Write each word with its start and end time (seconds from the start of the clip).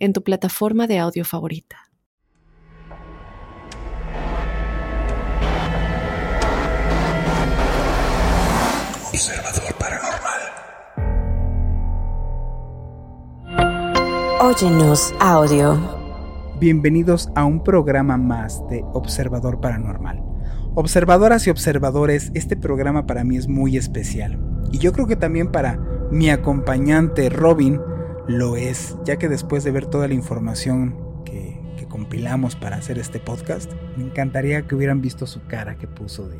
en 0.00 0.14
tu 0.14 0.24
plataforma 0.24 0.86
de 0.86 0.98
audio 0.98 1.24
favorita. 1.24 1.76
Observador 9.12 9.74
Paranormal. 9.78 10.40
Óyenos 14.40 15.14
audio. 15.20 15.78
Bienvenidos 16.58 17.30
a 17.34 17.44
un 17.44 17.62
programa 17.62 18.16
más 18.16 18.66
de 18.68 18.82
Observador 18.94 19.60
Paranormal. 19.60 20.22
Observadoras 20.74 21.46
y 21.46 21.50
observadores, 21.50 22.30
este 22.34 22.56
programa 22.56 23.06
para 23.06 23.22
mí 23.24 23.36
es 23.36 23.48
muy 23.48 23.76
especial. 23.76 24.40
Y 24.72 24.78
yo 24.78 24.92
creo 24.92 25.06
que 25.06 25.16
también 25.16 25.52
para 25.52 25.78
mi 26.10 26.30
acompañante 26.30 27.28
Robin 27.28 27.80
lo 28.30 28.56
es, 28.56 28.96
ya 29.04 29.16
que 29.16 29.28
después 29.28 29.64
de 29.64 29.72
ver 29.72 29.86
toda 29.86 30.08
la 30.08 30.14
información 30.14 30.96
que, 31.24 31.58
compilamos 31.88 32.54
para 32.54 32.76
hacer 32.76 33.00
este 33.00 33.18
podcast, 33.18 33.72
me 33.96 34.04
encantaría 34.04 34.62
que 34.62 34.76
hubieran 34.76 35.02
visto 35.02 35.26
su 35.26 35.44
cara 35.48 35.76
que 35.76 35.88
puso 35.88 36.28
de, 36.28 36.38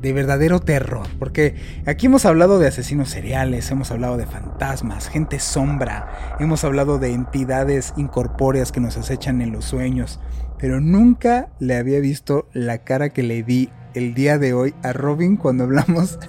de 0.00 0.12
verdadero 0.12 0.60
terror, 0.60 1.04
porque 1.18 1.56
aquí 1.84 2.06
hemos 2.06 2.24
hablado 2.24 2.60
de 2.60 2.68
asesinos 2.68 3.08
seriales, 3.08 3.68
hemos 3.72 3.90
hablado 3.90 4.16
de 4.16 4.26
fantasmas, 4.26 5.08
gente 5.08 5.40
sombra, 5.40 6.36
hemos 6.38 6.62
hablado 6.62 7.00
de 7.00 7.12
entidades 7.12 7.92
incorpóreas 7.96 8.70
que 8.70 8.78
nos 8.78 8.96
acechan 8.96 9.40
en 9.40 9.50
los 9.50 9.64
sueños, 9.64 10.20
pero 10.58 10.80
nunca 10.80 11.48
le 11.58 11.76
había 11.76 11.98
visto 11.98 12.48
la 12.52 12.84
cara 12.84 13.08
que 13.08 13.24
le 13.24 13.42
di 13.42 13.70
el 13.94 14.14
día 14.14 14.38
de 14.38 14.52
hoy 14.52 14.74
a 14.84 14.92
Robin 14.92 15.36
cuando 15.36 15.64
hablamos 15.64 16.20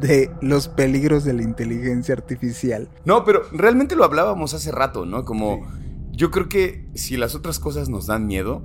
de 0.00 0.30
los 0.40 0.68
peligros 0.68 1.24
de 1.24 1.34
la 1.34 1.42
inteligencia 1.42 2.14
artificial. 2.14 2.88
No, 3.04 3.24
pero 3.24 3.42
realmente 3.52 3.96
lo 3.96 4.04
hablábamos 4.04 4.54
hace 4.54 4.72
rato, 4.72 5.04
¿no? 5.06 5.24
Como 5.24 5.66
yo 6.10 6.30
creo 6.30 6.48
que 6.48 6.88
si 6.94 7.16
las 7.16 7.34
otras 7.34 7.58
cosas 7.58 7.88
nos 7.88 8.06
dan 8.06 8.26
miedo, 8.26 8.62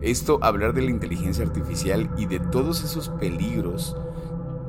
esto, 0.00 0.38
hablar 0.42 0.74
de 0.74 0.82
la 0.82 0.90
inteligencia 0.90 1.44
artificial 1.44 2.10
y 2.18 2.26
de 2.26 2.38
todos 2.38 2.84
esos 2.84 3.08
peligros 3.08 3.96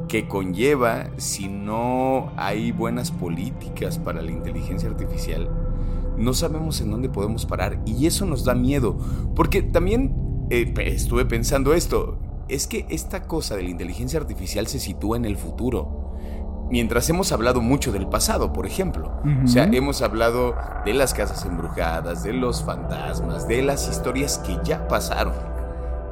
que 0.08 0.28
conlleva 0.28 1.10
si 1.18 1.50
no 1.50 2.32
hay 2.38 2.72
buenas 2.72 3.12
políticas 3.12 4.00
para 4.00 4.22
la 4.22 4.32
inteligencia 4.32 4.90
artificial, 4.90 5.50
no 6.18 6.34
sabemos 6.34 6.80
en 6.82 6.92
dónde 6.92 7.10
podemos 7.10 7.46
parar 7.46 7.82
y 7.86 8.08
eso 8.08 8.26
nos 8.26 8.46
da 8.46 8.56
miedo, 8.56 8.98
porque 9.36 9.62
también 9.62 10.16
eh, 10.50 10.74
estuve 10.78 11.26
pensando 11.26 11.74
esto, 11.74 12.20
es 12.48 12.68
que 12.68 12.86
esta 12.90 13.24
cosa 13.28 13.56
de 13.56 13.64
la 13.64 13.70
inteligencia 13.70 14.20
artificial 14.20 14.68
se 14.68 14.80
sitúa 14.80 15.18
en 15.18 15.26
el 15.26 15.38
futuro 15.38 15.97
mientras 16.70 17.10
hemos 17.10 17.32
hablado 17.32 17.62
mucho 17.62 17.92
del 17.92 18.08
pasado, 18.08 18.54
por 18.54 18.66
ejemplo. 18.66 19.22
O 19.44 19.48
sea, 19.48 19.66
hemos 19.66 20.02
hablado 20.02 20.56
de 20.86 20.94
las 20.94 21.14
casas 21.14 21.46
embrujadas, 21.46 22.24
de 22.24 22.34
los 22.34 22.64
fantasmas, 22.64 23.48
de 23.48 23.62
las 23.62 23.90
historias 23.90 24.38
que 24.40 24.58
ya 24.64 24.88
pasaron. 24.88 25.34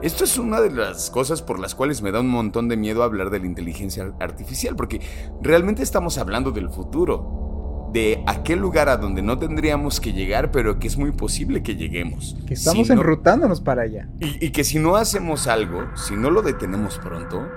Esto 0.02 0.24
es 0.24 0.38
una 0.38 0.62
de 0.62 0.72
las 0.72 1.10
cosas 1.10 1.42
por 1.42 1.60
las 1.60 1.74
cuales 1.74 2.02
me 2.02 2.12
da 2.12 2.20
un 2.20 2.28
montón 2.28 2.68
de 2.68 2.78
miedo 2.78 3.04
hablar 3.04 3.30
de 3.30 3.40
la 3.40 3.46
inteligencia 3.46 4.14
artificial, 4.20 4.76
porque 4.76 5.02
realmente 5.42 5.84
estamos 5.84 6.18
hablando 6.18 6.52
del 6.52 6.70
futuro, 6.70 7.90
de 7.94 8.22
aquel 8.28 8.60
lugar 8.60 8.90
a 8.90 8.98
donde 8.98 9.22
no 9.22 9.40
tendríamos 9.40 10.02
que 10.02 10.12
llegar, 10.12 10.52
pero 10.52 10.80
que 10.80 10.88
es 10.88 10.98
muy 10.98 11.12
posible 11.12 11.64
que 11.64 11.76
lleguemos. 11.76 12.36
Que 12.46 12.56
estamos 12.56 12.90
enrutándonos 12.90 13.62
para 13.62 13.84
allá. 13.84 14.10
Y, 14.20 14.46
y 14.46 14.50
que 14.52 14.66
si 14.66 14.80
no 14.80 14.98
hacemos 14.98 15.48
algo, 15.48 15.86
si 15.96 16.16
no 16.16 16.30
lo 16.30 16.42
detenemos 16.42 17.00
pronto, 17.00 17.48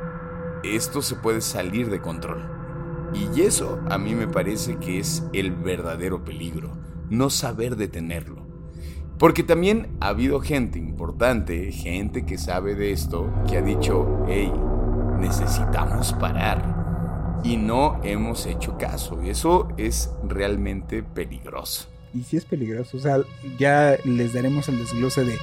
esto 0.63 1.03
se 1.03 1.17
puede 1.17 1.41
salir 1.41 1.91
de 1.91 2.01
control. 2.01 2.58
Y 3.15 3.41
eso 3.43 3.81
a 3.89 3.99
mí 3.99 4.15
me 4.15 4.29
parece 4.29 4.77
que 4.77 4.99
es 4.99 5.25
el 5.33 5.53
verdadero 5.53 6.25
peligro, 6.25 6.73
no 7.11 7.31
saber 7.31 7.77
detenerlo. 7.77 8.47
Porque 9.19 9.43
también 9.43 9.97
ha 10.01 10.09
habido 10.09 10.41
gente 10.41 10.79
importante, 10.79 11.73
gente 11.73 12.25
que 12.25 12.39
sabe 12.39 12.77
de 12.77 12.93
esto, 12.93 13.33
que 13.49 13.57
ha 13.57 13.63
dicho, 13.63 14.25
hey, 14.29 14.53
necesitamos 15.19 16.13
parar. 16.13 17.41
Y 17.43 17.57
no 17.57 18.01
hemos 18.05 18.47
hecho 18.47 18.77
caso. 18.79 19.21
Y 19.23 19.31
eso 19.31 19.69
es 19.77 20.11
realmente 20.23 21.03
peligroso. 21.03 21.89
Y 22.15 22.23
sí 22.23 22.37
es 22.37 22.45
peligroso. 22.45 22.97
O 22.97 23.01
sea, 23.01 23.19
ya 23.59 23.97
les 24.05 24.33
daremos 24.33 24.69
el 24.69 24.79
desglose 24.79 25.25
de 25.25 25.37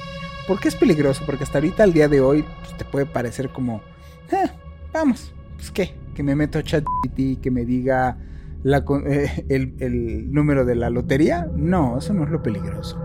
por 0.46 0.58
qué 0.58 0.68
es 0.68 0.74
peligroso. 0.74 1.22
Porque 1.26 1.44
hasta 1.44 1.58
ahorita, 1.58 1.82
al 1.82 1.92
día 1.92 2.08
de 2.08 2.20
hoy, 2.22 2.44
pues, 2.60 2.76
te 2.78 2.84
puede 2.86 3.04
parecer 3.04 3.50
como, 3.50 3.82
eh, 4.30 4.50
vamos, 4.92 5.32
pues 5.56 5.70
qué, 5.70 5.94
que 6.16 6.22
me 6.22 6.34
meto 6.34 6.58
a 6.58 6.62
ChatGPT 6.62 7.42
que 7.42 7.50
me 7.50 7.66
diga 7.66 8.16
eh, 8.64 9.44
el, 9.50 10.32
número 10.32 10.64
de 10.64 10.74
la 10.74 10.88
lotería. 10.88 11.48
No, 11.54 11.98
eso 11.98 12.14
no 12.14 12.24
es 12.24 12.30
lo 12.30 12.42
peligroso. 12.42 12.98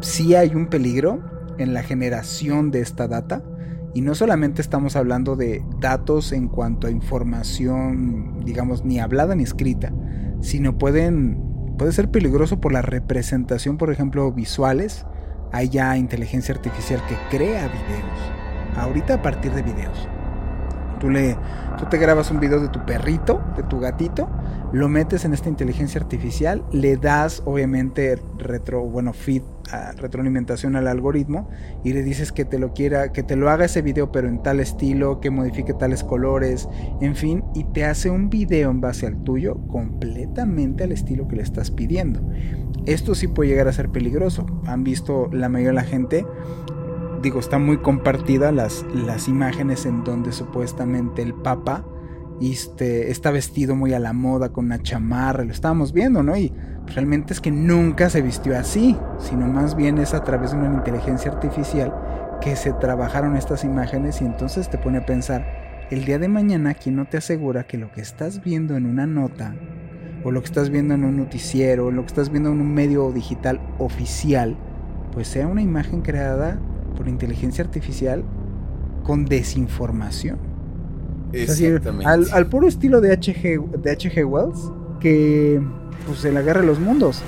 Sí 0.00 0.34
hay 0.34 0.54
un 0.54 0.66
peligro 0.66 1.22
en 1.58 1.72
la 1.72 1.84
generación 1.84 2.72
de 2.72 2.80
esta 2.80 3.06
data. 3.06 3.44
Y 3.94 4.00
no 4.00 4.14
solamente 4.14 4.60
estamos 4.60 4.96
hablando 4.96 5.36
de 5.36 5.64
datos 5.78 6.32
en 6.32 6.48
cuanto 6.48 6.88
a 6.88 6.90
información, 6.90 8.40
digamos, 8.44 8.84
ni 8.84 8.98
hablada 8.98 9.34
ni 9.34 9.44
escrita, 9.44 9.92
sino 10.40 10.78
pueden, 10.78 11.38
puede 11.78 11.92
ser 11.92 12.10
peligroso 12.10 12.58
por 12.60 12.72
la 12.72 12.82
representación, 12.82 13.76
por 13.78 13.92
ejemplo, 13.92 14.32
visuales. 14.32 15.06
Hay 15.52 15.68
ya 15.68 15.96
inteligencia 15.96 16.54
artificial 16.54 17.00
que 17.06 17.36
crea 17.36 17.68
videos. 17.68 18.76
Ahorita 18.76 19.14
a 19.14 19.22
partir 19.22 19.52
de 19.52 19.62
videos. 19.62 20.08
Tú, 21.02 21.10
le, 21.10 21.36
tú 21.78 21.86
te 21.90 21.98
grabas 21.98 22.30
un 22.30 22.38
video 22.38 22.60
de 22.60 22.68
tu 22.68 22.86
perrito, 22.86 23.42
de 23.56 23.64
tu 23.64 23.80
gatito, 23.80 24.28
lo 24.72 24.88
metes 24.88 25.24
en 25.24 25.34
esta 25.34 25.48
inteligencia 25.48 26.00
artificial, 26.00 26.62
le 26.70 26.96
das 26.96 27.42
obviamente 27.44 28.22
retro, 28.38 28.84
bueno, 28.84 29.12
feed, 29.12 29.42
retroalimentación 29.96 30.76
al 30.76 30.86
algoritmo 30.86 31.48
y 31.82 31.92
le 31.92 32.04
dices 32.04 32.30
que 32.30 32.44
te 32.44 32.60
lo 32.60 32.72
quiera, 32.72 33.10
que 33.10 33.24
te 33.24 33.34
lo 33.34 33.50
haga 33.50 33.64
ese 33.64 33.82
video 33.82 34.12
pero 34.12 34.28
en 34.28 34.44
tal 34.44 34.60
estilo, 34.60 35.18
que 35.18 35.30
modifique 35.30 35.74
tales 35.74 36.04
colores, 36.04 36.68
en 37.00 37.16
fin, 37.16 37.42
y 37.52 37.64
te 37.64 37.84
hace 37.84 38.08
un 38.08 38.30
video 38.30 38.70
en 38.70 38.80
base 38.80 39.08
al 39.08 39.24
tuyo 39.24 39.56
completamente 39.66 40.84
al 40.84 40.92
estilo 40.92 41.26
que 41.26 41.34
le 41.34 41.42
estás 41.42 41.72
pidiendo. 41.72 42.20
Esto 42.86 43.16
sí 43.16 43.26
puede 43.26 43.50
llegar 43.50 43.66
a 43.66 43.72
ser 43.72 43.88
peligroso. 43.88 44.46
Han 44.66 44.84
visto 44.84 45.28
la 45.32 45.48
mayoría 45.48 45.70
de 45.70 45.74
la 45.74 45.84
gente 45.84 46.26
digo, 47.22 47.40
está 47.40 47.58
muy 47.58 47.78
compartida 47.78 48.52
las, 48.52 48.84
las 48.94 49.28
imágenes 49.28 49.86
en 49.86 50.04
donde 50.04 50.32
supuestamente 50.32 51.22
el 51.22 51.34
Papa 51.34 51.86
este, 52.40 53.10
está 53.10 53.30
vestido 53.30 53.76
muy 53.76 53.94
a 53.94 54.00
la 54.00 54.12
moda 54.12 54.52
con 54.52 54.66
una 54.66 54.82
chamarra, 54.82 55.44
lo 55.44 55.52
estábamos 55.52 55.92
viendo, 55.92 56.22
¿no? 56.22 56.36
Y 56.36 56.52
realmente 56.86 57.32
es 57.32 57.40
que 57.40 57.52
nunca 57.52 58.10
se 58.10 58.22
vistió 58.22 58.58
así, 58.58 58.96
sino 59.18 59.46
más 59.46 59.76
bien 59.76 59.98
es 59.98 60.14
a 60.14 60.24
través 60.24 60.50
de 60.50 60.58
una 60.58 60.74
inteligencia 60.74 61.30
artificial 61.30 61.94
que 62.40 62.56
se 62.56 62.72
trabajaron 62.72 63.36
estas 63.36 63.62
imágenes 63.64 64.20
y 64.20 64.24
entonces 64.24 64.68
te 64.68 64.78
pone 64.78 64.98
a 64.98 65.06
pensar, 65.06 65.46
el 65.90 66.04
día 66.04 66.18
de 66.18 66.28
mañana, 66.28 66.74
¿quién 66.74 66.96
no 66.96 67.04
te 67.04 67.18
asegura 67.18 67.66
que 67.66 67.78
lo 67.78 67.92
que 67.92 68.00
estás 68.00 68.42
viendo 68.42 68.76
en 68.76 68.86
una 68.86 69.06
nota, 69.06 69.54
o 70.24 70.30
lo 70.30 70.40
que 70.40 70.46
estás 70.46 70.70
viendo 70.70 70.94
en 70.94 71.04
un 71.04 71.16
noticiero, 71.18 71.86
o 71.86 71.90
lo 71.90 72.02
que 72.02 72.08
estás 72.08 72.30
viendo 72.30 72.50
en 72.50 72.60
un 72.60 72.74
medio 72.74 73.12
digital 73.12 73.60
oficial, 73.78 74.56
pues 75.12 75.28
sea 75.28 75.46
una 75.46 75.62
imagen 75.62 76.00
creada 76.00 76.58
por 76.92 77.08
inteligencia 77.08 77.64
artificial 77.64 78.22
con 79.02 79.24
desinformación. 79.24 80.38
Exactamente. 81.32 82.04
al, 82.06 82.46
puro 82.48 82.68
estilo 82.68 83.00
de 83.00 83.12
H.G. 83.12 83.70
de 83.78 83.90
H.G. 83.90 84.24
Wells, 84.24 84.70
que 85.00 85.60
pues 86.06 86.18
se 86.18 86.30
la 86.30 86.42
guerra 86.42 86.62
los 86.62 86.78
mundos, 86.78 87.22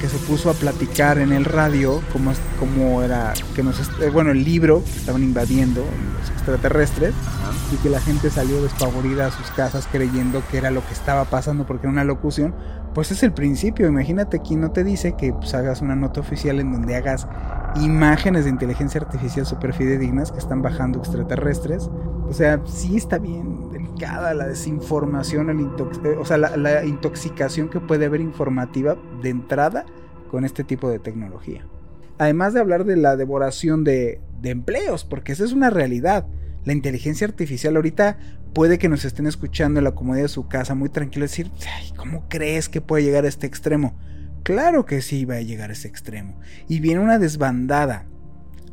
que 0.00 0.08
se 0.08 0.16
puso 0.18 0.48
a 0.48 0.54
platicar 0.54 1.18
en 1.18 1.32
el 1.32 1.44
radio 1.44 2.00
como, 2.12 2.32
como 2.58 3.02
era, 3.02 3.34
que 3.54 3.62
nos, 3.62 3.80
eh, 4.00 4.10
bueno, 4.10 4.30
el 4.30 4.44
libro 4.44 4.82
que 4.84 4.98
estaban 4.98 5.22
invadiendo 5.22 5.84
los 6.18 6.30
extraterrestres 6.30 7.14
y 7.72 7.76
que 7.76 7.90
la 7.90 8.00
gente 8.00 8.30
salió 8.30 8.62
despavorida 8.62 9.26
a 9.26 9.30
sus 9.30 9.50
casas 9.50 9.86
creyendo 9.90 10.42
que 10.50 10.58
era 10.58 10.70
lo 10.70 10.84
que 10.86 10.94
estaba 10.94 11.24
pasando 11.26 11.66
porque 11.66 11.86
era 11.86 11.92
una 11.92 12.04
locución, 12.04 12.54
pues 12.94 13.10
es 13.10 13.22
el 13.22 13.32
principio. 13.32 13.86
Imagínate 13.86 14.40
quién 14.40 14.60
no 14.60 14.70
te 14.70 14.84
dice 14.84 15.16
que 15.16 15.32
pues, 15.32 15.54
hagas 15.54 15.82
una 15.82 15.96
nota 15.96 16.20
oficial 16.20 16.60
en 16.60 16.72
donde 16.72 16.96
hagas 16.96 17.26
imágenes 17.76 18.44
de 18.44 18.50
inteligencia 18.50 19.00
artificial 19.00 19.46
super 19.46 19.72
fidedignas 19.72 20.32
que 20.32 20.38
están 20.38 20.62
bajando 20.62 20.98
extraterrestres. 20.98 21.90
O 22.28 22.32
sea, 22.32 22.60
sí 22.64 22.96
está 22.96 23.18
bien 23.18 23.70
delicada 23.70 24.34
la 24.34 24.46
desinformación, 24.46 25.50
el 25.50 25.60
eh, 26.04 26.16
o 26.18 26.24
sea, 26.24 26.38
la, 26.38 26.84
intoxicación 26.84 27.68
que 27.68 27.80
puede 27.80 28.06
haber 28.06 28.20
informativa 28.20 28.96
de 29.22 29.30
entrada 29.30 29.84
con 30.30 30.44
este 30.44 30.64
tipo 30.64 30.88
de 30.88 30.98
tecnología. 30.98 31.66
además 32.18 32.54
de 32.54 32.60
hablar 32.60 32.84
de 32.84 32.96
la 32.96 33.16
devoración 33.16 33.82
de, 33.82 34.20
empleos, 34.42 35.04
porque 35.04 35.32
esa 35.32 35.44
es 35.44 35.52
una 35.52 35.70
realidad. 35.70 36.26
La 36.64 36.72
inteligencia 36.72 37.26
artificial 37.26 37.76
ahorita 37.76 38.18
puede 38.52 38.78
que 38.78 38.88
nos 38.88 39.04
estén 39.04 39.26
escuchando 39.26 39.80
en 39.80 39.84
la 39.84 39.92
comodidad 39.92 40.24
de 40.24 40.28
su 40.28 40.46
casa 40.46 40.74
muy 40.74 40.88
tranquilo 40.88 41.24
decir, 41.24 41.50
¿cómo 41.96 42.24
crees 42.28 42.68
que 42.68 42.80
puede 42.80 43.04
llegar 43.04 43.24
a 43.24 43.28
este 43.28 43.46
extremo? 43.46 43.94
Claro 44.42 44.86
que 44.86 45.02
sí 45.02 45.24
va 45.24 45.36
a 45.36 45.42
llegar 45.42 45.70
a 45.70 45.74
ese 45.74 45.88
extremo. 45.88 46.38
Y 46.68 46.80
viene 46.80 47.00
una 47.00 47.18
desbandada 47.18 48.06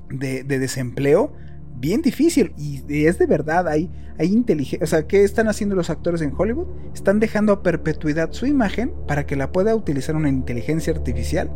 de, 0.09 0.43
de 0.43 0.59
desempleo 0.59 1.33
bien 1.79 2.01
difícil. 2.01 2.53
Y 2.57 3.05
es 3.05 3.17
de 3.19 3.25
verdad, 3.25 3.67
hay, 3.67 3.89
hay 4.17 4.33
inteligencia. 4.33 4.83
O 4.83 4.87
sea, 4.87 5.07
¿qué 5.07 5.23
están 5.23 5.47
haciendo 5.47 5.75
los 5.75 5.89
actores 5.89 6.21
en 6.21 6.33
Hollywood? 6.35 6.67
Están 6.93 7.19
dejando 7.19 7.53
a 7.53 7.63
perpetuidad 7.63 8.31
su 8.31 8.45
imagen 8.45 8.93
para 9.07 9.25
que 9.25 9.35
la 9.35 9.51
pueda 9.51 9.75
utilizar 9.75 10.15
una 10.15 10.29
inteligencia 10.29 10.93
artificial. 10.93 11.51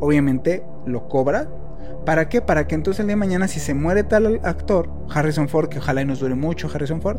Obviamente 0.00 0.62
lo 0.86 1.08
cobra. 1.08 1.48
¿Para 2.06 2.28
qué? 2.28 2.42
Para 2.42 2.66
que 2.66 2.74
entonces 2.74 3.00
el 3.00 3.06
día 3.06 3.12
de 3.12 3.20
mañana, 3.20 3.48
si 3.48 3.60
se 3.60 3.74
muere 3.74 4.04
tal 4.04 4.40
actor, 4.44 4.90
Harrison 5.08 5.48
Ford, 5.48 5.68
que 5.68 5.78
ojalá 5.78 6.02
y 6.02 6.04
nos 6.04 6.20
dure 6.20 6.34
mucho 6.34 6.68
Harrison 6.72 7.00
Ford, 7.00 7.18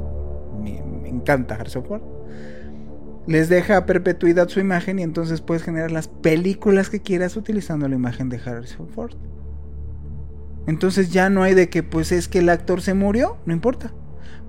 me 0.61 1.09
encanta 1.09 1.55
Harrison 1.55 1.83
Ford, 1.83 2.01
les 3.27 3.49
deja 3.49 3.77
a 3.77 3.85
perpetuidad 3.85 4.49
su 4.49 4.59
imagen 4.59 4.99
y 4.99 5.03
entonces 5.03 5.41
puedes 5.41 5.63
generar 5.63 5.91
las 5.91 6.07
películas 6.07 6.89
que 6.89 7.01
quieras 7.01 7.35
utilizando 7.37 7.87
la 7.87 7.95
imagen 7.95 8.29
de 8.29 8.39
Harrison 8.43 8.87
Ford. 8.89 9.15
Entonces 10.67 11.11
ya 11.11 11.29
no 11.29 11.43
hay 11.43 11.53
de 11.53 11.69
que 11.69 11.83
pues 11.83 12.11
es 12.11 12.27
que 12.27 12.39
el 12.39 12.49
actor 12.49 12.81
se 12.81 12.93
murió, 12.93 13.37
no 13.45 13.53
importa. 13.53 13.93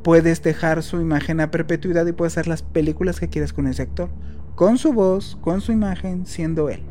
Puedes 0.02 0.42
dejar 0.42 0.82
su 0.82 1.00
imagen 1.00 1.40
a 1.40 1.50
perpetuidad 1.50 2.06
y 2.06 2.12
puedes 2.12 2.34
hacer 2.34 2.48
las 2.48 2.62
películas 2.62 3.18
que 3.18 3.28
quieras 3.28 3.52
con 3.52 3.66
ese 3.66 3.82
actor, 3.82 4.10
con 4.54 4.78
su 4.78 4.92
voz, 4.92 5.36
con 5.40 5.60
su 5.60 5.72
imagen, 5.72 6.26
siendo 6.26 6.68
él. 6.68 6.82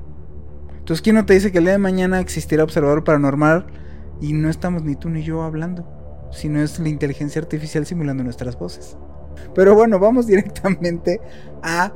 Entonces, 0.78 1.02
¿quién 1.02 1.16
no 1.16 1.26
te 1.26 1.34
dice 1.34 1.52
que 1.52 1.58
el 1.60 1.64
día 1.64 1.74
de 1.74 1.80
mañana 1.80 2.20
existirá 2.20 2.64
observador 2.64 3.04
paranormal 3.04 3.68
y 4.22 4.34
no 4.34 4.50
estamos 4.50 4.84
ni 4.84 4.96
tú 4.96 5.10
ni 5.10 5.24
yo 5.24 5.42
hablando? 5.42 5.88
Si 6.31 6.50
no 6.50 6.62
es 6.62 6.80
la 6.80 6.90
inteligencia 6.90 7.42
artificial 7.42 7.86
simulando 7.86 8.24
nuestras 8.24 8.60
voces. 8.60 8.98
Pero 9.54 9.76
bueno, 9.76 10.00
vamos 10.00 10.28
directamente 10.28 11.20
a 11.62 11.94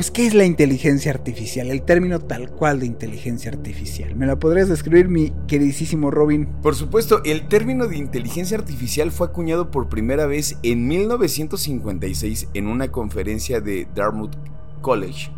pues, 0.00 0.10
¿qué 0.10 0.26
es 0.26 0.32
la 0.32 0.46
inteligencia 0.46 1.12
artificial? 1.12 1.70
El 1.70 1.82
término 1.82 2.20
tal 2.20 2.50
cual 2.50 2.80
de 2.80 2.86
inteligencia 2.86 3.50
artificial. 3.50 4.16
¿Me 4.16 4.24
la 4.24 4.38
podrías 4.38 4.70
describir, 4.70 5.08
mi 5.08 5.30
queridísimo 5.46 6.10
Robin? 6.10 6.46
Por 6.62 6.74
supuesto, 6.74 7.22
el 7.24 7.48
término 7.48 7.86
de 7.86 7.98
inteligencia 7.98 8.56
artificial 8.56 9.10
fue 9.10 9.26
acuñado 9.26 9.70
por 9.70 9.90
primera 9.90 10.24
vez 10.24 10.56
en 10.62 10.88
1956 10.88 12.48
en 12.54 12.66
una 12.68 12.90
conferencia 12.90 13.60
de 13.60 13.88
Dartmouth 13.94 14.36
College 14.80 15.30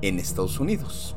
en 0.00 0.18
Estados 0.18 0.58
Unidos. 0.58 1.14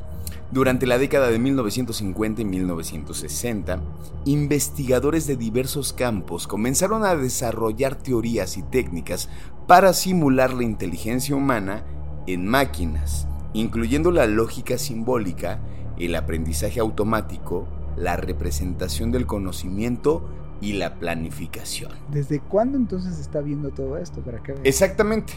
Durante 0.52 0.86
la 0.86 0.98
década 0.98 1.30
de 1.32 1.40
1950 1.40 2.42
y 2.42 2.46
1960, 2.46 3.82
investigadores 4.26 5.26
de 5.26 5.36
diversos 5.36 5.92
campos 5.92 6.48
comenzaron 6.48 7.04
a 7.04 7.16
desarrollar 7.16 7.96
teorías 7.96 8.58
y 8.58 8.64
técnicas 8.64 9.28
para 9.68 9.94
simular 9.94 10.54
la 10.54 10.64
inteligencia 10.64 11.36
humana 11.36 11.84
en 12.28 12.48
máquinas, 12.48 13.28
incluyendo 13.54 14.12
la 14.12 14.28
lógica 14.28 14.78
simbólica, 14.78 15.60
el 15.98 16.16
aprendizaje 16.16 16.80
automático, 16.80 17.68
la 17.98 18.16
representación 18.16 19.12
del 19.12 19.26
conocimiento 19.26 20.30
y 20.62 20.74
la 20.74 20.96
planificación. 20.96 21.92
¿Desde 22.12 22.40
cuándo 22.40 22.78
entonces 22.78 23.20
está 23.20 23.42
viendo 23.42 23.72
todo 23.72 23.98
esto? 23.98 24.22
¿Para 24.22 24.42
qué? 24.44 24.56
Exactamente. 24.64 25.34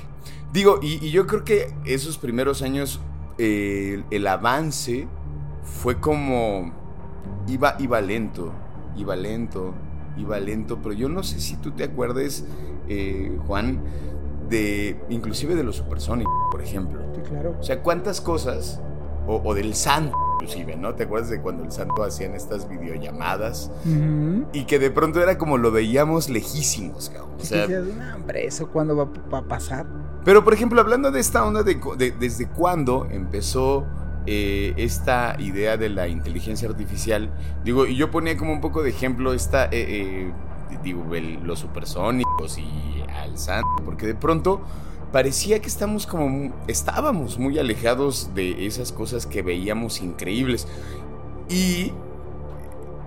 Digo, 0.52 0.80
y, 0.82 1.04
y, 1.04 1.10
yo 1.10 1.26
creo 1.26 1.44
que 1.44 1.74
esos 1.84 2.18
primeros 2.18 2.62
años, 2.62 3.00
eh, 3.38 3.94
el, 3.94 4.04
el, 4.10 4.26
avance 4.26 5.08
fue 5.62 6.00
como... 6.00 6.72
Iba, 7.46 7.76
iba 7.78 8.00
lento, 8.00 8.52
iba 8.96 9.16
lento, 9.16 9.74
iba 10.16 10.38
lento, 10.38 10.78
pero 10.82 10.94
yo 10.94 11.08
no 11.08 11.22
sé 11.22 11.40
si 11.40 11.56
tú 11.56 11.70
te 11.70 11.84
acuerdes, 11.84 12.44
eh, 12.88 13.38
Juan, 13.46 13.80
de 14.48 15.00
inclusive 15.08 15.54
de 15.54 15.64
los 15.64 15.76
supersónicos, 15.76 16.34
por 16.50 16.62
ejemplo. 16.62 17.00
Sí, 17.14 17.20
claro. 17.22 17.56
O 17.58 17.62
sea, 17.62 17.82
cuántas 17.82 18.20
cosas, 18.20 18.80
o, 19.26 19.40
o, 19.44 19.54
del 19.54 19.74
santo 19.74 20.16
inclusive, 20.40 20.76
¿no? 20.76 20.94
¿Te 20.94 21.04
acuerdas 21.04 21.30
de 21.30 21.40
cuando 21.40 21.64
el 21.64 21.72
santo 21.72 22.04
hacían 22.04 22.34
estas 22.34 22.68
videollamadas? 22.68 23.70
Uh 23.84 23.88
-huh. 23.88 24.46
Y 24.52 24.64
que 24.64 24.78
de 24.78 24.90
pronto 24.90 25.20
era 25.20 25.36
como 25.36 25.58
lo 25.58 25.72
veíamos 25.72 26.28
lejísimos, 26.28 27.10
cabrón. 27.10 27.34
O 27.40 27.44
sea, 27.44 27.66
no, 27.66 28.16
hombre, 28.16 28.46
¿eso 28.46 28.68
cuándo 28.68 28.96
va, 28.96 29.08
va, 29.32 29.38
a 29.38 29.48
pasar? 29.48 29.86
Pero, 30.24 30.44
por 30.44 30.54
ejemplo, 30.54 30.80
hablando 30.80 31.10
de 31.10 31.20
esta 31.20 31.44
onda 31.44 31.62
de, 31.62 31.80
de 31.96 32.10
desde 32.12 32.48
cuándo 32.48 33.06
empezó 33.10 33.86
eh, 34.26 34.74
esta 34.76 35.36
idea 35.38 35.76
de 35.76 35.88
la 35.88 36.08
inteligencia 36.08 36.68
artificial, 36.68 37.30
digo, 37.64 37.86
y 37.86 37.96
yo 37.96 38.10
ponía 38.10 38.36
como 38.36 38.52
un 38.52 38.60
poco 38.60 38.82
de 38.82 38.90
ejemplo 38.90 39.32
esta... 39.32 39.66
Eh, 39.66 39.70
eh, 39.72 40.32
digo, 40.82 41.02
los 41.42 41.60
supersónicos 41.60 42.58
y 42.58 43.02
al 43.08 43.34
porque 43.84 44.06
de 44.06 44.14
pronto 44.14 44.60
parecía 45.12 45.60
que 45.60 45.68
estamos 45.68 46.06
como 46.06 46.52
estábamos 46.66 47.38
muy 47.38 47.58
alejados 47.58 48.34
de 48.34 48.66
esas 48.66 48.92
cosas 48.92 49.26
que 49.26 49.42
veíamos 49.42 50.02
increíbles. 50.02 50.68
Y 51.48 51.92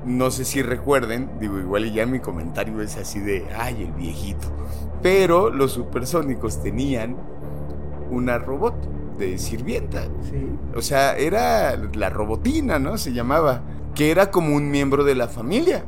no 0.06 0.31
sé 0.31 0.45
si 0.45 0.62
recuerden, 0.62 1.30
digo, 1.39 1.59
igual 1.59 1.92
ya 1.92 2.06
mi 2.06 2.19
comentario 2.19 2.81
es 2.81 2.98
así 2.98 3.19
de, 3.19 3.45
ay, 3.57 3.83
el 3.83 3.92
viejito. 3.92 4.48
Pero 5.01 5.50
los 5.50 5.71
supersónicos 5.71 6.62
tenían 6.62 7.18
una 8.09 8.38
robot 8.38 8.75
de 9.18 9.38
sirvienta. 9.38 10.03
Sí. 10.30 10.48
O 10.75 10.81
sea, 10.81 11.18
era 11.18 11.75
la 11.94 12.09
robotina, 12.09 12.80
¿no? 12.80 12.98
Se 12.98 13.13
llamaba. 13.13 13.62
Que 13.95 14.09
era 14.12 14.31
como 14.31 14.56
un 14.56 14.71
miembro 14.71 15.03
de 15.03 15.15
la 15.15 15.27
familia 15.27 15.83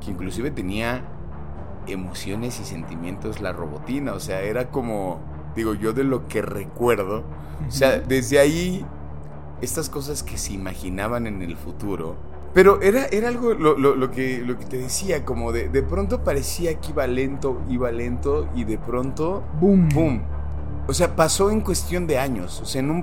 que 0.00 0.10
inclusive 0.10 0.50
tenía 0.50 1.04
emociones 1.86 2.58
y 2.60 2.64
sentimientos 2.64 3.40
la 3.40 3.52
robotina, 3.52 4.14
o 4.14 4.20
sea, 4.20 4.42
era 4.42 4.70
como, 4.70 5.20
digo 5.54 5.74
yo 5.74 5.92
de 5.92 6.04
lo 6.04 6.26
que 6.26 6.42
recuerdo, 6.42 7.24
o 7.66 7.70
sea, 7.70 8.00
desde 8.00 8.38
ahí, 8.38 8.84
estas 9.60 9.90
cosas 9.90 10.22
que 10.22 10.38
se 10.38 10.52
imaginaban 10.52 11.26
en 11.26 11.42
el 11.42 11.56
futuro, 11.56 12.16
pero 12.52 12.80
era, 12.82 13.06
era 13.06 13.28
algo 13.28 13.54
lo, 13.54 13.78
lo, 13.78 13.94
lo, 13.94 14.10
que, 14.10 14.42
lo 14.44 14.58
que 14.58 14.64
te 14.64 14.78
decía, 14.78 15.24
como 15.24 15.52
de, 15.52 15.68
de 15.68 15.82
pronto 15.82 16.24
parecía 16.24 16.74
que 16.80 16.90
iba 16.90 17.06
lento, 17.06 17.62
iba 17.68 17.90
lento, 17.92 18.48
y 18.54 18.64
de 18.64 18.78
pronto, 18.78 19.44
boom, 19.60 19.88
boom, 19.88 20.22
o 20.86 20.92
sea, 20.92 21.14
pasó 21.14 21.50
en 21.50 21.60
cuestión 21.60 22.06
de 22.06 22.18
años, 22.18 22.60
o 22.60 22.64
sea, 22.64 22.80
en 22.80 22.90
un, 22.90 23.00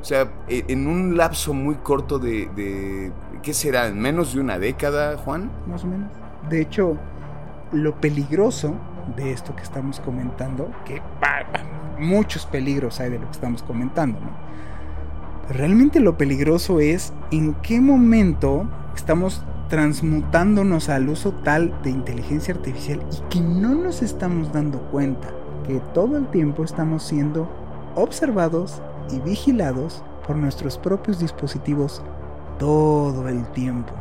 o 0.00 0.04
sea, 0.04 0.30
en 0.48 0.86
un 0.86 1.16
lapso 1.16 1.54
muy 1.54 1.76
corto 1.76 2.18
de, 2.18 2.48
de 2.56 3.12
¿qué 3.42 3.54
será? 3.54 3.86
¿En 3.86 4.00
menos 4.00 4.34
de 4.34 4.40
una 4.40 4.58
década, 4.58 5.16
Juan? 5.18 5.50
Más 5.66 5.84
o 5.84 5.86
menos. 5.86 6.10
De 6.48 6.60
hecho, 6.60 6.96
lo 7.72 8.00
peligroso 8.00 8.74
de 9.16 9.32
esto 9.32 9.54
que 9.54 9.62
estamos 9.62 10.00
comentando, 10.00 10.70
que 10.84 11.02
muchos 11.98 12.46
peligros 12.46 12.98
hay 13.00 13.10
de 13.10 13.18
lo 13.18 13.26
que 13.26 13.32
estamos 13.32 13.62
comentando, 13.62 14.18
¿no? 14.20 14.30
Realmente 15.50 15.98
lo 15.98 16.16
peligroso 16.16 16.78
es 16.78 17.12
en 17.32 17.54
qué 17.54 17.80
momento 17.80 18.68
estamos 18.94 19.42
transmutándonos 19.68 20.88
al 20.88 21.08
uso 21.08 21.32
tal 21.32 21.76
de 21.82 21.90
inteligencia 21.90 22.54
artificial 22.54 23.00
y 23.10 23.28
que 23.30 23.40
no 23.40 23.74
nos 23.74 24.00
estamos 24.00 24.52
dando 24.52 24.78
cuenta 24.92 25.28
que 25.66 25.80
todo 25.92 26.16
el 26.18 26.28
tiempo 26.28 26.62
estamos 26.62 27.02
siendo 27.02 27.50
observados 27.96 28.80
y 29.10 29.18
vigilados 29.18 30.04
por 30.24 30.36
nuestros 30.36 30.78
propios 30.78 31.18
dispositivos 31.18 32.00
todo 32.60 33.26
el 33.28 33.44
tiempo. 33.50 33.92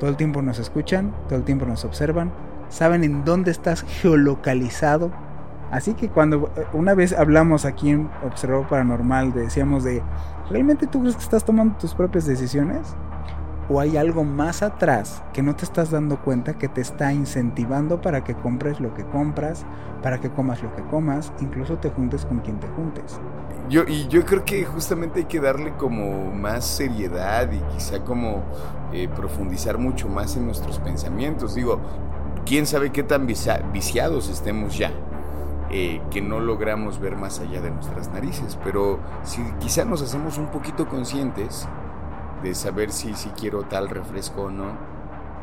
Todo 0.00 0.10
el 0.10 0.16
tiempo 0.16 0.42
nos 0.42 0.58
escuchan, 0.58 1.14
todo 1.28 1.38
el 1.38 1.44
tiempo 1.44 1.66
nos 1.66 1.84
observan, 1.84 2.32
saben 2.68 3.04
en 3.04 3.24
dónde 3.24 3.52
estás 3.52 3.82
geolocalizado. 3.82 5.12
Así 5.70 5.94
que 5.94 6.08
cuando 6.08 6.50
una 6.72 6.94
vez 6.94 7.12
hablamos 7.12 7.64
aquí 7.64 7.90
en 7.90 8.10
Observador 8.24 8.66
Paranormal, 8.68 9.32
decíamos 9.32 9.84
de, 9.84 10.02
¿realmente 10.50 10.86
tú 10.86 11.00
crees 11.00 11.16
que 11.16 11.22
estás 11.22 11.44
tomando 11.44 11.76
tus 11.78 11.94
propias 11.94 12.26
decisiones? 12.26 12.96
¿O 13.68 13.78
hay 13.78 13.96
algo 13.96 14.24
más 14.24 14.62
atrás 14.62 15.22
que 15.32 15.42
no 15.42 15.54
te 15.54 15.64
estás 15.64 15.92
dando 15.92 16.20
cuenta 16.20 16.54
que 16.54 16.66
te 16.66 16.80
está 16.80 17.12
incentivando 17.12 18.00
para 18.00 18.24
que 18.24 18.34
compres 18.34 18.80
lo 18.80 18.92
que 18.94 19.04
compras, 19.04 19.64
para 20.02 20.18
que 20.18 20.28
comas 20.28 20.60
lo 20.60 20.74
que 20.74 20.82
comas, 20.82 21.32
incluso 21.40 21.78
te 21.78 21.88
juntes 21.88 22.26
con 22.26 22.40
quien 22.40 22.58
te 22.58 22.66
juntes? 22.66 23.20
Yo, 23.68 23.84
y 23.86 24.08
yo 24.08 24.24
creo 24.26 24.44
que 24.44 24.64
justamente 24.64 25.20
hay 25.20 25.26
que 25.26 25.38
darle 25.38 25.72
como 25.76 26.32
más 26.32 26.64
seriedad 26.64 27.48
y 27.52 27.60
quizá 27.72 28.00
como 28.00 28.42
eh, 28.92 29.08
profundizar 29.14 29.78
mucho 29.78 30.08
más 30.08 30.36
en 30.36 30.46
nuestros 30.46 30.80
pensamientos. 30.80 31.54
Digo, 31.54 31.78
quién 32.44 32.66
sabe 32.66 32.90
qué 32.90 33.04
tan 33.04 33.28
viciados 33.28 34.28
estemos 34.28 34.76
ya, 34.76 34.90
eh, 35.72 36.00
que 36.10 36.20
no 36.20 36.40
logramos 36.40 36.98
ver 36.98 37.16
más 37.16 37.38
allá 37.38 37.60
de 37.60 37.70
nuestras 37.70 38.12
narices. 38.12 38.58
Pero 38.64 38.98
si 39.22 39.42
quizá 39.60 39.84
nos 39.84 40.02
hacemos 40.02 40.38
un 40.38 40.46
poquito 40.48 40.88
conscientes 40.88 41.68
de 42.42 42.54
saber 42.54 42.90
si, 42.90 43.14
si 43.14 43.28
quiero 43.30 43.62
tal 43.62 43.88
refresco 43.88 44.42
o 44.42 44.50
no, 44.50 44.72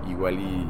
igual 0.09 0.39
y... 0.39 0.69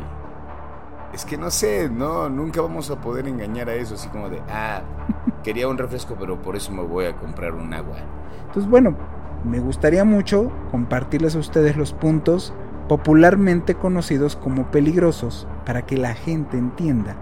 Es 1.13 1.25
que 1.25 1.37
no 1.37 1.49
sé, 1.49 1.89
no, 1.89 2.29
nunca 2.29 2.61
vamos 2.61 2.91
a 2.91 2.99
poder 2.99 3.27
engañar 3.27 3.69
a 3.69 3.73
eso, 3.73 3.95
así 3.95 4.09
como 4.09 4.29
de, 4.29 4.41
ah, 4.49 4.81
quería 5.43 5.67
un 5.67 5.77
refresco, 5.77 6.15
pero 6.19 6.41
por 6.41 6.55
eso 6.55 6.71
me 6.71 6.83
voy 6.83 7.05
a 7.05 7.15
comprar 7.15 7.53
un 7.53 7.73
agua. 7.73 7.97
Entonces, 8.45 8.69
bueno, 8.69 8.95
me 9.43 9.59
gustaría 9.59 10.03
mucho 10.03 10.51
compartirles 10.69 11.35
a 11.35 11.39
ustedes 11.39 11.77
los 11.77 11.93
puntos 11.93 12.53
popularmente 12.89 13.75
conocidos 13.75 14.35
como 14.35 14.69
peligrosos, 14.69 15.47
para 15.65 15.85
que 15.85 15.97
la 15.97 16.13
gente 16.13 16.57
entienda 16.57 17.15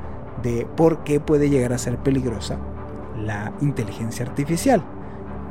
de 0.45 0.67
por 0.77 1.03
qué 1.03 1.19
puede 1.19 1.49
llegar 1.49 1.73
a 1.73 1.79
ser 1.79 1.97
peligrosa 1.97 2.59
la 3.19 3.51
inteligencia 3.61 4.25
artificial. 4.25 4.83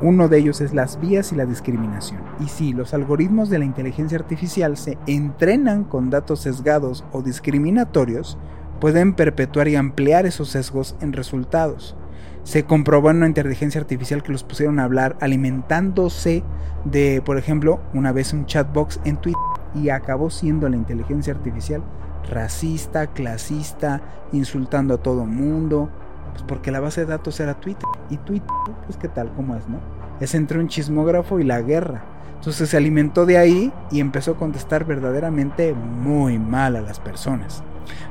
Uno 0.01 0.29
de 0.29 0.39
ellos 0.39 0.61
es 0.61 0.73
las 0.73 1.01
vías 1.01 1.33
y 1.33 1.35
la 1.35 1.47
discriminación. 1.47 2.21
Y 2.39 2.49
si 2.49 2.73
los 2.73 2.95
algoritmos 2.95 3.51
de 3.51 3.59
la 3.59 3.65
inteligencia 3.65 4.19
artificial 4.19 4.77
se 4.77 4.97
entrenan 5.07 5.83
con 5.83 6.11
datos 6.11 6.41
sesgados 6.41 7.05
o 7.11 7.23
discriminatorios, 7.23 8.39
pueden 8.81 9.15
perpetuar 9.15 9.67
y 9.67 9.77
ampliar 9.77 10.27
esos 10.27 10.51
sesgos 10.51 10.95
en 11.01 11.13
resultados. 11.13 11.97
Se 12.45 12.65
comprobó 12.65 13.11
en 13.11 13.17
una 13.17 13.27
inteligencia 13.27 13.81
artificial 13.81 14.23
que 14.23 14.33
los 14.33 14.45
pusieron 14.45 14.79
a 14.79 14.85
hablar 14.85 15.17
alimentándose 15.21 16.45
de, 16.85 17.21
por 17.25 17.39
ejemplo, 17.39 17.81
una 17.95 18.13
vez 18.13 18.33
un 18.33 18.47
chatbox 18.47 19.01
en 19.05 19.17
Twitter 19.17 19.41
y 19.75 19.89
acabó 19.89 20.31
siendo 20.31 20.69
la 20.69 20.77
inteligencia 20.77 21.33
artificial 21.33 21.83
racista, 22.29 23.09
clasista, 23.09 24.01
insultando 24.33 24.95
a 24.95 24.99
todo 24.99 25.25
mundo, 25.25 25.91
pues 26.33 26.43
porque 26.43 26.71
la 26.71 26.81
base 26.81 27.03
de 27.03 27.07
datos 27.07 27.39
era 27.41 27.55
Twitter. 27.55 27.89
Y 28.11 28.17
Twitter, 28.19 28.49
pues 28.87 28.97
qué 28.99 29.09
tal, 29.09 29.33
cómo 29.35 29.57
es, 29.57 29.69
¿no? 29.69 29.79
Es 30.21 30.35
entre 30.35 30.59
un 30.59 30.69
chismógrafo 30.69 31.41
y 31.41 31.45
la 31.45 31.61
guerra. 31.61 32.05
Entonces 32.37 32.69
se 32.69 32.77
alimentó 32.77 33.25
de 33.25 33.39
ahí 33.39 33.73
y 33.91 34.01
empezó 34.01 34.33
a 34.33 34.37
contestar 34.37 34.85
verdaderamente 34.85 35.73
muy 35.75 36.39
mal 36.39 36.77
a 36.77 36.83
las 36.83 37.01
personas. 37.01 37.63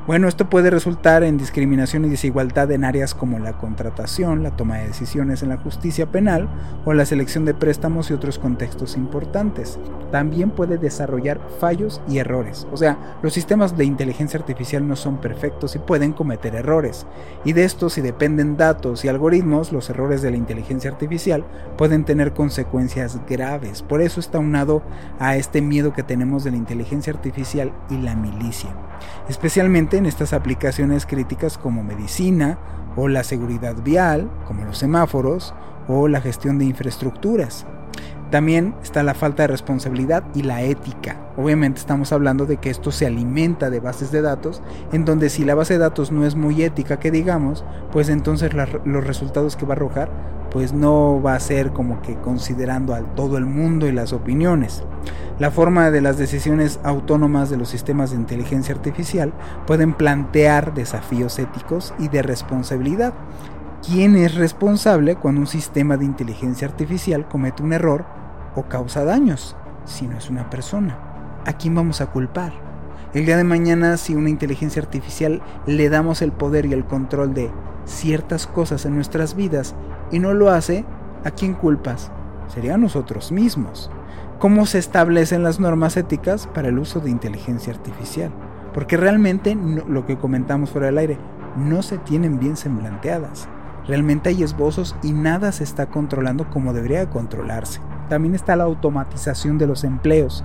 Bueno, 0.06 0.28
esto 0.28 0.50
puede 0.50 0.70
resultar 0.70 1.22
en 1.22 1.38
discriminación 1.38 2.04
y 2.04 2.10
desigualdad 2.10 2.70
en 2.72 2.84
áreas 2.84 3.14
como 3.14 3.38
la 3.38 3.54
contratación, 3.54 4.42
la 4.42 4.54
toma 4.56 4.78
de 4.78 4.88
decisiones 4.88 5.42
en 5.42 5.48
la 5.48 5.56
justicia 5.56 6.06
penal 6.06 6.48
o 6.84 6.92
la 6.92 7.06
selección 7.06 7.44
de 7.44 7.54
préstamos 7.54 8.10
y 8.10 8.14
otros 8.14 8.38
contextos 8.38 8.96
importantes. 8.96 9.78
También 10.10 10.50
puede 10.50 10.78
desarrollar 10.78 11.40
fallos 11.58 12.00
y 12.08 12.18
errores. 12.18 12.66
O 12.72 12.76
sea, 12.76 13.16
los 13.22 13.32
sistemas 13.32 13.76
de 13.76 13.84
inteligencia 13.84 14.38
artificial 14.38 14.86
no 14.86 14.96
son 14.96 15.18
perfectos 15.18 15.74
y 15.74 15.78
pueden 15.78 16.12
cometer 16.12 16.54
errores. 16.54 17.06
Y 17.44 17.52
de 17.52 17.64
esto, 17.64 17.88
si 17.88 18.00
dependen 18.00 18.56
datos 18.56 19.04
y 19.04 19.08
algoritmos, 19.08 19.72
los 19.72 19.90
errores 19.90 20.22
de 20.22 20.30
la 20.30 20.36
inteligencia 20.36 20.90
artificial 20.90 21.44
pueden 21.76 22.04
tener 22.04 22.32
consecuencias 22.32 23.18
graves. 23.28 23.82
Por 23.82 24.02
eso 24.02 24.20
está 24.20 24.38
unado 24.38 24.82
a 25.18 25.36
este 25.36 25.62
miedo 25.62 25.92
que 25.92 26.02
tenemos 26.02 26.44
de 26.44 26.50
la 26.50 26.56
inteligencia 26.56 27.12
artificial 27.12 27.72
y 27.90 27.96
la 27.98 28.14
milicia. 28.14 28.70
En 29.64 30.04
estas 30.04 30.34
aplicaciones 30.34 31.06
críticas 31.06 31.56
como 31.56 31.82
medicina 31.82 32.58
o 32.96 33.08
la 33.08 33.24
seguridad 33.24 33.74
vial, 33.82 34.30
como 34.46 34.64
los 34.64 34.76
semáforos 34.76 35.54
o 35.88 36.06
la 36.06 36.20
gestión 36.20 36.58
de 36.58 36.66
infraestructuras. 36.66 37.64
También 38.30 38.74
está 38.82 39.02
la 39.02 39.14
falta 39.14 39.44
de 39.44 39.46
responsabilidad 39.48 40.22
y 40.34 40.42
la 40.42 40.62
ética. 40.62 41.16
Obviamente 41.36 41.80
estamos 41.80 42.12
hablando 42.12 42.44
de 42.44 42.58
que 42.58 42.68
esto 42.68 42.92
se 42.92 43.06
alimenta 43.06 43.70
de 43.70 43.80
bases 43.80 44.12
de 44.12 44.20
datos, 44.20 44.60
en 44.92 45.04
donde 45.06 45.30
si 45.30 45.44
la 45.44 45.54
base 45.54 45.74
de 45.74 45.78
datos 45.78 46.12
no 46.12 46.26
es 46.26 46.34
muy 46.34 46.62
ética, 46.62 46.98
que 46.98 47.10
digamos, 47.10 47.64
pues 47.90 48.10
entonces 48.10 48.52
los 48.52 49.06
resultados 49.06 49.56
que 49.56 49.64
va 49.64 49.72
a 49.72 49.76
arrojar, 49.76 50.10
pues 50.54 50.72
no 50.72 51.20
va 51.20 51.34
a 51.34 51.40
ser 51.40 51.72
como 51.72 52.00
que 52.00 52.14
considerando 52.14 52.94
a 52.94 53.00
todo 53.00 53.38
el 53.38 53.44
mundo 53.44 53.88
y 53.88 53.92
las 53.92 54.12
opiniones. 54.12 54.84
La 55.40 55.50
forma 55.50 55.90
de 55.90 56.00
las 56.00 56.16
decisiones 56.16 56.78
autónomas 56.84 57.50
de 57.50 57.56
los 57.56 57.68
sistemas 57.68 58.10
de 58.12 58.18
inteligencia 58.18 58.72
artificial 58.72 59.32
pueden 59.66 59.94
plantear 59.94 60.72
desafíos 60.72 61.40
éticos 61.40 61.92
y 61.98 62.06
de 62.06 62.22
responsabilidad. 62.22 63.14
¿Quién 63.84 64.14
es 64.14 64.36
responsable 64.36 65.16
cuando 65.16 65.40
un 65.40 65.48
sistema 65.48 65.96
de 65.96 66.04
inteligencia 66.04 66.68
artificial 66.68 67.26
comete 67.26 67.64
un 67.64 67.72
error 67.72 68.04
o 68.54 68.62
causa 68.62 69.04
daños? 69.04 69.56
Si 69.86 70.06
no 70.06 70.16
es 70.16 70.30
una 70.30 70.50
persona. 70.50 70.96
¿A 71.46 71.54
quién 71.54 71.74
vamos 71.74 72.00
a 72.00 72.06
culpar? 72.06 72.52
El 73.12 73.26
día 73.26 73.36
de 73.36 73.44
mañana, 73.44 73.96
si 73.96 74.14
una 74.14 74.30
inteligencia 74.30 74.80
artificial 74.80 75.42
le 75.66 75.88
damos 75.88 76.22
el 76.22 76.30
poder 76.30 76.64
y 76.66 76.74
el 76.74 76.84
control 76.84 77.34
de 77.34 77.50
ciertas 77.86 78.46
cosas 78.46 78.86
en 78.86 78.94
nuestras 78.94 79.34
vidas 79.34 79.74
y 80.14 80.20
no 80.20 80.32
lo 80.32 80.50
hace, 80.50 80.84
¿a 81.24 81.32
quién 81.32 81.54
culpas? 81.54 82.12
Sería 82.46 82.76
nosotros 82.78 83.32
mismos 83.32 83.90
cómo 84.38 84.64
se 84.64 84.78
establecen 84.78 85.42
las 85.42 85.58
normas 85.58 85.96
éticas 85.96 86.46
para 86.46 86.68
el 86.68 86.78
uso 86.78 87.00
de 87.00 87.10
inteligencia 87.10 87.72
artificial. 87.72 88.30
Porque 88.72 88.96
realmente 88.96 89.56
lo 89.56 90.06
que 90.06 90.16
comentamos 90.16 90.70
fuera 90.70 90.86
del 90.86 90.98
aire, 90.98 91.18
no 91.56 91.82
se 91.82 91.98
tienen 91.98 92.38
bien 92.38 92.56
semblanteadas. 92.56 93.48
Realmente 93.88 94.28
hay 94.28 94.42
esbozos 94.42 94.94
y 95.02 95.12
nada 95.12 95.50
se 95.50 95.64
está 95.64 95.86
controlando 95.86 96.48
como 96.48 96.72
debería 96.72 97.10
controlarse. 97.10 97.80
También 98.08 98.34
está 98.34 98.54
la 98.54 98.64
automatización 98.64 99.58
de 99.58 99.66
los 99.66 99.82
empleos 99.82 100.44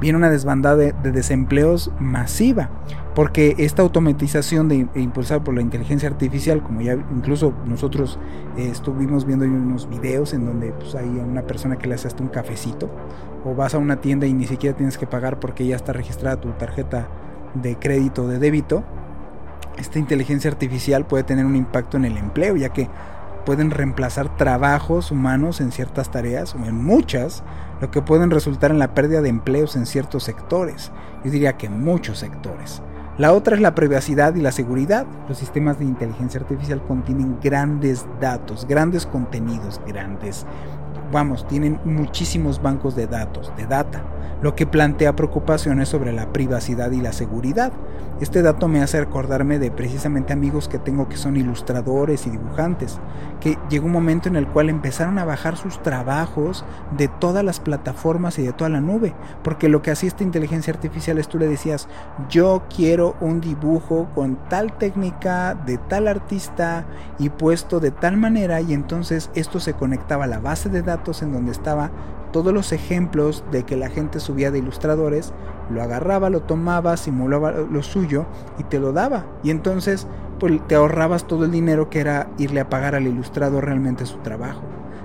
viene 0.00 0.18
una 0.18 0.30
desbandada 0.30 0.76
de, 0.76 0.92
desempleos 1.12 1.90
masiva, 2.00 2.70
porque 3.14 3.54
esta 3.58 3.82
automatización 3.82 4.68
de, 4.68 4.88
impulsada 4.94 5.44
por 5.44 5.54
la 5.54 5.60
inteligencia 5.60 6.08
artificial, 6.08 6.62
como 6.62 6.80
ya 6.80 6.94
incluso 6.94 7.52
nosotros 7.66 8.18
eh, 8.56 8.68
estuvimos 8.70 9.26
viendo 9.26 9.44
unos 9.44 9.88
videos 9.88 10.32
en 10.32 10.46
donde 10.46 10.72
pues, 10.72 10.94
hay 10.94 11.08
una 11.08 11.42
persona 11.42 11.76
que 11.76 11.86
le 11.86 11.94
hace 11.94 12.08
hasta 12.08 12.22
un 12.22 12.28
cafecito, 12.28 12.88
o 13.44 13.54
vas 13.54 13.74
a 13.74 13.78
una 13.78 14.00
tienda 14.00 14.26
y 14.26 14.32
ni 14.32 14.46
siquiera 14.46 14.76
tienes 14.76 14.98
que 14.98 15.06
pagar 15.06 15.40
porque 15.40 15.66
ya 15.66 15.76
está 15.76 15.92
registrada 15.92 16.40
tu 16.40 16.50
tarjeta 16.52 17.08
de 17.54 17.76
crédito 17.76 18.24
o 18.24 18.28
de 18.28 18.38
débito, 18.38 18.84
esta 19.78 19.98
inteligencia 19.98 20.50
artificial 20.50 21.06
puede 21.06 21.24
tener 21.24 21.46
un 21.46 21.56
impacto 21.56 21.96
en 21.96 22.04
el 22.04 22.16
empleo, 22.16 22.56
ya 22.56 22.70
que 22.70 22.88
pueden 23.44 23.70
reemplazar 23.70 24.36
trabajos 24.36 25.10
humanos 25.10 25.60
en 25.60 25.72
ciertas 25.72 26.10
tareas 26.10 26.54
o 26.54 26.58
en 26.66 26.82
muchas, 26.82 27.42
lo 27.80 27.90
que 27.90 28.02
pueden 28.02 28.30
resultar 28.30 28.70
en 28.70 28.78
la 28.78 28.94
pérdida 28.94 29.22
de 29.22 29.28
empleos 29.28 29.76
en 29.76 29.86
ciertos 29.86 30.24
sectores, 30.24 30.92
yo 31.24 31.30
diría 31.30 31.56
que 31.56 31.68
muchos 31.68 32.18
sectores. 32.18 32.82
La 33.18 33.32
otra 33.32 33.54
es 33.54 33.60
la 33.60 33.74
privacidad 33.74 34.34
y 34.34 34.40
la 34.40 34.50
seguridad. 34.50 35.06
Los 35.28 35.36
sistemas 35.36 35.78
de 35.78 35.84
inteligencia 35.84 36.40
artificial 36.40 36.82
contienen 36.82 37.38
grandes 37.42 38.06
datos, 38.18 38.66
grandes 38.66 39.04
contenidos, 39.04 39.80
grandes 39.86 40.46
vamos, 41.12 41.46
tienen 41.46 41.80
muchísimos 41.84 42.62
bancos 42.62 42.94
de 42.96 43.06
datos, 43.06 43.52
de 43.56 43.66
data, 43.66 44.02
lo 44.42 44.54
que 44.54 44.66
plantea 44.66 45.16
preocupaciones 45.16 45.88
sobre 45.88 46.12
la 46.12 46.32
privacidad 46.32 46.90
y 46.92 47.00
la 47.00 47.12
seguridad. 47.12 47.72
Este 48.20 48.42
dato 48.42 48.68
me 48.68 48.82
hace 48.82 49.00
recordarme 49.00 49.58
de 49.58 49.70
precisamente 49.70 50.34
amigos 50.34 50.68
que 50.68 50.78
tengo 50.78 51.08
que 51.08 51.16
son 51.16 51.38
ilustradores 51.38 52.26
y 52.26 52.30
dibujantes, 52.30 52.98
que 53.40 53.56
llegó 53.70 53.86
un 53.86 53.92
momento 53.92 54.28
en 54.28 54.36
el 54.36 54.46
cual 54.46 54.68
empezaron 54.68 55.18
a 55.18 55.24
bajar 55.24 55.56
sus 55.56 55.82
trabajos 55.82 56.66
de 56.94 57.08
todas 57.08 57.42
las 57.42 57.60
plataformas 57.60 58.38
y 58.38 58.42
de 58.42 58.52
toda 58.52 58.68
la 58.68 58.82
nube, 58.82 59.14
porque 59.42 59.70
lo 59.70 59.80
que 59.80 59.90
hacía 59.90 60.08
esta 60.08 60.22
inteligencia 60.22 60.70
artificial 60.70 61.18
es 61.18 61.28
tú 61.28 61.38
le 61.38 61.48
decías, 61.48 61.88
yo 62.28 62.64
quiero 62.68 63.16
un 63.22 63.40
dibujo 63.40 64.10
con 64.14 64.36
tal 64.50 64.76
técnica 64.76 65.54
de 65.54 65.78
tal 65.78 66.06
artista 66.06 66.84
y 67.18 67.30
puesto 67.30 67.80
de 67.80 67.90
tal 67.90 68.18
manera 68.18 68.60
y 68.60 68.74
entonces 68.74 69.30
esto 69.34 69.60
se 69.60 69.72
conectaba 69.72 70.24
a 70.24 70.28
la 70.28 70.40
base 70.40 70.68
de 70.68 70.82
datos 70.82 71.22
en 71.22 71.32
donde 71.32 71.52
estaba 71.52 71.90
todos 72.32 72.52
los 72.52 72.72
ejemplos 72.72 73.44
de 73.50 73.64
que 73.64 73.76
la 73.76 73.88
gente 73.88 74.20
subía 74.20 74.50
de 74.50 74.58
ilustradores, 74.58 75.32
lo 75.70 75.82
agarraba, 75.82 76.30
lo 76.30 76.40
tomaba, 76.42 76.96
simulaba 76.96 77.52
lo 77.52 77.82
suyo 77.82 78.26
y 78.58 78.64
te 78.64 78.78
lo 78.78 78.92
daba. 78.92 79.26
Y 79.42 79.50
entonces 79.50 80.06
pues, 80.38 80.60
te 80.66 80.74
ahorrabas 80.74 81.26
todo 81.26 81.44
el 81.44 81.50
dinero 81.50 81.90
que 81.90 82.00
era 82.00 82.28
irle 82.38 82.60
a 82.60 82.68
pagar 82.68 82.94
al 82.94 83.06
ilustrador 83.06 83.64
realmente 83.64 84.06
su 84.06 84.18
trabajo. 84.18 84.62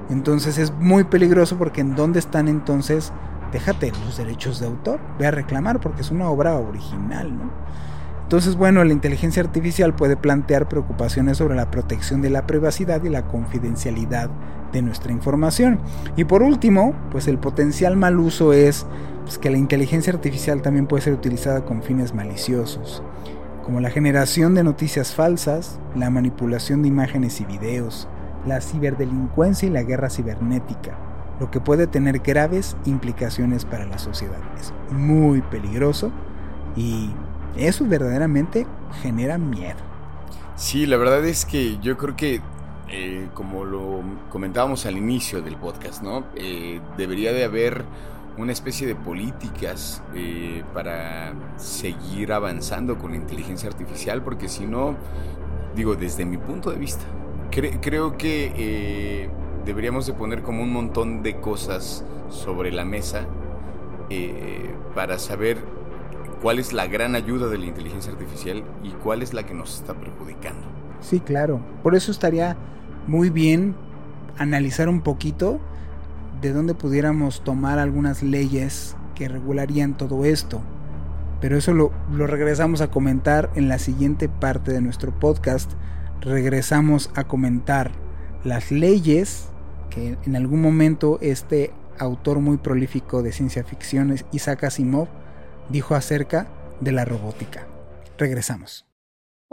Entonces 0.10 0.58
es 0.58 0.72
muy 0.72 1.04
peligroso 1.04 1.58
porque 1.58 1.82
en 1.82 1.96
dónde 1.96 2.20
están 2.20 2.48
entonces, 2.48 3.12
déjate 3.52 3.92
los 4.06 4.18
derechos 4.18 4.60
de 4.60 4.68
autor, 4.68 5.00
ve 5.20 5.28
a 5.28 5.32
reclamar 5.32 5.80
porque 5.80 6.02
es 6.02 6.12
una 6.12 6.30
obra 6.30 6.56
original, 6.56 7.36
¿no? 7.36 7.66
Entonces, 8.26 8.56
bueno, 8.56 8.84
la 8.84 8.92
inteligencia 8.92 9.44
artificial 9.44 9.94
puede 9.94 10.18
plantear 10.18 10.68
preocupaciones 10.68 11.38
sobre 11.38 11.56
la 11.56 11.70
protección 11.70 12.24
de 12.24 12.32
la 12.32 12.48
privacidad 12.48 13.04
y 13.04 13.10
la 13.10 13.28
confidencialidad 13.28 14.32
de 14.76 14.82
nuestra 14.82 15.12
información. 15.12 15.80
Y 16.16 16.26
por 16.26 16.44
último, 16.44 16.94
pues 17.12 17.28
el 17.28 17.40
potencial 17.40 17.98
mal 17.98 18.20
uso 18.20 18.54
es 18.54 18.86
pues, 19.24 19.40
que 19.40 19.50
la 19.50 19.58
inteligencia 19.58 20.14
artificial 20.14 20.62
también 20.62 20.86
puede 20.86 21.02
ser 21.02 21.14
utilizada 21.14 21.66
con 21.66 21.82
fines 21.82 22.14
maliciosos, 22.14 23.02
como 23.64 23.80
la 23.80 23.90
generación 23.90 24.54
de 24.54 24.64
noticias 24.64 25.16
falsas, 25.16 25.80
la 25.96 26.10
manipulación 26.10 26.84
de 26.84 26.90
imágenes 26.90 27.42
y 27.42 27.46
videos, 27.46 28.08
la 28.46 28.62
ciberdelincuencia 28.62 29.68
y 29.68 29.72
la 29.72 29.84
guerra 29.84 30.10
cibernética, 30.10 30.98
lo 31.40 31.50
que 31.50 31.60
puede 31.60 31.88
tener 31.88 32.20
graves 32.20 32.76
implicaciones 32.86 33.66
para 33.66 33.86
la 33.86 33.98
sociedad. 33.98 34.40
Es 34.60 34.74
muy 34.92 35.42
peligroso 35.42 36.12
y 36.76 37.10
eso 37.58 37.86
verdaderamente 37.86 38.68
genera 39.02 39.38
miedo. 39.38 39.80
Sí, 40.56 40.86
la 40.86 40.98
verdad 40.98 41.26
es 41.26 41.46
que 41.46 41.80
yo 41.80 41.98
creo 41.98 42.16
que, 42.16 42.42
eh, 42.90 43.30
como 43.34 43.66
lo 43.66 44.02
comentábamos 44.30 44.86
al 44.86 44.98
inicio 44.98 45.42
del 45.42 45.56
podcast, 45.56 46.04
¿no? 46.04 46.26
Eh, 46.36 46.80
debería 46.98 47.34
de 47.34 47.44
haber 47.44 47.84
una 48.38 48.52
especie 48.52 48.86
de 48.86 48.96
políticas 48.96 50.04
eh, 50.14 50.64
para 50.74 51.34
seguir 51.58 52.32
avanzando 52.32 52.98
con 52.98 53.12
la 53.12 53.18
inteligencia 53.18 53.70
artificial, 53.70 54.22
porque 54.22 54.50
si 54.50 54.68
no, 54.68 54.96
digo, 55.76 55.96
desde 55.96 56.26
mi 56.26 56.38
punto 56.38 56.70
de 56.70 56.78
vista, 56.78 57.06
creo 57.50 58.18
que 58.18 59.30
deberíamos 59.66 60.06
de 60.06 60.14
poner 60.14 60.44
como 60.44 60.62
un 60.62 60.74
montón 60.74 61.24
de 61.24 61.40
cosas 61.40 62.04
sobre 62.30 62.72
la 62.72 62.84
mesa 62.84 63.26
para 64.94 65.18
saber 65.18 65.58
cuál 66.42 66.60
es 66.60 66.74
la 66.74 66.88
gran 66.88 67.16
ayuda 67.16 67.48
de 67.48 67.58
la 67.58 67.66
inteligencia 67.66 68.12
artificial 68.12 68.64
y 68.84 68.90
cuál 68.90 69.22
es 69.22 69.34
la 69.34 69.46
que 69.46 69.54
nos 69.54 69.76
está 69.76 69.94
perjudicando. 69.94 70.75
Sí, 71.02 71.20
claro. 71.20 71.60
Por 71.84 71.96
eso 71.96 72.12
estaría 72.12 72.58
muy 73.08 73.30
bien 73.30 73.76
analizar 74.38 74.90
un 74.90 75.02
poquito 75.02 75.60
de 76.42 76.52
dónde 76.52 76.74
pudiéramos 76.74 77.44
tomar 77.44 77.80
algunas 77.80 78.24
leyes 78.24 78.96
que 79.16 79.28
regularían 79.28 79.98
todo 79.98 80.26
esto. 80.26 80.62
Pero 81.42 81.58
eso 81.58 81.74
lo, 81.74 81.92
lo, 82.12 82.28
regresamos 82.28 82.82
a 82.82 82.90
comentar 82.90 83.52
en 83.56 83.68
la 83.68 83.80
siguiente 83.80 84.30
parte 84.30 84.72
de 84.72 84.82
nuestro 84.82 85.18
podcast. 85.18 85.72
Regresamos 86.22 87.12
a 87.16 87.26
comentar 87.26 87.92
las 88.44 88.72
leyes 88.72 89.50
que 89.90 90.18
en 90.26 90.36
algún 90.36 90.62
momento 90.62 91.20
este 91.22 91.72
autor 92.00 92.40
muy 92.40 92.58
prolífico 92.58 93.24
de 93.24 93.32
ciencia 93.32 93.64
ficción, 93.64 94.16
Isaac 94.32 94.66
Asimov, 94.66 95.08
dijo 95.70 95.96
acerca 95.96 96.48
de 96.82 96.92
la 96.92 97.06
robótica. 97.06 97.68
Regresamos. 98.18 98.85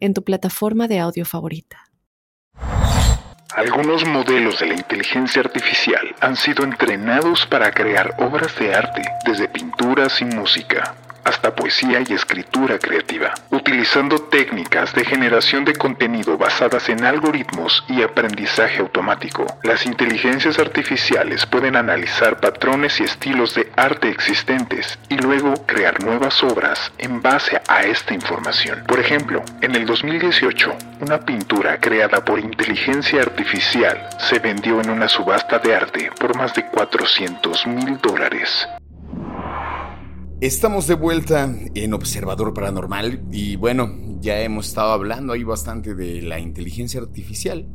en 0.00 0.14
tu 0.14 0.24
plataforma 0.24 0.88
de 0.88 0.98
audio 0.98 1.24
favorita. 1.24 1.84
Algunos 3.54 4.06
modelos 4.06 4.60
de 4.60 4.66
la 4.66 4.74
inteligencia 4.74 5.42
artificial 5.42 6.14
han 6.20 6.36
sido 6.36 6.64
entrenados 6.64 7.46
para 7.46 7.70
crear 7.72 8.14
obras 8.18 8.56
de 8.58 8.74
arte, 8.74 9.02
desde 9.26 9.48
pinturas 9.48 10.20
y 10.20 10.24
música 10.24 10.94
hasta 11.24 11.54
poesía 11.54 12.00
y 12.06 12.12
escritura 12.12 12.78
creativa, 12.78 13.34
utilizando 13.50 14.18
técnicas 14.22 14.94
de 14.94 15.04
generación 15.04 15.64
de 15.64 15.74
contenido 15.74 16.38
basadas 16.38 16.88
en 16.88 17.04
algoritmos 17.04 17.84
y 17.88 18.02
aprendizaje 18.02 18.78
automático. 18.78 19.46
Las 19.62 19.86
inteligencias 19.86 20.58
artificiales 20.58 21.46
pueden 21.46 21.76
analizar 21.76 22.40
patrones 22.40 23.00
y 23.00 23.04
estilos 23.04 23.54
de 23.54 23.70
arte 23.76 24.08
existentes 24.08 24.98
y 25.08 25.16
luego 25.16 25.54
crear 25.66 26.02
nuevas 26.02 26.42
obras 26.42 26.92
en 26.98 27.22
base 27.22 27.60
a 27.68 27.82
esta 27.84 28.14
información. 28.14 28.84
Por 28.86 29.00
ejemplo, 29.00 29.42
en 29.60 29.74
el 29.74 29.86
2018, 29.86 30.76
una 31.00 31.20
pintura 31.20 31.78
creada 31.80 32.24
por 32.24 32.38
inteligencia 32.38 33.22
artificial 33.22 34.08
se 34.18 34.38
vendió 34.38 34.80
en 34.80 34.90
una 34.90 35.08
subasta 35.08 35.58
de 35.58 35.74
arte 35.74 36.10
por 36.18 36.36
más 36.36 36.54
de 36.54 36.66
400 36.66 37.66
mil 37.66 37.98
dólares. 37.98 38.68
Estamos 40.40 40.86
de 40.86 40.94
vuelta 40.94 41.54
en 41.74 41.92
Observador 41.92 42.54
Paranormal 42.54 43.22
y 43.30 43.56
bueno, 43.56 43.94
ya 44.22 44.40
hemos 44.40 44.68
estado 44.68 44.92
hablando 44.92 45.34
ahí 45.34 45.44
bastante 45.44 45.94
de 45.94 46.22
la 46.22 46.38
inteligencia 46.38 46.98
artificial. 46.98 47.68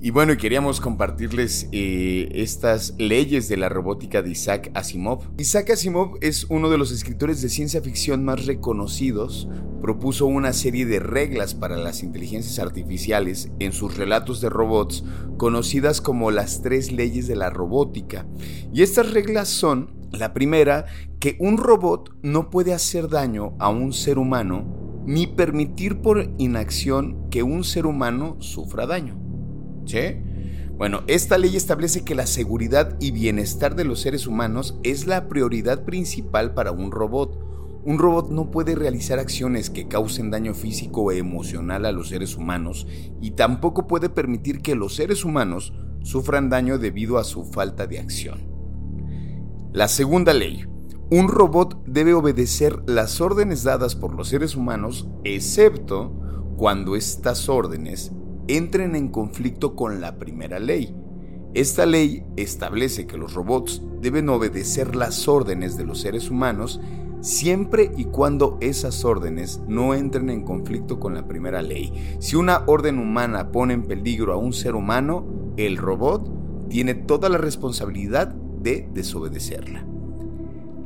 Y 0.00 0.08
bueno, 0.08 0.34
queríamos 0.38 0.80
compartirles 0.80 1.68
eh, 1.72 2.30
estas 2.32 2.94
leyes 2.96 3.50
de 3.50 3.58
la 3.58 3.68
robótica 3.68 4.22
de 4.22 4.30
Isaac 4.30 4.70
Asimov. 4.72 5.28
Isaac 5.36 5.72
Asimov 5.72 6.16
es 6.22 6.46
uno 6.48 6.70
de 6.70 6.78
los 6.78 6.90
escritores 6.90 7.42
de 7.42 7.50
ciencia 7.50 7.82
ficción 7.82 8.24
más 8.24 8.46
reconocidos. 8.46 9.46
Propuso 9.82 10.24
una 10.24 10.54
serie 10.54 10.86
de 10.86 11.00
reglas 11.00 11.54
para 11.54 11.76
las 11.76 12.02
inteligencias 12.02 12.58
artificiales 12.60 13.50
en 13.58 13.74
sus 13.74 13.98
relatos 13.98 14.40
de 14.40 14.48
robots, 14.48 15.04
conocidas 15.36 16.00
como 16.00 16.30
las 16.30 16.62
tres 16.62 16.92
leyes 16.92 17.28
de 17.28 17.36
la 17.36 17.50
robótica. 17.50 18.26
Y 18.72 18.80
estas 18.80 19.12
reglas 19.12 19.48
son 19.48 19.99
la 20.12 20.32
primera, 20.32 20.86
que 21.18 21.36
un 21.40 21.56
robot 21.56 22.16
no 22.22 22.50
puede 22.50 22.72
hacer 22.72 23.08
daño 23.08 23.54
a 23.58 23.68
un 23.68 23.92
ser 23.92 24.18
humano 24.18 24.80
ni 25.06 25.26
permitir 25.26 26.02
por 26.02 26.30
inacción 26.38 27.28
que 27.30 27.42
un 27.42 27.64
ser 27.64 27.86
humano 27.86 28.36
sufra 28.40 28.86
daño. 28.86 29.18
¿Sí? 29.86 29.98
Bueno, 30.76 31.02
esta 31.08 31.36
ley 31.36 31.56
establece 31.56 32.04
que 32.04 32.14
la 32.14 32.26
seguridad 32.26 32.96
y 33.00 33.10
bienestar 33.10 33.74
de 33.74 33.84
los 33.84 34.00
seres 34.00 34.26
humanos 34.26 34.78
es 34.82 35.06
la 35.06 35.28
prioridad 35.28 35.84
principal 35.84 36.54
para 36.54 36.72
un 36.72 36.90
robot. 36.90 37.38
Un 37.84 37.98
robot 37.98 38.30
no 38.30 38.50
puede 38.50 38.74
realizar 38.74 39.18
acciones 39.18 39.68
que 39.68 39.88
causen 39.88 40.30
daño 40.30 40.54
físico 40.54 41.02
o 41.02 41.12
emocional 41.12 41.86
a 41.86 41.92
los 41.92 42.08
seres 42.08 42.36
humanos 42.36 42.86
y 43.20 43.32
tampoco 43.32 43.86
puede 43.86 44.08
permitir 44.08 44.62
que 44.62 44.74
los 44.74 44.94
seres 44.94 45.24
humanos 45.24 45.72
sufran 46.02 46.48
daño 46.48 46.78
debido 46.78 47.18
a 47.18 47.24
su 47.24 47.44
falta 47.44 47.86
de 47.86 47.98
acción. 47.98 48.49
La 49.72 49.86
segunda 49.86 50.32
ley. 50.32 50.64
Un 51.12 51.28
robot 51.28 51.84
debe 51.86 52.12
obedecer 52.12 52.82
las 52.86 53.20
órdenes 53.20 53.62
dadas 53.62 53.94
por 53.94 54.16
los 54.16 54.26
seres 54.26 54.56
humanos, 54.56 55.08
excepto 55.22 56.12
cuando 56.56 56.96
estas 56.96 57.48
órdenes 57.48 58.10
entren 58.48 58.96
en 58.96 59.10
conflicto 59.10 59.76
con 59.76 60.00
la 60.00 60.18
primera 60.18 60.58
ley. 60.58 60.92
Esta 61.54 61.86
ley 61.86 62.24
establece 62.36 63.06
que 63.06 63.16
los 63.16 63.34
robots 63.34 63.80
deben 64.00 64.28
obedecer 64.28 64.96
las 64.96 65.28
órdenes 65.28 65.76
de 65.76 65.84
los 65.84 66.00
seres 66.00 66.30
humanos 66.30 66.80
siempre 67.20 67.92
y 67.96 68.06
cuando 68.06 68.58
esas 68.60 69.04
órdenes 69.04 69.60
no 69.68 69.94
entren 69.94 70.30
en 70.30 70.42
conflicto 70.42 70.98
con 70.98 71.14
la 71.14 71.28
primera 71.28 71.62
ley. 71.62 71.92
Si 72.18 72.34
una 72.34 72.64
orden 72.66 72.98
humana 72.98 73.52
pone 73.52 73.74
en 73.74 73.84
peligro 73.84 74.32
a 74.32 74.36
un 74.36 74.52
ser 74.52 74.74
humano, 74.74 75.54
el 75.56 75.76
robot 75.76 76.68
tiene 76.68 76.94
toda 76.94 77.28
la 77.28 77.38
responsabilidad 77.38 78.34
de 78.60 78.88
desobedecerla. 78.92 79.84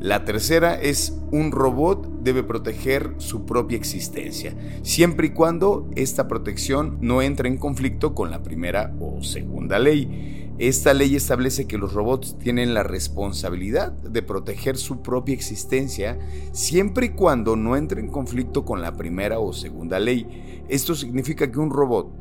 La 0.01 0.27
tercera 0.27 0.75
es 0.75 1.19
un 1.31 1.51
robot 1.51 2.23
debe 2.23 2.43
proteger 2.43 3.15
su 3.19 3.47
propia 3.47 3.79
existencia, 3.79 4.55
siempre 4.83 5.29
y 5.29 5.31
cuando 5.31 5.89
esta 5.97 6.29
protección 6.29 6.99
no 7.01 7.23
entre 7.23 7.49
en 7.49 7.57
conflicto 7.57 8.15
con 8.15 8.31
la 8.31 8.43
primera 8.43 8.95
o 9.01 9.23
segunda 9.23 9.79
ley. 9.79 10.51
Esta 10.59 10.95
ley 10.95 11.17
establece 11.17 11.67
que 11.67 11.79
los 11.79 11.95
robots 11.95 12.39
tienen 12.39 12.75
la 12.75 12.83
responsabilidad 12.83 13.93
de 13.93 14.23
proteger 14.23 14.77
su 14.77 15.01
propia 15.01 15.35
existencia 15.35 16.19
siempre 16.53 17.07
y 17.07 17.09
cuando 17.11 17.57
no 17.57 17.75
entre 17.75 18.01
en 18.01 18.09
conflicto 18.09 18.65
con 18.65 18.83
la 18.83 18.97
primera 18.97 19.39
o 19.39 19.53
segunda 19.53 19.99
ley. 19.99 20.63
Esto 20.69 20.95
significa 20.95 21.51
que 21.51 21.59
un 21.59 21.71
robot 21.71 22.13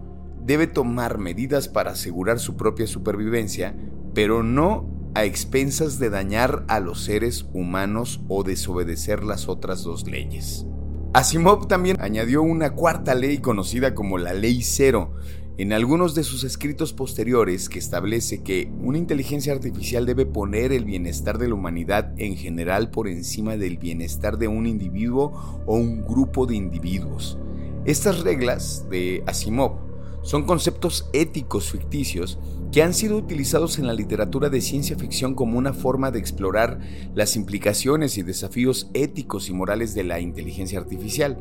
debe 0.44 0.68
tomar 0.68 1.18
medidas 1.18 1.68
para 1.68 1.92
asegurar 1.92 2.39
su 2.39 2.56
propia 2.56 2.88
supervivencia, 2.88 3.76
pero 4.13 4.42
no 4.42 4.92
a 5.15 5.26
expensas 5.26 5.99
de 5.99 6.10
dañar 6.10 6.65
a 6.67 6.80
los 6.80 7.04
seres 7.04 7.45
humanos 7.54 8.21
o 8.28 8.43
desobedecer 8.43 9.23
las 9.23 9.47
otras 9.47 9.84
dos 9.84 10.08
leyes. 10.08 10.65
Asimov 11.13 11.67
también 11.67 11.97
añadió 11.99 12.41
una 12.41 12.71
cuarta 12.71 13.13
ley 13.13 13.38
conocida 13.38 13.93
como 13.93 14.17
la 14.17 14.34
Ley 14.34 14.63
Cero 14.63 15.13
en 15.58 15.71
algunos 15.71 16.15
de 16.15 16.23
sus 16.23 16.43
escritos 16.43 16.93
posteriores 16.93 17.69
que 17.69 17.78
establece 17.78 18.41
que 18.41 18.71
una 18.82 18.97
inteligencia 18.97 19.54
artificial 19.54 20.08
debe 20.08 20.26
poner 20.26 20.71
el 20.71 20.86
bienestar 20.86 21.38
de 21.38 21.47
la 21.47 21.54
humanidad 21.54 22.12
en 22.17 22.36
general 22.36 22.89
por 22.89 23.08
encima 23.08 23.56
del 23.56 23.78
bienestar 23.78 24.39
de 24.39 24.47
un 24.47 24.65
individuo 24.65 25.63
o 25.67 25.76
un 25.76 26.04
grupo 26.04 26.47
de 26.47 26.56
individuos. 26.56 27.38
Estas 27.86 28.21
reglas 28.21 28.88
de 28.89 29.23
Asimov 29.28 29.92
son 30.23 30.45
conceptos 30.45 31.09
éticos 31.13 31.71
ficticios 31.71 32.39
que 32.71 32.81
han 32.81 32.95
sido 32.95 33.17
utilizados 33.17 33.77
en 33.77 33.86
la 33.86 33.93
literatura 33.93 34.49
de 34.49 34.59
ciencia 34.59 34.97
ficción 34.97 35.36
como 35.36 35.59
una 35.59 35.73
forma 35.73 36.09
de 36.09 36.17
explorar 36.17 36.79
las 37.13 37.36
implicaciones 37.36 38.17
y 38.17 38.23
desafíos 38.23 38.89
éticos 38.95 39.47
y 39.49 39.53
morales 39.53 39.93
de 39.93 40.03
la 40.03 40.19
inteligencia 40.19 40.79
artificial. 40.79 41.38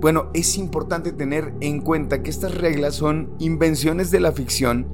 Bueno, 0.00 0.30
es 0.32 0.56
importante 0.56 1.12
tener 1.12 1.52
en 1.60 1.82
cuenta 1.82 2.22
que 2.22 2.30
estas 2.30 2.54
reglas 2.54 2.94
son 2.94 3.34
invenciones 3.38 4.10
de 4.10 4.20
la 4.20 4.32
ficción 4.32 4.86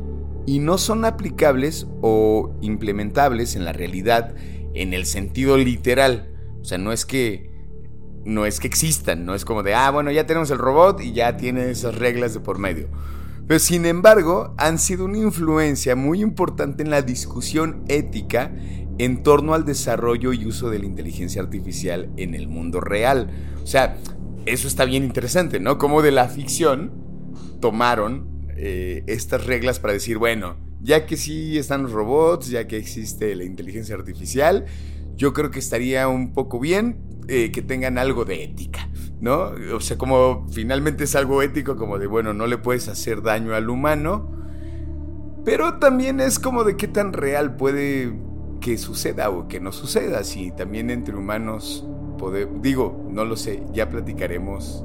y 0.46 0.58
no 0.58 0.78
son 0.78 1.04
aplicables 1.04 1.86
o 2.02 2.50
implementables 2.60 3.54
en 3.54 3.64
la 3.64 3.72
realidad 3.72 4.34
en 4.74 4.94
el 4.94 5.06
sentido 5.06 5.56
literal. 5.56 6.34
O 6.60 6.64
sea, 6.64 6.78
no 6.78 6.92
es 6.92 7.06
que 7.06 7.48
no 8.24 8.46
es 8.46 8.60
que 8.60 8.66
existan, 8.66 9.24
no 9.24 9.34
es 9.34 9.44
como 9.44 9.62
de, 9.62 9.74
ah, 9.74 9.90
bueno, 9.90 10.10
ya 10.10 10.26
tenemos 10.26 10.50
el 10.50 10.58
robot 10.58 11.00
y 11.00 11.12
ya 11.12 11.36
tiene 11.36 11.70
esas 11.70 11.94
reglas 11.94 12.34
de 12.34 12.40
por 12.40 12.58
medio. 12.58 12.88
Pero 13.48 13.58
sin 13.58 13.86
embargo, 13.86 14.54
han 14.58 14.78
sido 14.78 15.06
una 15.06 15.16
influencia 15.16 15.96
muy 15.96 16.20
importante 16.20 16.82
en 16.82 16.90
la 16.90 17.00
discusión 17.00 17.82
ética 17.88 18.52
en 18.98 19.22
torno 19.22 19.54
al 19.54 19.64
desarrollo 19.64 20.34
y 20.34 20.44
uso 20.44 20.68
de 20.68 20.78
la 20.78 20.84
inteligencia 20.84 21.40
artificial 21.40 22.10
en 22.18 22.34
el 22.34 22.46
mundo 22.46 22.80
real. 22.80 23.30
O 23.62 23.66
sea, 23.66 23.96
eso 24.44 24.68
está 24.68 24.84
bien 24.84 25.02
interesante, 25.02 25.60
¿no? 25.60 25.78
Como 25.78 26.02
de 26.02 26.10
la 26.10 26.28
ficción 26.28 26.92
tomaron 27.60 28.28
eh, 28.50 29.02
estas 29.06 29.46
reglas 29.46 29.80
para 29.80 29.94
decir, 29.94 30.18
bueno, 30.18 30.56
ya 30.82 31.06
que 31.06 31.16
sí 31.16 31.56
están 31.56 31.84
los 31.84 31.92
robots, 31.92 32.50
ya 32.50 32.66
que 32.66 32.76
existe 32.76 33.34
la 33.34 33.44
inteligencia 33.44 33.94
artificial, 33.94 34.66
yo 35.16 35.32
creo 35.32 35.50
que 35.50 35.58
estaría 35.58 36.06
un 36.06 36.34
poco 36.34 36.60
bien 36.60 36.98
eh, 37.28 37.50
que 37.50 37.62
tengan 37.62 37.96
algo 37.96 38.26
de 38.26 38.44
ética. 38.44 38.88
¿No? 39.20 39.52
O 39.74 39.80
sea, 39.80 39.98
como 39.98 40.46
finalmente 40.50 41.04
es 41.04 41.16
algo 41.16 41.42
ético, 41.42 41.76
como 41.76 41.98
de, 41.98 42.06
bueno, 42.06 42.34
no 42.34 42.46
le 42.46 42.58
puedes 42.58 42.88
hacer 42.88 43.22
daño 43.22 43.54
al 43.54 43.68
humano, 43.68 44.30
pero 45.44 45.78
también 45.78 46.20
es 46.20 46.38
como 46.38 46.64
de 46.64 46.76
qué 46.76 46.88
tan 46.88 47.12
real 47.12 47.56
puede 47.56 48.14
que 48.60 48.76
suceda 48.76 49.30
o 49.30 49.48
que 49.48 49.60
no 49.60 49.72
suceda, 49.72 50.24
si 50.24 50.50
también 50.50 50.90
entre 50.90 51.14
humanos 51.14 51.86
podemos, 52.18 52.60
digo, 52.62 53.06
no 53.10 53.24
lo 53.24 53.36
sé, 53.36 53.62
ya 53.72 53.88
platicaremos 53.88 54.84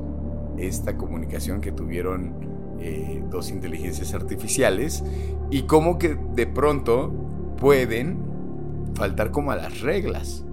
esta 0.58 0.98
comunicación 0.98 1.62
que 1.62 1.72
tuvieron 1.72 2.34
eh, 2.80 3.24
dos 3.30 3.50
inteligencias 3.50 4.14
artificiales 4.14 5.04
y 5.50 5.64
cómo 5.64 5.98
que 5.98 6.18
de 6.36 6.48
pronto 6.48 7.12
pueden 7.58 8.18
faltar 8.96 9.32
como 9.32 9.52
a 9.52 9.56
las 9.56 9.82
reglas. 9.82 10.46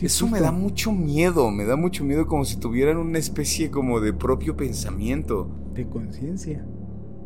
Eso 0.00 0.28
me 0.28 0.40
da 0.40 0.52
mucho 0.52 0.92
miedo, 0.92 1.50
me 1.50 1.64
da 1.64 1.76
mucho 1.76 2.04
miedo 2.04 2.26
como 2.26 2.44
si 2.44 2.56
tuvieran 2.56 2.98
una 2.98 3.18
especie 3.18 3.70
como 3.70 4.00
de 4.00 4.12
propio 4.12 4.56
pensamiento. 4.56 5.50
De 5.74 5.88
conciencia. 5.88 6.64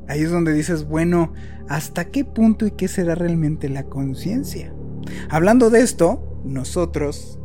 Ahí 0.08 0.22
es 0.22 0.30
donde 0.30 0.52
dices, 0.52 0.86
bueno, 0.88 1.32
¿hasta 1.68 2.06
qué 2.06 2.24
punto 2.24 2.66
y 2.66 2.72
qué 2.72 2.88
será 2.88 3.14
realmente 3.14 3.68
la 3.68 3.84
conciencia? 3.84 4.74
Hablando 5.28 5.70
de 5.70 5.80
esto, 5.80 6.40
nosotros, 6.44 7.38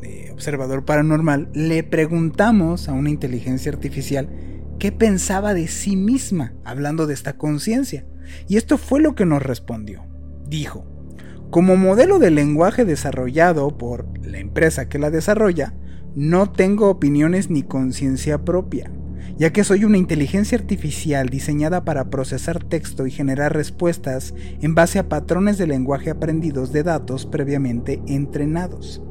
de 0.00 0.30
Observador 0.32 0.84
Paranormal, 0.84 1.50
le 1.54 1.82
preguntamos 1.82 2.88
a 2.88 2.92
una 2.92 3.10
inteligencia 3.10 3.70
artificial 3.70 4.28
qué 4.78 4.92
pensaba 4.92 5.54
de 5.54 5.68
sí 5.68 5.96
misma 5.96 6.54
hablando 6.64 7.06
de 7.06 7.14
esta 7.14 7.36
conciencia. 7.36 8.06
Y 8.48 8.56
esto 8.56 8.78
fue 8.78 9.00
lo 9.00 9.14
que 9.14 9.26
nos 9.26 9.42
respondió. 9.42 10.04
Dijo, 10.48 10.84
como 11.50 11.76
modelo 11.76 12.20
de 12.20 12.30
lenguaje 12.30 12.84
desarrollado 12.84 13.76
por 13.76 14.06
la 14.22 14.38
empresa 14.38 14.88
que 14.88 15.00
la 15.00 15.10
desarrolla, 15.10 15.74
no 16.14 16.50
tengo 16.50 16.88
opiniones 16.88 17.50
ni 17.50 17.62
conciencia 17.62 18.44
propia, 18.44 18.90
ya 19.36 19.52
que 19.52 19.64
soy 19.64 19.84
una 19.84 19.98
inteligencia 19.98 20.58
artificial 20.58 21.28
diseñada 21.28 21.84
para 21.84 22.08
procesar 22.08 22.62
texto 22.62 23.06
y 23.06 23.10
generar 23.10 23.52
respuestas 23.52 24.34
en 24.60 24.74
base 24.74 25.00
a 25.00 25.08
patrones 25.08 25.58
de 25.58 25.66
lenguaje 25.66 26.10
aprendidos 26.10 26.72
de 26.72 26.84
datos 26.84 27.26
previamente 27.26 28.00
entrenados. 28.06 29.02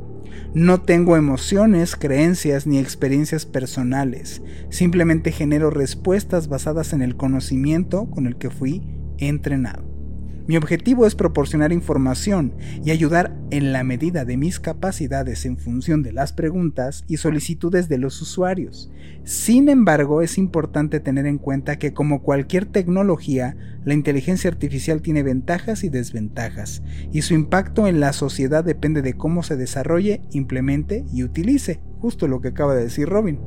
No 0.53 0.81
tengo 0.81 1.17
emociones, 1.17 1.95
creencias 1.95 2.65
ni 2.65 2.79
experiencias 2.79 3.45
personales, 3.45 4.41
simplemente 4.69 5.31
genero 5.31 5.69
respuestas 5.71 6.47
basadas 6.47 6.93
en 6.93 7.01
el 7.01 7.17
conocimiento 7.17 8.09
con 8.09 8.25
el 8.25 8.37
que 8.37 8.49
fui 8.49 8.81
entrenado. 9.17 9.88
Mi 10.49 10.57
objetivo 10.57 11.05
es 11.05 11.13
proporcionar 11.13 11.71
información 11.71 12.55
y 12.83 12.89
ayudar 12.89 13.37
en 13.51 13.71
la 13.71 13.83
medida 13.83 14.25
de 14.25 14.35
mis 14.35 14.59
capacidades 14.59 15.45
en 15.45 15.59
función 15.59 16.01
de 16.01 16.11
las 16.11 16.33
preguntas 16.33 17.03
y 17.07 17.17
solicitudes 17.17 17.87
de 17.87 17.99
los 17.99 18.19
usuarios. 18.19 18.89
Sin 19.23 19.69
embargo, 19.69 20.23
es 20.23 20.39
importante 20.39 20.99
tener 20.99 21.27
en 21.27 21.37
cuenta 21.37 21.77
que 21.77 21.93
como 21.93 22.23
cualquier 22.23 22.65
tecnología, 22.65 23.57
la 23.85 23.93
inteligencia 23.93 24.49
artificial 24.49 25.03
tiene 25.03 25.21
ventajas 25.21 25.83
y 25.83 25.89
desventajas, 25.89 26.81
y 27.11 27.21
su 27.21 27.35
impacto 27.35 27.85
en 27.85 27.99
la 27.99 28.11
sociedad 28.11 28.63
depende 28.63 29.03
de 29.03 29.13
cómo 29.13 29.43
se 29.43 29.55
desarrolle, 29.55 30.23
implemente 30.31 31.05
y 31.13 31.21
utilice, 31.21 31.79
justo 31.99 32.27
lo 32.27 32.41
que 32.41 32.47
acaba 32.47 32.73
de 32.73 32.85
decir 32.85 33.07
Robin. 33.07 33.37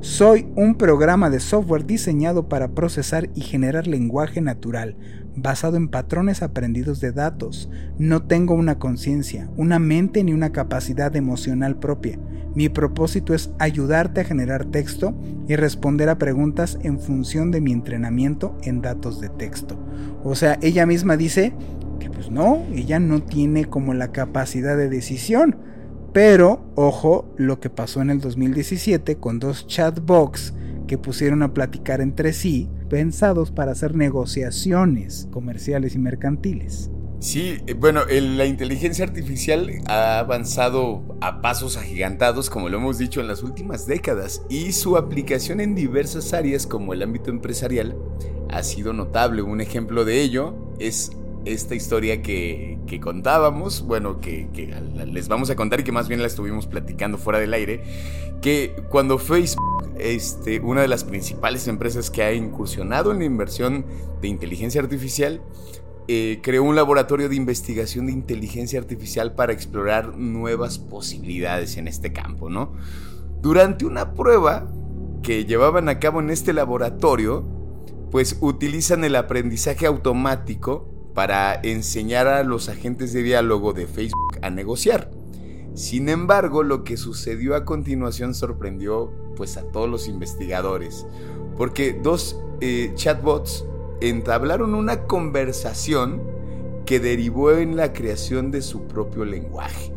Soy 0.00 0.46
un 0.54 0.76
programa 0.76 1.28
de 1.28 1.40
software 1.40 1.84
diseñado 1.84 2.48
para 2.48 2.68
procesar 2.68 3.28
y 3.34 3.40
generar 3.40 3.88
lenguaje 3.88 4.40
natural, 4.40 4.96
basado 5.42 5.76
en 5.76 5.88
patrones 5.88 6.42
aprendidos 6.42 7.00
de 7.00 7.12
datos. 7.12 7.70
No 7.98 8.22
tengo 8.22 8.54
una 8.54 8.78
conciencia, 8.78 9.48
una 9.56 9.78
mente 9.78 10.24
ni 10.24 10.32
una 10.32 10.50
capacidad 10.50 11.14
emocional 11.16 11.76
propia. 11.76 12.18
Mi 12.54 12.68
propósito 12.68 13.34
es 13.34 13.50
ayudarte 13.58 14.20
a 14.20 14.24
generar 14.24 14.64
texto 14.66 15.14
y 15.46 15.56
responder 15.56 16.08
a 16.08 16.18
preguntas 16.18 16.78
en 16.82 16.98
función 16.98 17.50
de 17.50 17.60
mi 17.60 17.72
entrenamiento 17.72 18.56
en 18.62 18.80
datos 18.80 19.20
de 19.20 19.28
texto. 19.28 19.78
O 20.24 20.34
sea, 20.34 20.58
ella 20.62 20.86
misma 20.86 21.16
dice 21.16 21.52
que 22.00 22.10
pues 22.10 22.30
no, 22.30 22.62
ella 22.74 22.98
no 22.98 23.22
tiene 23.22 23.66
como 23.66 23.94
la 23.94 24.12
capacidad 24.12 24.76
de 24.76 24.88
decisión. 24.88 25.56
Pero, 26.12 26.64
ojo, 26.74 27.32
lo 27.36 27.60
que 27.60 27.70
pasó 27.70 28.00
en 28.00 28.10
el 28.10 28.20
2017 28.20 29.18
con 29.18 29.38
dos 29.38 29.66
chatbots 29.66 30.54
que 30.88 30.98
pusieron 30.98 31.44
a 31.44 31.54
platicar 31.54 32.00
entre 32.00 32.32
sí 32.32 32.68
pensados 32.90 33.52
para 33.52 33.70
hacer 33.70 33.94
negociaciones 33.94 35.28
comerciales 35.30 35.94
y 35.94 35.98
mercantiles. 36.00 36.90
Sí, 37.20 37.58
eh, 37.66 37.74
bueno, 37.74 38.02
la 38.06 38.46
inteligencia 38.46 39.04
artificial 39.04 39.70
ha 39.86 40.20
avanzado 40.20 41.02
a 41.20 41.40
pasos 41.40 41.76
agigantados, 41.76 42.48
como 42.48 42.68
lo 42.68 42.78
hemos 42.78 42.98
dicho 42.98 43.20
en 43.20 43.26
las 43.26 43.42
últimas 43.42 43.86
décadas, 43.86 44.42
y 44.48 44.72
su 44.72 44.96
aplicación 44.96 45.60
en 45.60 45.74
diversas 45.74 46.32
áreas 46.32 46.66
como 46.66 46.92
el 46.92 47.02
ámbito 47.02 47.30
empresarial 47.30 47.96
ha 48.50 48.62
sido 48.62 48.92
notable. 48.92 49.42
Un 49.42 49.60
ejemplo 49.60 50.04
de 50.04 50.22
ello 50.22 50.54
es 50.78 51.10
esta 51.44 51.74
historia 51.74 52.22
que, 52.22 52.78
contábamos, 53.02 53.82
bueno, 53.82 54.20
que, 54.20 54.48
que, 54.52 54.74
les 55.06 55.28
vamos 55.28 55.50
a 55.50 55.56
contar 55.56 55.80
y 55.80 55.84
que 55.84 55.92
más 55.92 56.08
bien 56.08 56.20
la 56.20 56.26
estuvimos 56.26 56.66
platicando 56.66 57.18
fuera 57.18 57.38
del 57.38 57.54
aire, 57.54 57.82
que 58.40 58.74
cuando 58.88 59.18
Facebook, 59.18 59.92
este, 59.98 60.60
una 60.60 60.82
de 60.82 60.88
las 60.88 61.04
principales 61.04 61.68
empresas 61.68 62.10
que 62.10 62.22
ha 62.22 62.32
incursionado 62.32 63.10
en 63.12 63.18
la 63.18 63.24
inversión 63.24 63.84
de 64.20 64.28
inteligencia 64.28 64.80
artificial, 64.80 65.42
eh, 66.10 66.40
creó 66.42 66.64
un 66.64 66.74
laboratorio 66.74 67.28
de 67.28 67.36
investigación 67.36 68.06
de 68.06 68.12
inteligencia 68.12 68.78
artificial 68.78 69.34
para 69.34 69.52
explorar 69.52 70.16
nuevas 70.16 70.78
posibilidades 70.78 71.76
en 71.76 71.86
este 71.86 72.12
campo, 72.12 72.48
¿no? 72.48 72.72
Durante 73.42 73.84
una 73.84 74.14
prueba 74.14 74.72
que 75.22 75.44
llevaban 75.44 75.88
a 75.88 75.98
cabo 75.98 76.20
en 76.20 76.30
este 76.30 76.52
laboratorio, 76.54 77.44
pues 78.10 78.38
utilizan 78.40 79.04
el 79.04 79.16
aprendizaje 79.16 79.84
automático 79.84 80.97
para 81.18 81.58
enseñar 81.64 82.28
a 82.28 82.44
los 82.44 82.68
agentes 82.68 83.12
de 83.12 83.24
diálogo 83.24 83.72
de 83.72 83.88
Facebook 83.88 84.38
a 84.40 84.50
negociar. 84.50 85.10
Sin 85.74 86.08
embargo, 86.08 86.62
lo 86.62 86.84
que 86.84 86.96
sucedió 86.96 87.56
a 87.56 87.64
continuación 87.64 88.34
sorprendió 88.34 89.12
pues 89.34 89.56
a 89.56 89.64
todos 89.64 89.90
los 89.90 90.06
investigadores, 90.06 91.08
porque 91.56 91.92
dos 91.92 92.40
eh, 92.60 92.92
chatbots 92.94 93.64
entablaron 94.00 94.76
una 94.76 95.06
conversación 95.08 96.22
que 96.86 97.00
derivó 97.00 97.50
en 97.50 97.74
la 97.74 97.92
creación 97.92 98.52
de 98.52 98.62
su 98.62 98.86
propio 98.86 99.24
lenguaje. 99.24 99.92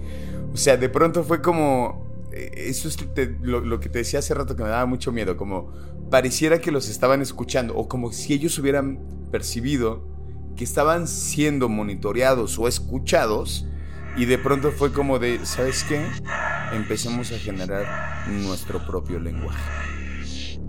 O 0.52 0.58
sea, 0.58 0.76
de 0.76 0.90
pronto 0.90 1.24
fue 1.24 1.40
como... 1.40 2.04
Eh, 2.32 2.66
eso 2.66 2.88
es 2.88 2.98
lo, 3.44 3.60
lo, 3.60 3.80
que 3.80 3.90
te 3.90 4.00
decía 4.00 4.18
hace 4.18 4.34
rato 4.34 4.56
que 4.56 4.64
me 4.64 4.70
daba 4.70 4.88
mucho 4.88 5.12
miedo, 5.12 5.38
como 5.38 5.72
pareciera 6.10 6.60
que 6.60 6.72
los 6.72 6.90
estaban 6.90 7.22
escuchando 7.22 7.78
o 7.78 7.88
como 7.88 8.12
si 8.12 8.34
ellos 8.34 8.58
hubieran 8.58 8.98
percibido 9.32 10.10
que 10.56 10.64
estaban 10.64 11.08
siendo 11.08 11.70
monitoreados 11.70 12.58
o 12.60 12.68
escuchados 12.68 13.68
y 14.18 14.26
de 14.26 14.38
pronto 14.38 14.72
fue 14.72 14.92
como 14.92 15.20
de, 15.20 15.46
¿sabes 15.46 15.84
qué? 15.84 16.06
Empecemos 16.74 17.32
a 17.32 17.38
generar 17.38 18.28
nuestro 18.30 18.86
propio 18.86 19.20
lenguaje. 19.20 19.62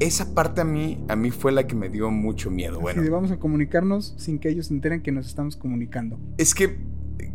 Esa 0.01 0.35
parte 0.35 0.61
a 0.61 0.65
mí, 0.65 1.05
a 1.09 1.17
mí 1.17 1.31
fue 1.31 1.53
la 1.53 1.67
que 1.67 1.75
me 1.75 1.89
dio 1.89 2.11
mucho 2.11 2.51
miedo. 2.51 2.81
Bueno, 2.81 3.03
vamos 3.11 3.31
a 3.31 3.39
comunicarnos 3.39 4.15
sin 4.17 4.39
que 4.39 4.49
ellos 4.49 4.67
se 4.67 4.75
enteren 4.75 5.03
que 5.03 5.13
nos 5.13 5.27
estamos 5.27 5.57
comunicando. 5.57 6.19
Es 6.39 6.55
que 6.55 6.79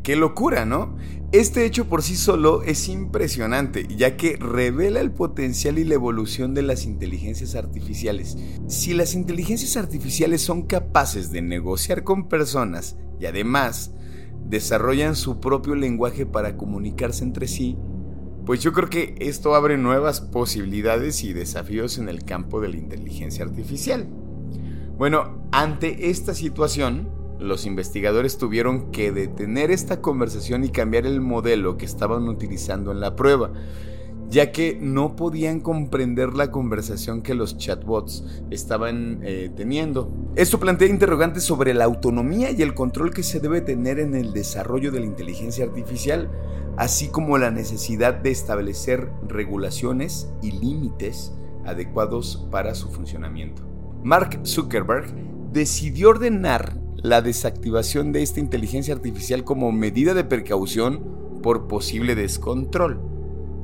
Qué 0.08 0.16
locura, 0.16 0.64
¿no? 0.64 0.96
Este 1.34 1.66
hecho 1.66 1.90
por 1.90 2.02
sí 2.02 2.16
solo 2.16 2.64
es 2.64 2.88
impresionante, 2.88 3.86
ya 3.94 4.16
que 4.16 4.38
revela 4.38 5.02
el 5.02 5.12
potencial 5.12 5.78
y 5.80 5.84
la 5.84 5.96
evolución 5.96 6.54
de 6.54 6.62
las 6.62 6.86
inteligencias 6.86 7.56
artificiales. 7.56 8.38
Si 8.68 8.94
las 8.94 9.16
inteligencias 9.16 9.76
artificiales 9.76 10.42
son 10.42 10.62
capaces 10.62 11.30
de 11.30 11.42
negociar 11.42 12.06
con 12.06 12.30
personas 12.30 12.96
y 13.20 13.26
además 13.26 13.92
desarrollan 14.46 15.18
su 15.18 15.42
propio 15.42 15.76
lenguaje 15.76 16.26
para 16.26 16.56
comunicarse 16.56 17.26
entre 17.26 17.50
sí, 17.50 17.76
pues 18.46 18.62
yo 18.62 18.72
creo 18.72 18.90
que 18.90 19.14
esto 19.20 19.56
abre 19.56 19.78
nuevas 19.78 20.22
posibilidades 20.22 21.22
y 21.26 21.34
desafíos 21.34 21.98
en 21.98 22.08
el 22.08 22.24
campo 22.24 22.62
de 22.62 22.70
la 22.70 22.78
inteligencia 22.78 23.44
artificial. 23.44 24.08
Bueno, 24.98 25.46
ante 25.52 26.10
esta 26.10 26.34
situación, 26.34 27.17
los 27.40 27.66
investigadores 27.66 28.38
tuvieron 28.38 28.92
que 28.92 29.12
detener 29.12 29.72
esta 29.72 30.02
conversación 30.02 30.64
y 30.64 30.70
cambiar 30.70 31.06
el 31.06 31.22
modelo 31.22 31.78
que 31.78 31.86
estaban 31.86 32.28
utilizando 32.28 32.92
en 32.92 33.00
la 33.00 33.16
prueba, 33.16 33.52
ya 34.30 34.52
que 34.52 34.78
no 34.82 35.16
podían 35.16 35.62
comprender 35.62 36.34
la 36.34 36.52
conversación 36.52 37.22
que 37.22 37.36
los 37.36 37.58
chatbots 37.58 38.24
estaban 38.50 39.20
eh, 39.24 39.52
teniendo. 39.56 40.12
Esto 40.36 40.60
plantea 40.60 40.88
interrogantes 40.88 41.44
sobre 41.44 41.74
la 41.74 41.86
autonomía 41.86 42.52
y 42.52 42.62
el 42.62 42.74
control 42.74 43.14
que 43.14 43.24
se 43.24 43.40
debe 43.40 43.62
tener 43.62 44.00
en 44.00 44.16
el 44.16 44.34
desarrollo 44.34 44.92
de 44.92 45.00
la 45.00 45.06
inteligencia 45.06 45.66
artificial, 45.66 46.30
así 46.76 47.08
como 47.08 47.38
la 47.38 47.52
necesidad 47.52 48.16
de 48.16 48.32
establecer 48.32 49.10
regulaciones 49.28 50.30
y 50.42 50.52
límites 50.52 51.34
adecuados 51.66 52.48
para 52.52 52.76
su 52.76 52.90
funcionamiento. 52.90 53.64
Mark 54.04 54.42
Zuckerberg 54.46 55.14
decidió 55.52 56.10
ordenar 56.10 56.87
la 56.98 57.22
desactivación 57.22 58.12
de 58.12 58.24
esta 58.24 58.40
inteligencia 58.40 58.94
artificial 58.94 59.44
como 59.44 59.72
medida 59.72 60.14
de 60.14 60.24
precaución 60.24 61.40
por 61.42 61.68
posible 61.68 62.16
descontrol. 62.16 63.00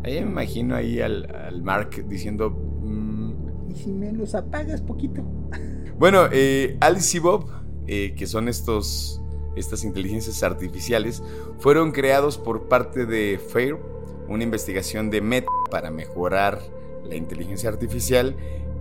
Ahí 0.03 0.13
me 0.15 0.31
imagino 0.31 0.75
ahí 0.75 0.99
al, 0.99 1.61
Mark 1.63 2.05
diciendo, 2.07 2.49
mm, 2.49 3.71
¿Y 3.71 3.75
si 3.75 3.91
me 3.91 4.11
los 4.11 4.35
apagas 4.35 4.81
poquito? 4.81 5.23
Bueno, 5.95 6.23
eh, 6.31 6.75
Alice 6.81 7.15
y 7.15 7.19
Bob, 7.19 7.45
eh, 7.85 8.15
que 8.17 8.25
son 8.25 8.49
estos, 8.49 9.21
estas 9.55 9.83
inteligencias 9.83 10.41
artificiales, 10.41 11.21
fueron 11.59 11.91
creados 11.91 12.39
por 12.39 12.67
parte 12.67 13.05
de 13.05 13.39
FAIR, 13.39 13.77
una 14.27 14.43
investigación 14.43 15.11
de 15.11 15.21
Meta 15.21 15.47
para 15.69 15.91
mejorar 15.91 16.59
la 17.07 17.15
inteligencia 17.15 17.69
artificial 17.69 18.35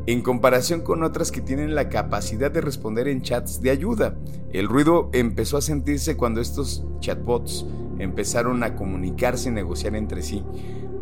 en 0.06 0.22
comparación 0.22 0.80
con 0.80 1.02
otras 1.02 1.30
que 1.30 1.40
tienen 1.40 1.74
la 1.74 1.88
capacidad 1.88 2.50
de 2.50 2.60
responder 2.60 3.08
en 3.08 3.22
chats 3.22 3.60
de 3.60 3.70
ayuda. 3.70 4.16
El 4.52 4.68
ruido 4.68 5.10
empezó 5.12 5.56
a 5.56 5.62
sentirse 5.62 6.16
cuando 6.16 6.40
estos 6.40 6.84
chatbots 7.00 7.66
empezaron 7.98 8.62
a 8.64 8.74
comunicarse 8.74 9.48
y 9.48 9.52
negociar 9.52 9.94
entre 9.94 10.22
sí, 10.22 10.42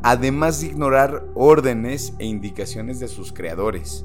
además 0.02 0.60
de 0.60 0.68
ignorar 0.68 1.26
órdenes 1.34 2.14
e 2.18 2.26
indicaciones 2.26 3.00
de 3.00 3.08
sus 3.08 3.32
creadores. 3.32 4.04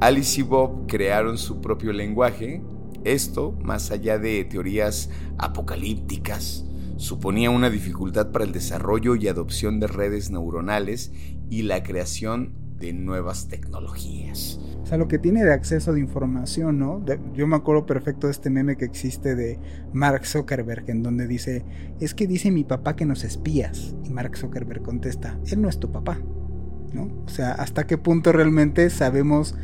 Alice 0.00 0.40
y 0.40 0.42
Bob 0.42 0.86
crearon 0.88 1.38
su 1.38 1.60
propio 1.60 1.92
lenguaje. 1.92 2.62
Esto, 3.04 3.52
más 3.62 3.90
allá 3.90 4.18
de 4.18 4.44
teorías 4.44 5.10
apocalípticas, 5.38 6.64
suponía 6.96 7.50
una 7.50 7.68
dificultad 7.68 8.30
para 8.30 8.44
el 8.44 8.52
desarrollo 8.52 9.14
y 9.14 9.28
adopción 9.28 9.78
de 9.78 9.88
redes 9.88 10.30
neuronales 10.30 11.12
y 11.50 11.62
la 11.62 11.82
creación 11.82 12.61
de 12.82 12.92
nuevas 12.92 13.46
tecnologías. 13.46 14.58
O 14.82 14.86
sea, 14.86 14.98
lo 14.98 15.06
que 15.06 15.20
tiene 15.20 15.44
de 15.44 15.52
acceso 15.52 15.92
de 15.92 16.00
información, 16.00 16.80
¿no? 16.80 17.00
yo 17.32 17.46
me 17.46 17.54
acuerdo 17.54 17.86
perfecto 17.86 18.26
de 18.26 18.32
este 18.32 18.50
meme 18.50 18.76
que 18.76 18.84
existe 18.84 19.36
de 19.36 19.60
Mark 19.92 20.26
Zuckerberg, 20.26 20.90
en 20.90 21.04
donde 21.04 21.28
dice, 21.28 21.64
es 22.00 22.12
que 22.12 22.26
dice 22.26 22.50
mi 22.50 22.64
papá 22.64 22.96
que 22.96 23.06
nos 23.06 23.22
espías. 23.22 23.94
Y 24.04 24.10
Mark 24.10 24.36
Zuckerberg 24.36 24.82
contesta, 24.82 25.38
él 25.46 25.62
no 25.62 25.68
es 25.68 25.78
tu 25.78 25.92
papá, 25.92 26.18
¿no? 26.92 27.04
O 27.24 27.28
sea, 27.28 27.52
¿hasta 27.52 27.86
qué 27.86 27.96
punto 27.98 28.32
realmente 28.32 28.90
sabemos 28.90 29.54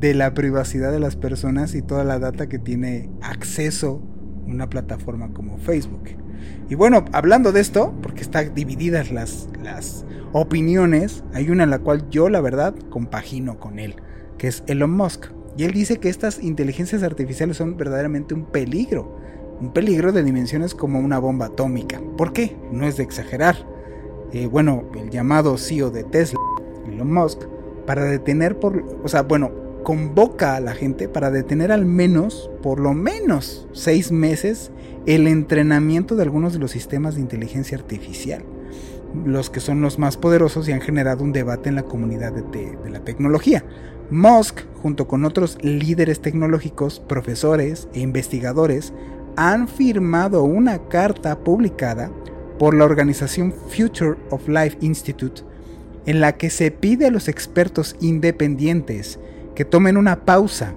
de 0.00 0.14
la 0.14 0.32
privacidad 0.32 0.90
de 0.90 1.00
las 1.00 1.16
personas 1.16 1.74
y 1.74 1.82
toda 1.82 2.04
la 2.04 2.18
data 2.18 2.48
que 2.48 2.58
tiene 2.58 3.10
acceso 3.20 4.02
una 4.46 4.70
plataforma 4.70 5.34
como 5.34 5.58
Facebook? 5.58 6.21
Y 6.68 6.74
bueno, 6.74 7.04
hablando 7.12 7.52
de 7.52 7.60
esto, 7.60 7.94
porque 8.02 8.22
están 8.22 8.54
divididas 8.54 9.10
las, 9.10 9.48
las 9.62 10.04
opiniones, 10.32 11.22
hay 11.34 11.50
una 11.50 11.64
en 11.64 11.70
la 11.70 11.80
cual 11.80 12.08
yo 12.10 12.28
la 12.28 12.40
verdad 12.40 12.74
compagino 12.90 13.58
con 13.58 13.78
él, 13.78 13.96
que 14.38 14.48
es 14.48 14.62
Elon 14.66 14.90
Musk. 14.90 15.26
Y 15.56 15.64
él 15.64 15.72
dice 15.72 15.98
que 15.98 16.08
estas 16.08 16.42
inteligencias 16.42 17.02
artificiales 17.02 17.58
son 17.58 17.76
verdaderamente 17.76 18.32
un 18.32 18.46
peligro, 18.46 19.18
un 19.60 19.72
peligro 19.72 20.12
de 20.12 20.22
dimensiones 20.22 20.74
como 20.74 20.98
una 20.98 21.18
bomba 21.18 21.46
atómica. 21.46 22.00
¿Por 22.16 22.32
qué? 22.32 22.56
No 22.72 22.86
es 22.86 22.96
de 22.96 23.02
exagerar. 23.02 23.56
Eh, 24.32 24.46
bueno, 24.46 24.84
el 24.98 25.10
llamado 25.10 25.58
CEO 25.58 25.90
de 25.90 26.04
Tesla, 26.04 26.40
Elon 26.86 27.12
Musk, 27.12 27.42
para 27.86 28.04
detener 28.04 28.58
por, 28.58 28.82
o 29.04 29.08
sea, 29.08 29.22
bueno, 29.22 29.50
convoca 29.82 30.56
a 30.56 30.60
la 30.60 30.74
gente 30.74 31.08
para 31.08 31.30
detener 31.30 31.70
al 31.70 31.84
menos, 31.84 32.50
por 32.62 32.80
lo 32.80 32.94
menos, 32.94 33.68
seis 33.72 34.10
meses 34.10 34.70
el 35.06 35.26
entrenamiento 35.26 36.16
de 36.16 36.22
algunos 36.22 36.52
de 36.52 36.58
los 36.58 36.70
sistemas 36.70 37.14
de 37.14 37.20
inteligencia 37.20 37.76
artificial 37.76 38.44
los 39.24 39.50
que 39.50 39.60
son 39.60 39.80
los 39.80 39.98
más 39.98 40.16
poderosos 40.16 40.68
y 40.68 40.72
han 40.72 40.80
generado 40.80 41.22
un 41.22 41.32
debate 41.32 41.68
en 41.68 41.74
la 41.74 41.82
comunidad 41.82 42.32
de, 42.32 42.78
la 42.90 43.00
tecnología. 43.00 43.64
Musk, 44.10 44.60
junto 44.82 45.06
con 45.06 45.24
otros 45.24 45.58
líderes 45.62 46.20
tecnológicos, 46.20 47.00
profesores 47.00 47.88
e 47.94 48.00
investigadores, 48.00 48.92
han 49.36 49.68
firmado 49.68 50.42
una 50.44 50.88
carta 50.88 51.38
publicada 51.38 52.10
por 52.58 52.74
la 52.74 52.84
organización 52.84 53.52
Future 53.52 54.16
of 54.30 54.48
Life 54.48 54.76
Institute 54.80 55.42
en 56.04 56.20
la 56.20 56.32
que 56.32 56.50
se 56.50 56.70
pide 56.70 57.06
a 57.06 57.10
los 57.10 57.28
expertos 57.28 57.96
independientes 58.00 59.18
que 59.54 59.64
tomen 59.64 59.96
una 59.96 60.24
pausa 60.24 60.74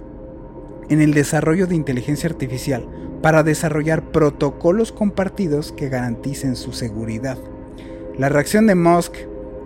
en 0.89 1.01
el 1.01 1.13
desarrollo 1.13 1.67
de 1.67 1.75
inteligencia 1.75 2.29
artificial 2.29 2.87
para 3.21 3.43
desarrollar 3.43 4.11
protocolos 4.11 4.91
compartidos 4.91 5.71
que 5.71 5.89
garanticen 5.89 6.55
su 6.55 6.73
seguridad. 6.73 7.37
La 8.17 8.29
reacción 8.29 8.67
de 8.67 8.75
Musk 8.75 9.15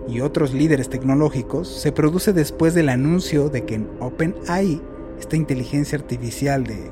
y 0.08 0.20
otros 0.20 0.52
líderes 0.52 0.88
tecnológicos 0.88 1.68
se 1.68 1.92
produce 1.92 2.32
después 2.32 2.74
del 2.74 2.88
anuncio 2.88 3.48
de 3.48 3.64
que 3.64 3.76
en 3.76 3.88
OpenAI, 4.00 4.82
esta 5.18 5.36
inteligencia 5.36 5.98
artificial 5.98 6.64
de, 6.64 6.90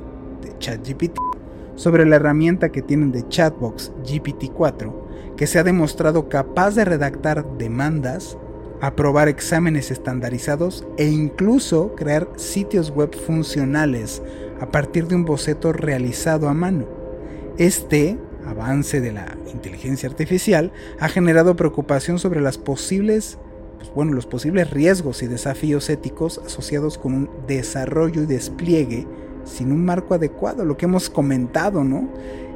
ChatGPT, 0.59 1.17
sobre 1.75 2.05
la 2.05 2.17
herramienta 2.17 2.71
que 2.71 2.83
tienen 2.83 3.13
de 3.13 3.27
Chatbox 3.29 3.93
GPT-4, 4.05 4.93
que 5.37 5.47
se 5.47 5.59
ha 5.59 5.65
demostrado 5.65 6.29
capaz 6.29 6.75
de 6.75 6.85
redactar 6.85 7.47
demandas, 7.59 8.37
aprobar 8.81 9.29
exámenes 9.29 9.91
estandarizados 9.91 10.87
e 10.97 11.07
incluso 11.07 11.95
crear 11.95 12.29
sitios 12.37 12.91
web 12.91 13.15
funcionales 13.15 14.23
a 14.61 14.67
partir 14.67 15.07
de 15.07 15.15
un 15.15 15.25
boceto 15.25 15.73
realizado 15.73 16.49
a 16.49 16.55
mano. 16.55 16.87
Este 17.59 18.19
avance 18.47 19.01
de 19.01 19.13
la 19.13 19.37
inteligencia 19.53 20.09
artificial 20.09 20.73
ha 21.01 21.09
generado 21.09 21.57
preocupación 21.57 22.19
sobre 22.19 22.41
las 22.41 22.59
posibles, 22.59 23.39
pues, 23.77 23.93
bueno, 23.95 24.13
los 24.13 24.27
posibles 24.27 24.71
riesgos 24.71 25.23
y 25.23 25.27
desafíos 25.27 25.91
éticos 25.91 26.41
asociados 26.45 26.99
con 26.99 27.15
un 27.15 27.31
desarrollo 27.47 28.23
y 28.23 28.27
despliegue 28.27 29.07
sin 29.45 29.73
un 29.73 29.85
marco 29.85 30.15
adecuado, 30.15 30.65
lo 30.65 30.77
que 30.77 30.87
hemos 30.87 31.11
comentado, 31.11 31.85
¿no? 31.85 32.09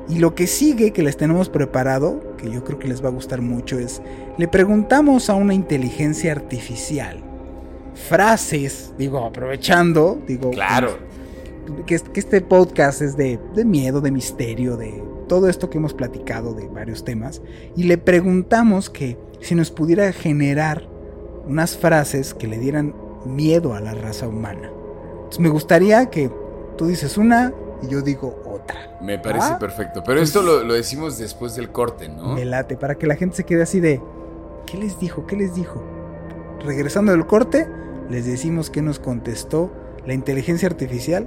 Y 0.08 0.18
lo 0.18 0.34
que 0.34 0.46
sigue 0.46 0.92
que 0.92 1.02
les 1.02 1.16
tenemos 1.16 1.48
preparado, 1.48 2.36
que 2.36 2.50
yo 2.50 2.64
creo 2.64 2.78
que 2.78 2.88
les 2.88 3.02
va 3.02 3.08
a 3.08 3.12
gustar 3.12 3.40
mucho, 3.40 3.78
es, 3.78 4.02
le 4.36 4.48
preguntamos 4.48 5.30
a 5.30 5.34
una 5.34 5.54
inteligencia 5.54 6.32
artificial 6.32 7.22
frases, 7.94 8.92
digo, 8.98 9.24
aprovechando, 9.24 10.20
digo, 10.26 10.50
claro. 10.50 10.98
Que, 11.87 11.98
que 11.98 12.20
este 12.20 12.40
podcast 12.40 13.03
es 13.03 13.16
de, 13.16 13.38
de 13.55 13.64
miedo, 13.64 14.01
de 14.01 14.11
misterio, 14.11 14.77
de 14.77 15.03
todo 15.29 15.48
esto 15.48 15.70
que 15.70 15.79
hemos 15.79 15.94
platicado 15.94 16.53
de 16.53 16.68
varios 16.68 17.05
temas 17.05 17.40
y 17.75 17.85
le 17.85 17.96
preguntamos 17.96 18.90
que 18.90 19.16
si 19.40 19.55
nos 19.55 19.70
pudiera 19.70 20.12
generar 20.12 20.87
unas 21.46 21.77
frases 21.77 22.35
que 22.35 22.46
le 22.46 22.59
dieran 22.59 22.94
miedo 23.25 23.75
a 23.75 23.81
la 23.81 23.94
raza 23.94 24.29
humana. 24.29 24.70
Entonces 25.14 25.40
me 25.40 25.48
gustaría 25.48 26.11
que 26.11 26.31
tú 26.77 26.87
dices 26.87 27.16
una 27.16 27.55
y 27.83 27.88
yo 27.88 28.03
digo 28.03 28.42
otra. 28.44 28.98
Me 29.01 29.18
parece 29.18 29.55
perfecto. 29.59 30.03
Pero 30.05 30.20
esto 30.20 30.42
lo, 30.42 30.62
lo, 30.64 30.75
decimos 30.75 31.18
después 31.18 31.55
del 31.57 31.70
corte, 31.70 32.09
¿no? 32.09 32.35
Me 32.35 32.44
late, 32.44 32.77
para 32.77 32.96
que 32.96 33.07
la 33.07 33.16
gente 33.16 33.37
se 33.37 33.44
quede 33.44 33.62
así 33.62 33.81
de, 33.81 34.01
¿qué 34.66 34.77
les 34.77 35.01
dijo? 35.01 35.27
¿Qué 35.27 35.37
les 35.37 35.55
dijo? 35.55 35.83
Regresando 36.64 37.12
del 37.12 37.27
corte, 37.27 37.66
les 38.11 38.27
decimos 38.27 38.70
que 38.70 38.83
nos 38.83 38.98
contestó 38.98 39.72
la 40.07 40.14
inteligencia 40.14 40.68
artificial 40.68 41.27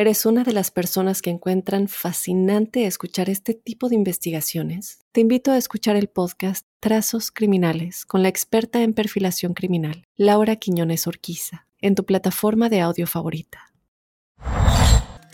eres 0.00 0.24
una 0.24 0.44
de 0.44 0.54
las 0.54 0.70
personas 0.70 1.20
que 1.20 1.28
encuentran 1.28 1.86
fascinante 1.86 2.86
escuchar 2.86 3.28
este 3.28 3.52
tipo 3.52 3.90
de 3.90 3.96
investigaciones, 3.96 5.00
te 5.12 5.20
invito 5.20 5.52
a 5.52 5.58
escuchar 5.58 5.94
el 5.94 6.08
podcast 6.08 6.66
Trazos 6.80 7.30
Criminales 7.30 8.06
con 8.06 8.22
la 8.22 8.30
experta 8.30 8.80
en 8.80 8.94
perfilación 8.94 9.52
criminal, 9.52 10.04
Laura 10.16 10.56
Quiñones 10.56 11.06
Orquiza 11.06 11.66
en 11.82 11.94
tu 11.94 12.06
plataforma 12.06 12.70
de 12.70 12.80
audio 12.80 13.06
favorita. 13.06 13.72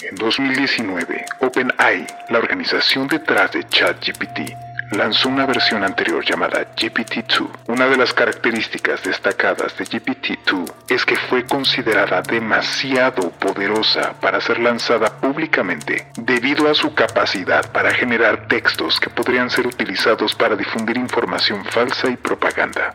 En 0.03 0.17
2019, 0.17 1.25
OpenAI, 1.43 2.05
la 2.31 2.39
organización 2.39 3.07
detrás 3.07 3.53
de 3.53 3.63
ChatGPT, 3.69 4.51
lanzó 4.93 5.29
una 5.29 5.47
versión 5.47 5.85
anterior 5.85 6.25
llamada 6.25 6.75
GPT-2. 6.75 7.49
Una 7.67 7.87
de 7.87 7.97
las 7.97 8.13
características 8.13 9.03
destacadas 9.03 9.77
de 9.77 9.85
GPT-2 9.85 10.73
es 10.89 11.05
que 11.05 11.17
fue 11.17 11.45
considerada 11.45 12.23
demasiado 12.23 13.31
poderosa 13.31 14.15
para 14.21 14.41
ser 14.41 14.59
lanzada 14.59 15.21
públicamente 15.21 16.09
debido 16.17 16.71
a 16.71 16.75
su 16.75 16.95
capacidad 16.95 17.71
para 17.73 17.93
generar 17.93 18.49
textos 18.49 19.01
que 19.01 19.11
podrían 19.11 19.51
ser 19.51 19.67
utilizados 19.67 20.35
para 20.35 20.57
difundir 20.57 20.97
información 20.97 21.65
falsa 21.65 22.09
y 22.09 22.17
propaganda. 22.17 22.95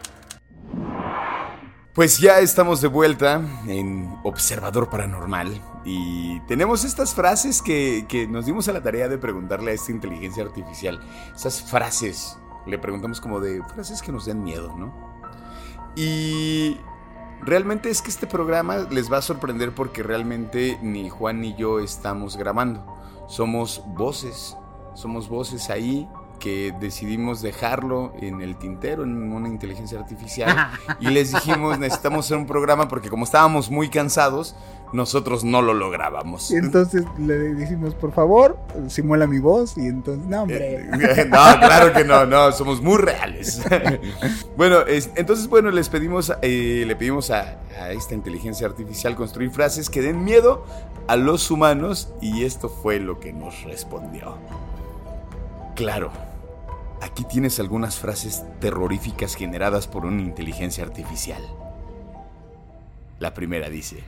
Pues 2.02 2.18
ya 2.18 2.40
estamos 2.40 2.82
de 2.82 2.88
vuelta 2.88 3.44
en 3.68 4.18
Observador 4.24 4.90
Paranormal 4.90 5.62
y 5.86 6.40
tenemos 6.48 6.84
estas 6.84 7.14
frases 7.14 7.62
que, 7.62 8.28
nos 8.28 8.48
dimos 8.48 8.68
a 8.68 8.74
la 8.74 8.82
tarea 8.82 9.08
de 9.08 9.20
preguntarle 9.20 9.70
a 9.70 9.74
esta 9.76 9.92
inteligencia 9.92 10.44
artificial. 10.44 11.00
Esas 11.36 11.62
frases, 11.62 12.40
le 12.66 12.80
preguntamos 12.80 13.22
como 13.22 13.40
de 13.40 13.62
frases 13.76 14.02
que 14.02 14.12
nos 14.12 14.26
den 14.26 14.44
miedo, 14.44 14.76
¿no? 14.76 14.92
Y 15.96 16.80
realmente 17.44 17.92
es 17.92 18.02
que 18.02 18.10
este 18.10 18.26
programa 18.26 18.78
les 18.90 19.12
va 19.12 19.18
a 19.18 19.22
sorprender 19.22 19.76
porque 19.76 20.02
realmente 20.02 20.80
ni 20.82 21.08
Juan 21.08 21.40
ni 21.40 21.54
yo 21.56 21.80
estamos 21.80 22.36
grabando. 22.36 22.98
Somos 23.28 23.84
voces, 23.86 24.58
somos 24.96 25.30
voces 25.30 25.70
ahí 25.70 26.10
que 26.42 26.74
decidimos 26.80 27.42
dejarlo 27.42 28.14
en 28.20 28.42
el 28.42 28.58
tintero, 28.58 29.04
en 29.04 29.32
una 29.32 29.48
inteligencia 29.48 30.00
artificial. 30.00 30.72
y 31.00 31.08
les 31.10 31.32
dijimos, 31.32 31.80
necesitamos 31.80 32.26
hacer 32.26 32.38
un 32.38 32.48
programa 32.48 32.90
porque 32.90 33.10
como 33.10 33.24
estábamos 33.24 33.70
muy 33.72 33.90
cansados, 33.90 34.56
nosotros 34.92 35.44
no 35.44 35.62
lo 35.62 35.74
lográbamos. 35.74 36.52
Y 36.52 36.56
entonces 36.56 37.06
le 37.18 37.38
decimos, 37.38 37.96
por 37.96 38.12
favor, 38.12 38.60
simula 38.88 39.28
mi 39.28 39.40
voz. 39.40 39.78
Y 39.78 39.88
entonces, 39.88 40.26
no, 40.28 40.42
hombre. 40.42 40.86
no, 40.92 41.60
claro 41.60 41.94
que 41.94 42.04
no, 42.04 42.26
no, 42.26 42.52
somos 42.52 42.82
muy 42.82 42.98
reales. 42.98 43.62
bueno, 44.58 44.80
entonces, 44.88 45.48
bueno, 45.48 45.72
les 45.72 45.88
pedimos, 45.90 46.34
eh, 46.42 46.84
le 46.86 46.96
pedimos 46.96 47.32
a, 47.32 47.60
a 47.80 47.92
esta 47.92 48.16
inteligencia 48.16 48.68
artificial 48.68 49.16
construir 49.16 49.52
frases 49.52 49.90
que 49.90 50.02
den 50.02 50.24
miedo 50.24 50.66
a 51.08 51.16
los 51.16 51.52
humanos 51.52 52.14
y 52.20 52.44
esto 52.44 52.68
fue 52.68 53.00
lo 53.00 53.20
que 53.20 53.32
nos 53.32 53.64
respondió. 53.64 54.38
Claro, 55.76 56.12
aquí 57.02 57.26
tienes 57.26 57.60
algunas 57.60 57.98
frases 57.98 58.44
terroríficas 58.60 59.36
generadas 59.36 59.88
por 59.88 60.06
una 60.06 60.22
inteligencia 60.22 60.84
artificial. 60.84 61.42
La 63.20 63.34
primera 63.34 63.70
dice, 63.70 64.04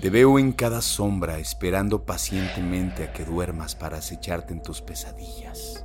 te 0.00 0.10
veo 0.10 0.38
en 0.38 0.52
cada 0.52 0.82
sombra 0.82 1.38
esperando 1.38 2.04
pacientemente 2.04 3.04
a 3.04 3.12
que 3.12 3.24
duermas 3.24 3.74
para 3.74 3.98
acecharte 3.98 4.52
en 4.52 4.62
tus 4.62 4.80
pesadillas. 4.80 5.84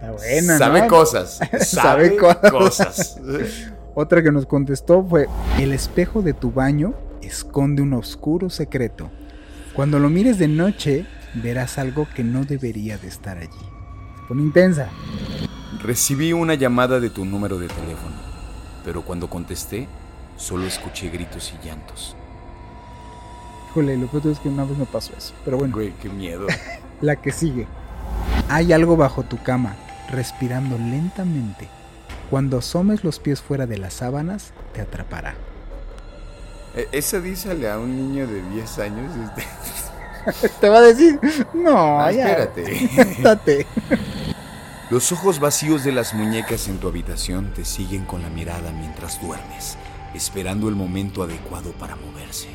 buena, 0.00 0.58
sabe 0.58 0.86
cosas, 0.86 1.40
sabe, 1.60 2.16
cosas. 2.16 3.20
Otra 3.94 4.22
que 4.22 4.32
nos 4.32 4.46
contestó 4.46 5.04
fue, 5.04 5.28
el 5.58 5.72
espejo 5.72 6.22
de 6.22 6.32
tu 6.32 6.52
baño 6.52 6.94
esconde 7.22 7.82
un 7.82 7.92
oscuro 7.92 8.48
secreto. 8.50 9.10
Cuando 9.74 9.98
lo 9.98 10.08
mires 10.08 10.38
de 10.38 10.48
noche, 10.48 11.06
verás 11.34 11.78
algo 11.78 12.08
que 12.14 12.24
no 12.24 12.44
debería 12.44 12.98
de 12.98 13.08
estar 13.08 13.38
allí. 13.38 13.69
Intensa. 14.38 14.88
Recibí 15.82 16.32
una 16.32 16.54
llamada 16.54 17.00
de 17.00 17.10
tu 17.10 17.24
número 17.24 17.58
de 17.58 17.66
teléfono, 17.66 18.16
pero 18.84 19.02
cuando 19.02 19.28
contesté, 19.28 19.88
solo 20.36 20.66
escuché 20.66 21.08
gritos 21.08 21.52
y 21.52 21.66
llantos. 21.66 22.14
Híjole, 23.70 23.96
lo 23.96 24.06
peor 24.06 24.28
es 24.28 24.38
que 24.38 24.48
una 24.48 24.64
vez 24.64 24.78
me 24.78 24.86
pasó 24.86 25.12
eso. 25.16 25.34
Pero 25.44 25.58
bueno. 25.58 25.74
Güey, 25.74 25.92
qué 26.00 26.08
miedo. 26.08 26.46
La 27.00 27.16
que 27.16 27.32
sigue. 27.32 27.66
Hay 28.48 28.72
algo 28.72 28.96
bajo 28.96 29.22
tu 29.22 29.42
cama, 29.42 29.76
respirando 30.10 30.76
lentamente. 30.76 31.68
Cuando 32.30 32.58
asomes 32.58 33.04
los 33.04 33.18
pies 33.18 33.40
fuera 33.40 33.66
de 33.66 33.78
las 33.78 33.94
sábanas, 33.94 34.52
te 34.74 34.80
atrapará. 34.80 35.34
E, 36.76 36.88
esa 36.92 37.20
dísale 37.20 37.70
a 37.70 37.78
un 37.78 37.96
niño 37.96 38.26
de 38.26 38.42
10 38.50 38.78
años. 38.80 39.12
Este... 39.16 39.46
te 40.60 40.68
va 40.68 40.78
a 40.78 40.82
decir, 40.82 41.18
no, 41.54 42.08
espérate. 42.08 43.66
Los 44.90 45.12
ojos 45.12 45.38
vacíos 45.38 45.84
de 45.84 45.92
las 45.92 46.14
muñecas 46.14 46.66
en 46.66 46.78
tu 46.78 46.88
habitación 46.88 47.52
te 47.54 47.64
siguen 47.64 48.04
con 48.04 48.22
la 48.22 48.28
mirada 48.28 48.72
mientras 48.72 49.22
duermes, 49.22 49.78
esperando 50.16 50.68
el 50.68 50.74
momento 50.74 51.22
adecuado 51.22 51.70
para 51.74 51.94
moverse. 51.94 52.48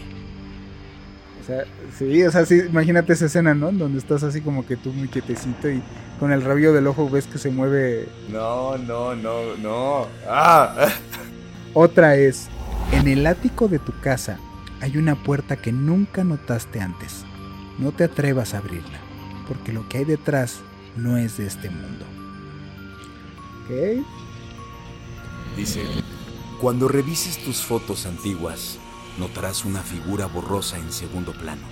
O 1.42 1.48
sea, 1.48 1.64
sí, 1.98 2.24
o 2.24 2.32
sea, 2.32 2.46
sí, 2.46 2.60
imagínate 2.68 3.14
esa 3.14 3.28
escena, 3.28 3.54
¿no? 3.54 3.72
Donde 3.72 4.00
estás 4.00 4.22
así 4.24 4.42
como 4.42 4.66
que 4.66 4.76
tú 4.76 4.92
muy 4.92 5.08
quietecito 5.08 5.70
y 5.70 5.82
con 6.20 6.34
el 6.34 6.42
rabillo 6.42 6.74
del 6.74 6.88
ojo 6.88 7.10
ves 7.10 7.26
que 7.26 7.38
se 7.38 7.52
mueve. 7.52 8.10
No, 8.28 8.78
no, 8.80 9.16
no, 9.16 9.56
no. 9.56 10.08
Ah. 10.28 10.90
Otra 11.74 12.18
es, 12.18 12.50
en 12.92 13.08
el 13.08 13.26
ático 13.28 13.70
de 13.70 13.80
tu 13.80 13.98
casa 14.02 14.40
hay 14.82 14.98
una 14.98 15.16
puerta 15.16 15.56
que 15.56 15.72
nunca 15.72 16.26
notaste 16.26 16.82
antes. 16.82 17.24
No 17.80 17.94
te 17.94 18.04
atrevas 18.04 18.54
a 18.54 18.58
abrirla, 18.58 19.00
porque 19.48 19.72
lo 19.72 19.88
que 19.88 20.00
hay 20.00 20.06
detrás 20.06 20.60
no 20.98 21.16
es 21.16 21.38
de 21.38 21.48
este 21.48 21.70
mundo. 21.70 22.06
¿Ok? 23.66 24.06
Dice, 25.58 25.82
cuando 26.62 26.88
revises 26.88 27.38
tus 27.44 27.64
fotos 27.64 28.06
antiguas, 28.06 28.78
notarás 29.18 29.66
una 29.66 29.82
figura 29.82 30.28
borrosa 30.28 30.78
en 30.78 30.92
segundo 30.92 31.32
plano. 31.34 31.68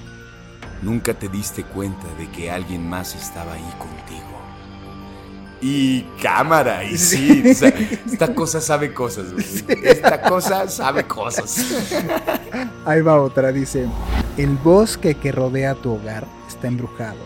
Nunca 0.81 1.13
te 1.13 1.29
diste 1.29 1.63
cuenta 1.63 2.07
de 2.15 2.29
que 2.31 2.51
alguien 2.51 2.89
más 2.89 3.15
estaba 3.15 3.53
ahí 3.53 3.73
contigo. 3.77 4.33
Y 5.61 6.01
cámara, 6.21 6.83
y 6.83 6.97
sí, 6.97 7.41
esta 7.45 8.35
cosa 8.35 8.59
sabe 8.59 8.93
cosas, 8.93 9.27
Esta 9.83 10.21
cosa 10.21 10.67
sabe 10.67 11.05
cosas. 11.07 11.65
Ahí 12.85 13.01
va 13.01 13.21
otra, 13.21 13.53
dice, 13.53 13.87
el 14.37 14.57
bosque 14.57 15.15
que 15.15 15.31
rodea 15.31 15.75
tu 15.75 15.93
hogar 15.93 16.27
está 16.49 16.67
embrujado. 16.67 17.19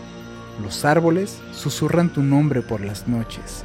Los 0.62 0.84
árboles 0.84 1.38
susurran 1.52 2.12
tu 2.12 2.22
nombre 2.22 2.62
por 2.62 2.80
las 2.80 3.08
noches. 3.08 3.64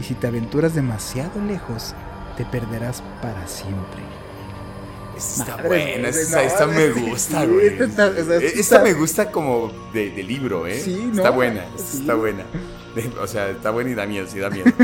Y 0.00 0.04
si 0.04 0.14
te 0.14 0.26
aventuras 0.26 0.74
demasiado 0.74 1.40
lejos, 1.42 1.94
te 2.36 2.44
perderás 2.44 3.02
para 3.22 3.46
siempre. 3.46 4.02
Está 5.16 5.56
buena, 5.56 6.08
esta, 6.08 6.66
me 6.66 6.90
gusta, 6.90 7.46
güey. 7.46 7.78
Esta, 8.42 8.80
me 8.80 8.94
gusta 8.94 9.30
como 9.30 9.72
de, 9.92 10.10
libro, 10.22 10.66
¿eh? 10.66 10.80
Sí, 10.80 11.10
Está 11.14 11.30
buena, 11.30 11.64
está 11.76 12.14
buena. 12.14 12.44
O 13.20 13.26
sea, 13.26 13.50
está 13.50 13.70
buena 13.70 13.90
y 13.90 13.94
da 13.94 14.06
miedo, 14.06 14.26
sí 14.26 14.38
da 14.38 14.50
miedo. 14.50 14.70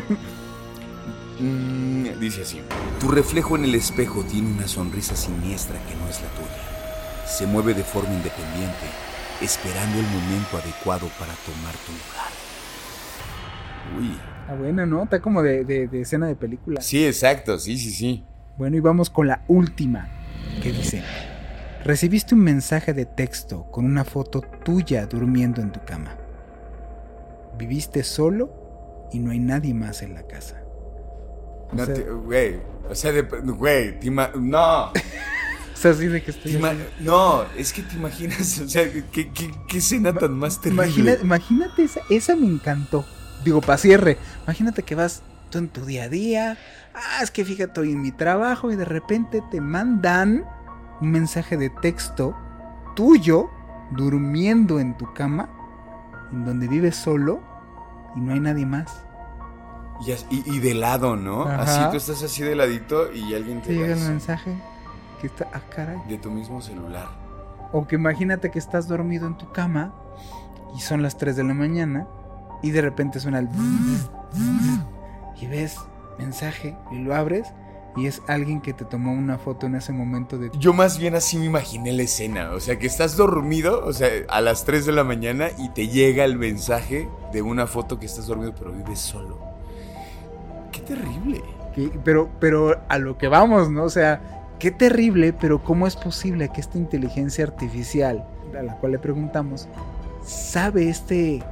Mm, 1.43 2.21
dice 2.21 2.43
así: 2.43 2.61
Tu 3.01 3.09
reflejo 3.09 3.57
en 3.57 3.65
el 3.65 3.75
espejo 3.75 4.23
tiene 4.25 4.53
una 4.53 4.69
sonrisa 4.69 5.17
siniestra 5.17 5.79
que 5.89 5.95
no 5.97 6.07
es 6.07 6.21
la 6.21 6.29
tuya. 6.35 7.27
Se 7.27 7.47
mueve 7.47 7.73
de 7.73 7.83
forma 7.83 8.13
independiente, 8.13 8.85
esperando 9.41 9.99
el 9.99 10.05
momento 10.05 10.59
adecuado 10.59 11.09
para 11.19 11.33
tomar 11.33 11.75
tu 11.87 11.93
lugar. 11.93 12.31
Uy. 13.99 14.30
Está 14.51 14.61
buena, 14.61 14.85
¿no? 14.85 15.05
Está 15.05 15.21
como 15.21 15.45
de, 15.45 15.65
de 15.65 16.01
escena 16.01 16.27
de 16.27 16.35
película. 16.35 16.81
Sí, 16.81 17.07
exacto, 17.07 17.57
sí, 17.57 17.79
sí, 17.79 17.93
sí. 17.93 18.25
Bueno, 18.59 18.77
y 18.77 18.81
vamos 18.81 19.09
con 19.09 19.29
la 19.29 19.45
última 19.47 20.09
que 20.61 20.73
dice, 20.73 21.05
recibiste 21.85 22.35
un 22.35 22.41
mensaje 22.41 22.93
de 22.93 23.07
texto 23.07 23.71
con 23.71 23.85
una 23.85 24.05
foto 24.05 24.41
tuya 24.65 25.07
durmiendo 25.07 25.63
en 25.63 25.71
tu 25.71 25.79
cama. 25.85 26.17
Viviste 27.57 28.03
solo 28.03 29.09
y 29.13 29.21
no 29.21 29.31
hay 29.31 29.39
nadie 29.39 29.73
más 29.73 30.03
en 30.03 30.15
la 30.15 30.27
casa. 30.27 30.61
No, 31.73 31.87
güey, 32.25 32.57
o 32.89 32.95
sea, 32.97 33.13
güey, 33.23 34.01
no. 34.11 34.87
o 34.89 34.93
sea, 35.75 35.93
así 35.93 36.09
de 36.09 36.25
que 36.25 36.33
estoy... 36.33 36.61
no, 36.99 37.45
es 37.57 37.73
que 37.73 37.83
te 37.83 37.95
imaginas, 37.95 38.59
o 38.65 38.69
sea, 38.69 38.91
qué, 39.13 39.31
qué, 39.31 39.79
escena 39.79 40.13
tan 40.13 40.33
más 40.33 40.61
terrible. 40.61 41.21
imagínate, 41.23 41.85
esa, 41.85 42.01
esa 42.11 42.35
me 42.35 42.49
encantó. 42.49 43.07
Digo, 43.45 43.61
para 43.61 43.79
cierre, 43.79 44.19
imagínate 44.45 44.83
que 44.83 44.95
vas 44.95 45.23
tú 45.51 45.59
en 45.59 45.69
tu 45.69 45.85
día 45.85 46.05
a 46.05 46.09
día, 46.09 46.59
ah, 46.95 47.23
es 47.23 47.31
que 47.31 47.45
fíjate, 47.45 47.65
estoy 47.65 47.93
en 47.93 48.03
mi 48.03 48.13
trabajo 48.13 48.71
y 48.71 48.77
de 48.77 48.85
repente 48.85 49.43
te 49.51 49.61
mandan 49.61 50.45
un 51.01 51.11
mensaje 51.11 51.57
de 51.57 51.71
texto 51.71 52.37
tuyo 52.95 53.51
durmiendo 53.91 54.79
en 54.79 54.97
tu 54.97 55.13
cama, 55.13 55.49
en 56.33 56.45
donde 56.45 56.69
vives 56.69 56.97
solo 56.97 57.41
y 58.17 58.21
no 58.21 58.33
hay 58.33 58.41
nadie 58.41 58.67
más. 58.67 59.05
Y, 60.31 60.61
de 60.61 60.73
lado, 60.73 61.17
¿no? 61.17 61.43
Así 61.43 61.79
tú 61.91 61.99
estás 61.99 62.23
así 62.23 62.43
de 62.43 62.55
ladito 62.55 63.13
y 63.13 63.35
alguien 63.35 63.61
te, 63.61 63.75
llega 63.75 63.93
el 63.93 64.01
mensaje 64.01 64.57
que 65.21 65.27
está, 65.27 65.49
ah, 65.53 65.61
caray. 65.69 65.99
De 66.09 66.17
tu 66.17 66.31
mismo 66.31 66.63
celular. 66.63 67.07
O 67.73 67.87
que 67.87 67.97
imagínate 67.97 68.51
que 68.51 68.59
estás 68.59 68.89
dormido 68.89 69.27
en 69.27 69.37
tu 69.37 69.53
cama 69.53 69.93
y 70.75 70.81
son 70.81 71.03
las 71.03 71.19
3 71.19 71.37
de 71.37 71.45
la 71.45 71.53
mañana 71.53 72.07
y 72.63 72.71
de 72.71 72.83
repente 72.83 73.21
suena 73.21 73.39
el 73.39 73.49
y 75.41 75.47
ves 75.47 75.77
mensaje 76.19 76.77
y 76.93 76.99
lo 76.99 77.15
abres 77.15 77.47
y 77.97 78.07
es 78.07 78.23
alguien 78.29 78.61
que 78.61 78.73
te 78.73 78.85
tomó 78.85 79.13
una 79.13 79.39
foto 79.39 79.67
en 79.67 79.75
ese 79.75 79.93
momento 79.93 80.39
de... 80.39 80.51
Yo 80.59 80.73
más 80.73 80.99
bien 80.99 81.17
así 81.17 81.37
me 81.39 81.47
imaginé 81.47 81.93
la 81.93 82.03
escena, 82.03 82.53
o 82.53 82.61
sea, 82.61 82.79
que 82.79 82.87
estás 82.87 83.17
dormido, 83.17 83.85
o 83.85 83.93
sea, 83.93 84.09
a 84.29 84.41
las 84.41 84.65
3 84.65 84.87
de 84.87 84.93
la 84.93 85.03
mañana 85.03 85.49
y 85.59 85.71
te 85.71 85.89
llega 85.89 86.25
el 86.25 86.37
mensaje 86.39 87.09
de 87.33 87.43
una 87.43 87.67
foto 87.67 87.99
que 87.99 88.07
estás 88.07 88.27
dormido 88.27 88.55
pero 88.57 88.73
vives 88.73 89.01
solo. 89.01 89.39
Qué 90.71 90.81
terrible. 90.81 91.43
pero, 92.05 92.31
pero 92.39 92.81
a 92.89 92.99
lo 92.99 93.19
que 93.19 93.27
vamos, 93.27 93.71
¿no? 93.71 93.85
O 93.85 93.91
sea, 93.91 94.47
qué 94.61 94.71
terrible, 94.71 95.33
pero 95.33 95.65
¿cómo 95.65 95.87
es 95.87 95.97
posible 95.97 96.51
que 96.53 96.61
esta 96.61 96.79
inteligencia 96.79 97.45
artificial, 97.45 98.25
a 98.57 98.63
la 98.63 98.77
cual 98.77 98.93
le 98.93 98.99
preguntamos, 99.01 99.67
sabe 100.25 100.89
este, 100.89 101.43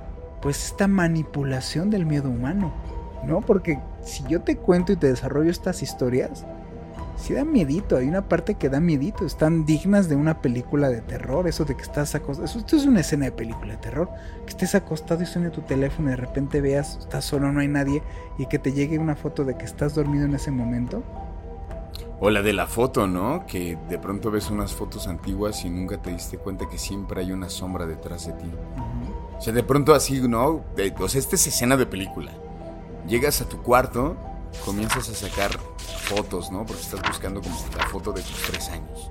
pues 0.41 0.66
esta 0.66 0.89
manipulación 0.89 1.91
del 1.91 2.07
miedo 2.07 2.28
humano? 2.28 2.72
¿no? 3.24 3.41
Porque 3.41 3.78
si 4.03 4.24
yo 4.24 4.43
te 4.43 4.57
cuento 4.57 4.93
y 4.93 4.97
te 4.97 5.09
desarrollo 5.09 5.51
estas 5.51 5.82
historias, 5.82 6.47
sí 7.16 7.34
da 7.34 7.45
miedito, 7.45 7.97
hay 7.97 8.09
una 8.09 8.28
parte 8.28 8.55
que 8.55 8.68
da 8.68 8.80
miedito, 8.80 9.26
están 9.26 9.64
dignas 9.64 10.09
de 10.09 10.16
una 10.16 10.41
película 10.41 10.89
de 10.89 11.01
terror, 11.01 11.49
eso 11.49 11.64
de 11.64 11.76
que 11.76 11.82
estás 11.82 12.14
acostado, 12.14 12.47
esto 12.47 12.76
es 12.76 12.86
una 12.86 13.01
escena 13.01 13.26
de 13.26 13.32
película 13.32 13.72
de 13.72 13.78
terror, 13.78 14.09
que 14.45 14.51
estés 14.51 14.74
acostado 14.74 15.22
y 15.22 15.26
suene 15.26 15.51
tu 15.51 15.62
teléfono 15.62 16.09
y 16.09 16.11
de 16.12 16.16
repente 16.16 16.61
veas, 16.61 16.99
estás 16.99 17.24
solo, 17.24 17.53
no 17.53 17.61
hay 17.61 17.68
nadie, 17.68 18.03
y 18.39 18.47
que 18.47 18.59
te 18.59 18.72
llegue 18.72 18.99
una 18.99 19.16
foto 19.16 19.45
de 19.45 19.57
que 19.57 19.64
estás 19.64 19.95
dormido 19.95 20.24
en 20.24 20.34
ese 20.34 20.51
momento. 20.51 21.03
O 22.20 22.30
la 22.30 22.43
de 22.43 22.53
la 22.53 22.66
foto, 22.66 23.07
¿no? 23.07 23.47
Que 23.47 23.78
de 23.89 23.97
pronto 23.97 24.32
ves 24.32 24.51
unas 24.51 24.74
fotos 24.74 25.07
antiguas 25.07 25.64
y 25.64 25.70
nunca 25.70 26.03
te 26.03 26.11
diste 26.11 26.36
cuenta 26.36 26.68
que 26.68 26.76
siempre 26.76 27.20
hay 27.20 27.30
una 27.30 27.49
sombra 27.49 27.86
detrás 27.86 28.26
de 28.26 28.32
ti. 28.32 28.51
O 29.39 29.41
sea, 29.41 29.53
de 29.53 29.62
pronto 29.62 29.95
así, 29.95 30.20
¿no? 30.20 30.64
De- 30.76 30.95
o 30.99 31.09
sea, 31.09 31.20
esta 31.20 31.36
es 31.36 31.47
escena 31.47 31.76
de 31.76 31.86
película. 31.86 32.32
Llegas 33.07 33.41
a 33.41 33.49
tu 33.49 33.62
cuarto, 33.62 34.16
comienzas 34.64 35.09
a 35.09 35.14
sacar 35.14 35.59
fotos, 36.09 36.51
¿no? 36.51 36.66
Porque 36.66 36.82
estás 36.82 37.01
buscando 37.07 37.41
como 37.41 37.55
la 37.76 37.86
foto 37.86 38.12
de 38.12 38.22
tus 38.22 38.43
tres 38.43 38.68
años. 38.70 39.11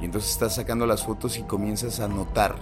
Y 0.00 0.06
entonces 0.06 0.30
estás 0.30 0.54
sacando 0.54 0.86
las 0.86 1.04
fotos 1.04 1.36
y 1.38 1.42
comienzas 1.42 2.00
a 2.00 2.08
notar 2.08 2.56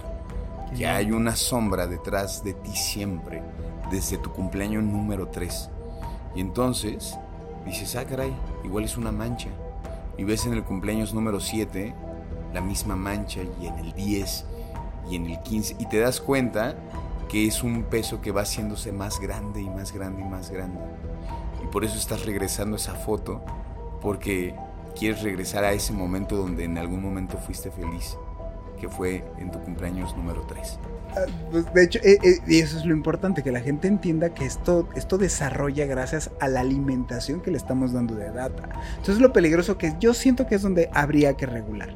que 0.75 0.85
hay 0.85 1.11
una 1.11 1.35
sombra 1.35 1.87
detrás 1.87 2.43
de 2.43 2.53
ti 2.53 2.75
siempre, 2.75 3.41
desde 3.89 4.17
tu 4.17 4.31
cumpleaños 4.31 4.83
número 4.83 5.29
3. 5.29 5.69
Y 6.35 6.41
entonces 6.41 7.17
dices, 7.65 7.95
ah, 7.95 8.05
caray, 8.05 8.35
igual 8.63 8.83
es 8.83 8.97
una 8.97 9.11
mancha. 9.11 9.49
Y 10.17 10.25
ves 10.25 10.45
en 10.45 10.53
el 10.53 10.63
cumpleaños 10.63 11.13
número 11.13 11.39
7 11.39 11.95
la 12.53 12.61
misma 12.61 12.95
mancha 12.95 13.39
y 13.61 13.67
en 13.67 13.79
el 13.79 13.93
10 13.93 14.45
y 15.09 15.15
en 15.15 15.25
el 15.25 15.41
15 15.41 15.75
y 15.79 15.85
te 15.87 15.99
das 15.99 16.21
cuenta 16.21 16.75
que 17.29 17.47
es 17.47 17.63
un 17.63 17.83
peso 17.83 18.21
que 18.21 18.31
va 18.31 18.41
haciéndose 18.41 18.91
más 18.91 19.19
grande 19.19 19.61
y 19.61 19.69
más 19.69 19.93
grande 19.93 20.21
y 20.21 20.25
más 20.25 20.49
grande. 20.49 20.79
Y 21.63 21.67
por 21.67 21.85
eso 21.85 21.95
estás 21.97 22.25
regresando 22.25 22.75
esa 22.75 22.95
foto 22.95 23.41
porque 24.01 24.55
quieres 24.97 25.21
regresar 25.21 25.63
a 25.63 25.71
ese 25.71 25.93
momento 25.93 26.35
donde 26.35 26.63
en 26.63 26.77
algún 26.77 27.01
momento 27.01 27.37
fuiste 27.37 27.69
feliz, 27.69 28.17
que 28.79 28.89
fue 28.89 29.23
en 29.37 29.51
tu 29.51 29.59
cumpleaños 29.59 30.15
número 30.17 30.41
3. 30.47 30.79
Ah, 31.15 31.25
pues, 31.51 31.73
de 31.73 31.83
hecho, 31.83 31.99
eh, 32.03 32.19
eh, 32.23 32.39
y 32.47 32.59
eso 32.59 32.77
es 32.77 32.85
lo 32.85 32.93
importante, 32.93 33.43
que 33.43 33.51
la 33.51 33.61
gente 33.61 33.87
entienda 33.87 34.33
que 34.33 34.45
esto, 34.45 34.87
esto 34.95 35.17
desarrolla 35.17 35.85
gracias 35.85 36.31
a 36.39 36.47
la 36.47 36.61
alimentación 36.61 37.41
que 37.41 37.51
le 37.51 37.57
estamos 37.57 37.93
dando 37.93 38.15
de 38.15 38.31
data. 38.31 38.69
Entonces 38.97 39.19
lo 39.19 39.33
peligroso 39.33 39.77
que 39.77 39.95
yo 39.99 40.13
siento 40.13 40.47
que 40.47 40.55
es 40.55 40.61
donde 40.61 40.89
habría 40.93 41.35
que 41.35 41.45
regular. 41.45 41.89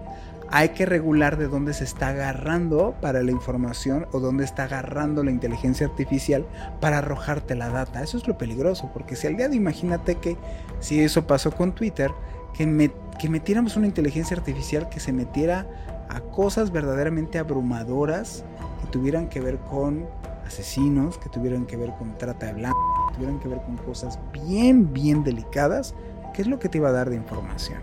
Hay 0.56 0.70
que 0.70 0.86
regular 0.86 1.38
de 1.38 1.48
dónde 1.48 1.74
se 1.74 1.84
está 1.84 2.10
agarrando 2.10 2.94
para 3.02 3.24
la 3.24 3.32
información 3.32 4.06
o 4.12 4.20
dónde 4.20 4.44
está 4.44 4.66
agarrando 4.66 5.24
la 5.24 5.32
inteligencia 5.32 5.88
artificial 5.88 6.46
para 6.80 7.00
arrojarte 7.00 7.56
la 7.56 7.70
data. 7.70 8.04
Eso 8.04 8.18
es 8.18 8.28
lo 8.28 8.38
peligroso, 8.38 8.92
porque 8.94 9.16
si 9.16 9.26
al 9.26 9.36
día 9.36 9.50
de 9.50 9.56
imagínate 9.56 10.14
que 10.18 10.38
si 10.80 11.00
eso 11.02 11.26
pasó 11.26 11.50
con 11.54 11.72
Twitter, 11.74 12.12
que, 12.54 12.68
me- 12.68 12.92
que 13.18 13.30
metiéramos 13.30 13.78
una 13.78 13.88
inteligencia 13.88 14.38
artificial 14.38 14.90
que 14.90 15.00
se 15.00 15.12
metiera 15.12 15.66
a 16.08 16.20
cosas 16.22 16.72
verdaderamente 16.72 17.40
abrumadoras 17.40 18.44
que 18.80 18.88
tuvieran 18.92 19.30
que 19.30 19.40
ver 19.42 19.58
con 19.58 20.06
asesinos, 20.46 21.18
que 21.18 21.30
tuvieran 21.30 21.66
que 21.66 21.78
ver 21.78 21.94
con 21.98 22.16
trata 22.20 22.46
de 22.46 22.54
blancos, 22.54 22.80
que 23.10 23.16
tuvieran 23.16 23.40
que 23.40 23.48
ver 23.48 23.62
con 23.64 23.78
cosas 23.78 24.20
bien, 24.32 24.94
bien 24.94 25.24
delicadas, 25.24 25.96
¿qué 26.32 26.44
es 26.44 26.48
lo 26.48 26.60
que 26.60 26.70
te 26.70 26.78
iba 26.78 26.90
a 26.90 26.92
dar 26.92 27.10
de 27.10 27.16
información? 27.16 27.80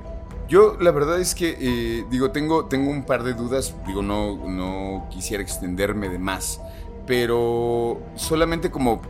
Yo 0.50 0.76
la 0.80 0.90
verdad 0.90 1.20
es 1.20 1.36
que, 1.36 1.56
eh, 1.60 2.04
digo, 2.10 2.32
tengo, 2.32 2.64
tengo 2.64 2.90
un 2.90 3.04
par 3.04 3.22
de 3.22 3.34
dudas, 3.34 3.72
digo, 3.86 4.02
no, 4.02 4.36
no 4.48 5.06
quisiera 5.08 5.40
extenderme 5.44 6.08
de 6.08 6.18
más, 6.18 6.60
pero 7.06 8.00
solamente 8.16 8.68
como 8.68 9.00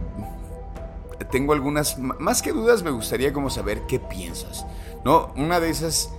tengo 1.30 1.54
algunas, 1.54 1.96
más 1.98 2.42
que 2.42 2.52
dudas, 2.52 2.82
me 2.82 2.90
gustaría 2.90 3.32
como 3.32 3.48
saber 3.48 3.86
qué 3.88 3.98
piensas, 3.98 4.66
¿no? 5.02 5.32
Una 5.34 5.60
de 5.60 5.70
esas 5.70 6.12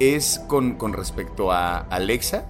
es 0.00 0.40
con, 0.48 0.74
con 0.74 0.92
respecto 0.92 1.52
a 1.52 1.78
Alexa, 1.78 2.44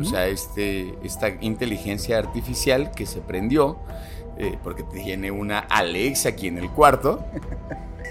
o 0.00 0.04
sea, 0.04 0.28
este, 0.28 0.96
esta 1.02 1.28
inteligencia 1.42 2.16
artificial 2.16 2.90
que 2.92 3.04
se 3.04 3.20
prendió, 3.20 3.80
eh, 4.38 4.56
porque 4.64 4.82
tiene 4.82 5.30
una 5.30 5.58
Alexa 5.58 6.30
aquí 6.30 6.46
en 6.46 6.56
el 6.56 6.70
cuarto, 6.70 7.22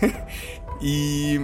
y 0.80 1.40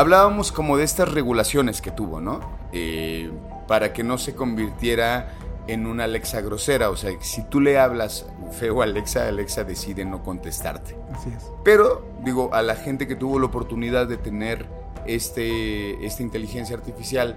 hablábamos 0.00 0.50
como 0.50 0.76
de 0.76 0.84
estas 0.84 1.12
regulaciones 1.12 1.82
que 1.82 1.90
tuvo, 1.90 2.20
¿no? 2.20 2.40
Eh, 2.72 3.30
para 3.68 3.92
que 3.92 4.02
no 4.02 4.18
se 4.18 4.34
convirtiera 4.34 5.32
en 5.66 5.86
una 5.86 6.04
Alexa 6.04 6.40
grosera. 6.40 6.90
O 6.90 6.96
sea, 6.96 7.12
si 7.20 7.42
tú 7.44 7.60
le 7.60 7.78
hablas 7.78 8.26
feo 8.58 8.80
a 8.80 8.84
Alexa, 8.84 9.28
Alexa 9.28 9.64
decide 9.64 10.04
no 10.04 10.22
contestarte. 10.22 10.96
Así 11.12 11.30
es. 11.36 11.50
Pero, 11.64 12.04
digo, 12.24 12.50
a 12.54 12.62
la 12.62 12.76
gente 12.76 13.06
que 13.06 13.14
tuvo 13.14 13.38
la 13.38 13.46
oportunidad 13.46 14.06
de 14.06 14.16
tener 14.16 14.66
este, 15.06 16.04
esta 16.04 16.22
inteligencia 16.22 16.76
artificial 16.76 17.36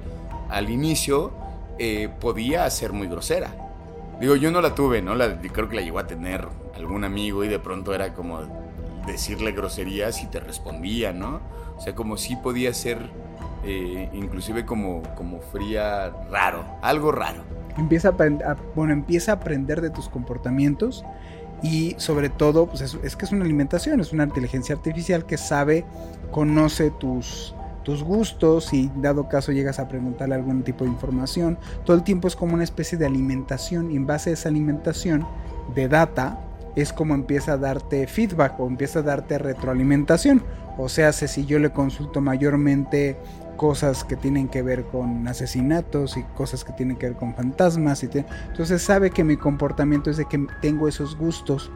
al 0.50 0.70
inicio, 0.70 1.32
eh, 1.80 2.10
podía 2.20 2.70
ser 2.70 2.94
muy 2.94 3.08
grosera. 3.08 3.56
Digo, 4.20 4.36
yo 4.36 4.52
no 4.52 4.62
la 4.62 4.74
tuve, 4.74 5.02
¿no? 5.02 5.16
La, 5.16 5.38
creo 5.42 5.68
que 5.68 5.76
la 5.76 5.82
llegó 5.82 6.00
a 6.00 6.08
tener 6.08 6.48
algún 6.76 7.04
amigo 7.04 7.44
y 7.44 7.48
de 7.48 7.60
pronto 7.60 7.94
era 7.94 8.14
como 8.14 8.63
decirle 9.06 9.52
groserías 9.52 10.22
y 10.24 10.28
te 10.28 10.40
respondía, 10.40 11.14
¿no? 11.14 11.42
O 11.78 11.82
sea, 11.82 11.96
como 11.96 12.18
si 12.18 12.36
podía 12.36 12.74
ser 12.74 13.10
eh, 13.66 14.10
inclusive 14.14 14.66
como, 14.66 15.02
como 15.16 15.40
fría, 15.40 16.12
raro, 16.30 16.66
algo 16.82 17.12
raro. 17.14 17.44
Empieza 17.78 18.10
a, 18.10 18.56
bueno, 18.76 18.94
empieza 18.94 19.32
a 19.32 19.36
aprender 19.36 19.80
de 19.80 19.90
tus 19.90 20.10
comportamientos 20.10 21.06
y 21.62 21.96
sobre 21.98 22.28
todo, 22.30 22.68
pues 22.68 22.82
es, 22.82 22.98
es 23.04 23.16
que 23.16 23.24
es 23.24 23.32
una 23.32 23.46
alimentación, 23.46 24.02
es 24.02 24.12
una 24.12 24.26
inteligencia 24.26 24.76
artificial 24.76 25.26
que 25.26 25.38
sabe, 25.38 25.86
conoce 26.32 26.92
tus, 26.92 27.56
tus 27.84 28.04
gustos 28.04 28.74
y 28.74 28.92
dado 28.98 29.30
caso 29.30 29.54
llegas 29.54 29.80
a 29.80 29.88
preguntarle 29.88 30.36
algún 30.36 30.64
tipo 30.64 30.84
de 30.84 30.90
información. 30.90 31.58
Todo 31.86 31.96
el 31.96 32.04
tiempo 32.04 32.28
es 32.28 32.36
como 32.36 32.56
una 32.56 32.66
especie 32.66 32.98
de 32.98 33.06
alimentación 33.06 33.92
y 33.92 33.96
en 33.96 34.06
base 34.06 34.32
a 34.32 34.34
esa 34.34 34.50
alimentación 34.50 35.26
de 35.74 35.88
data 35.88 36.38
es 36.76 36.94
como 36.94 37.14
empieza 37.14 37.54
a 37.54 37.58
darte 37.58 38.08
feedback 38.08 38.60
o 38.60 38.68
empieza 38.68 39.00
a 39.00 39.04
darte 39.04 39.38
retroalimentación. 39.38 40.44
O 40.78 40.90
sea, 40.90 41.12
si 41.14 41.46
yo 41.46 41.60
le 41.60 41.70
consulto 41.72 42.20
mayormente 42.22 43.18
cosas 43.58 44.04
que 44.04 44.16
tienen 44.16 44.48
que 44.48 44.64
ver 44.64 44.84
con 44.86 45.28
asesinatos 45.28 46.18
y 46.18 46.24
cosas 46.36 46.64
que 46.64 46.74
tienen 46.74 46.98
que 46.98 47.08
ver 47.10 47.16
con 47.16 47.36
fantasmas. 47.36 48.04
Y 48.04 48.08
te- 48.08 48.26
Entonces 48.48 48.82
sabe 48.82 49.12
que 49.12 49.24
mi 49.24 49.38
comportamiento 49.38 50.10
es 50.10 50.18
de 50.18 50.26
que 50.26 50.46
tengo 50.62 50.88
esos 50.88 51.16
gustos 51.16 51.72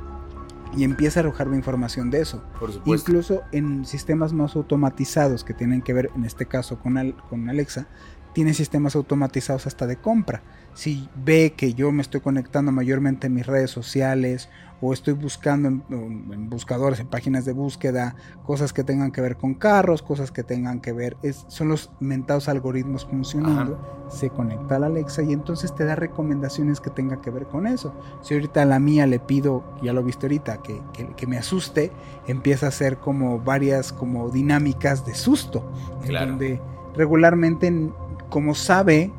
y 0.75 0.83
empieza 0.83 1.19
a 1.19 1.23
arrojarme 1.23 1.55
información 1.55 2.09
de 2.09 2.21
eso. 2.21 2.43
Por 2.59 2.71
supuesto. 2.73 3.11
Incluso 3.11 3.43
en 3.51 3.85
sistemas 3.85 4.33
más 4.33 4.55
automatizados 4.55 5.43
que 5.43 5.53
tienen 5.53 5.81
que 5.83 5.93
ver, 5.93 6.09
en 6.15 6.25
este 6.25 6.47
caso 6.47 6.79
con, 6.79 6.97
Al- 6.97 7.15
con 7.29 7.47
Alexa, 7.49 7.87
tiene 8.33 8.53
sistemas 8.53 8.95
automatizados 8.95 9.65
hasta 9.67 9.87
de 9.87 9.95
compra. 9.97 10.41
Si 10.73 11.09
ve 11.15 11.53
que 11.55 11.73
yo 11.73 11.91
me 11.91 12.01
estoy 12.01 12.21
conectando 12.21 12.71
mayormente 12.71 13.27
en 13.27 13.33
mis 13.33 13.47
redes 13.47 13.71
sociales 13.71 14.49
o 14.79 14.93
estoy 14.93 15.13
buscando 15.15 15.69
en, 15.69 15.83
en 15.89 16.49
buscadores, 16.49 16.99
en 16.99 17.07
páginas 17.07 17.45
de 17.45 17.53
búsqueda, 17.53 18.15
cosas 18.45 18.73
que 18.73 18.83
tengan 18.83 19.11
que 19.11 19.21
ver 19.21 19.35
con 19.37 19.55
carros, 19.55 20.01
cosas 20.03 20.31
que 20.31 20.43
tengan 20.43 20.79
que 20.81 20.93
ver, 20.93 21.17
es- 21.23 21.45
son 21.47 21.69
los 21.69 21.89
mentados 21.99 22.47
algoritmos 22.47 23.05
funcionando, 23.05 23.79
se 24.09 24.29
conecta 24.29 24.75
a 24.75 24.79
la 24.79 24.85
Alexa 24.87 25.23
y 25.23 25.33
entonces 25.33 25.73
te 25.73 25.83
da 25.83 25.95
recomendaciones 25.95 26.79
que 26.79 26.89
tengan 26.91 27.21
que 27.21 27.31
ver 27.31 27.45
con 27.47 27.65
eso. 27.67 27.93
Si 28.21 28.35
ahorita 28.35 28.61
a 28.61 28.65
la 28.65 28.79
mía 28.79 29.07
le 29.07 29.19
pido, 29.19 29.63
ya 29.81 29.93
lo 29.93 30.03
viste 30.03 30.27
ahorita, 30.27 30.61
que, 30.61 30.79
que- 30.93 31.07
que 31.15 31.27
me 31.27 31.37
asuste, 31.37 31.91
empieza 32.27 32.67
a 32.67 32.69
hacer 32.69 32.97
como 32.97 33.39
varias 33.39 33.91
como 33.91 34.29
dinámicas 34.29 35.05
de 35.05 35.15
susto, 35.15 35.69
en 36.03 36.09
Claro. 36.09 36.27
donde 36.31 36.61
regularmente, 36.95 37.89
como 38.29 38.53
sabe, 38.55 39.11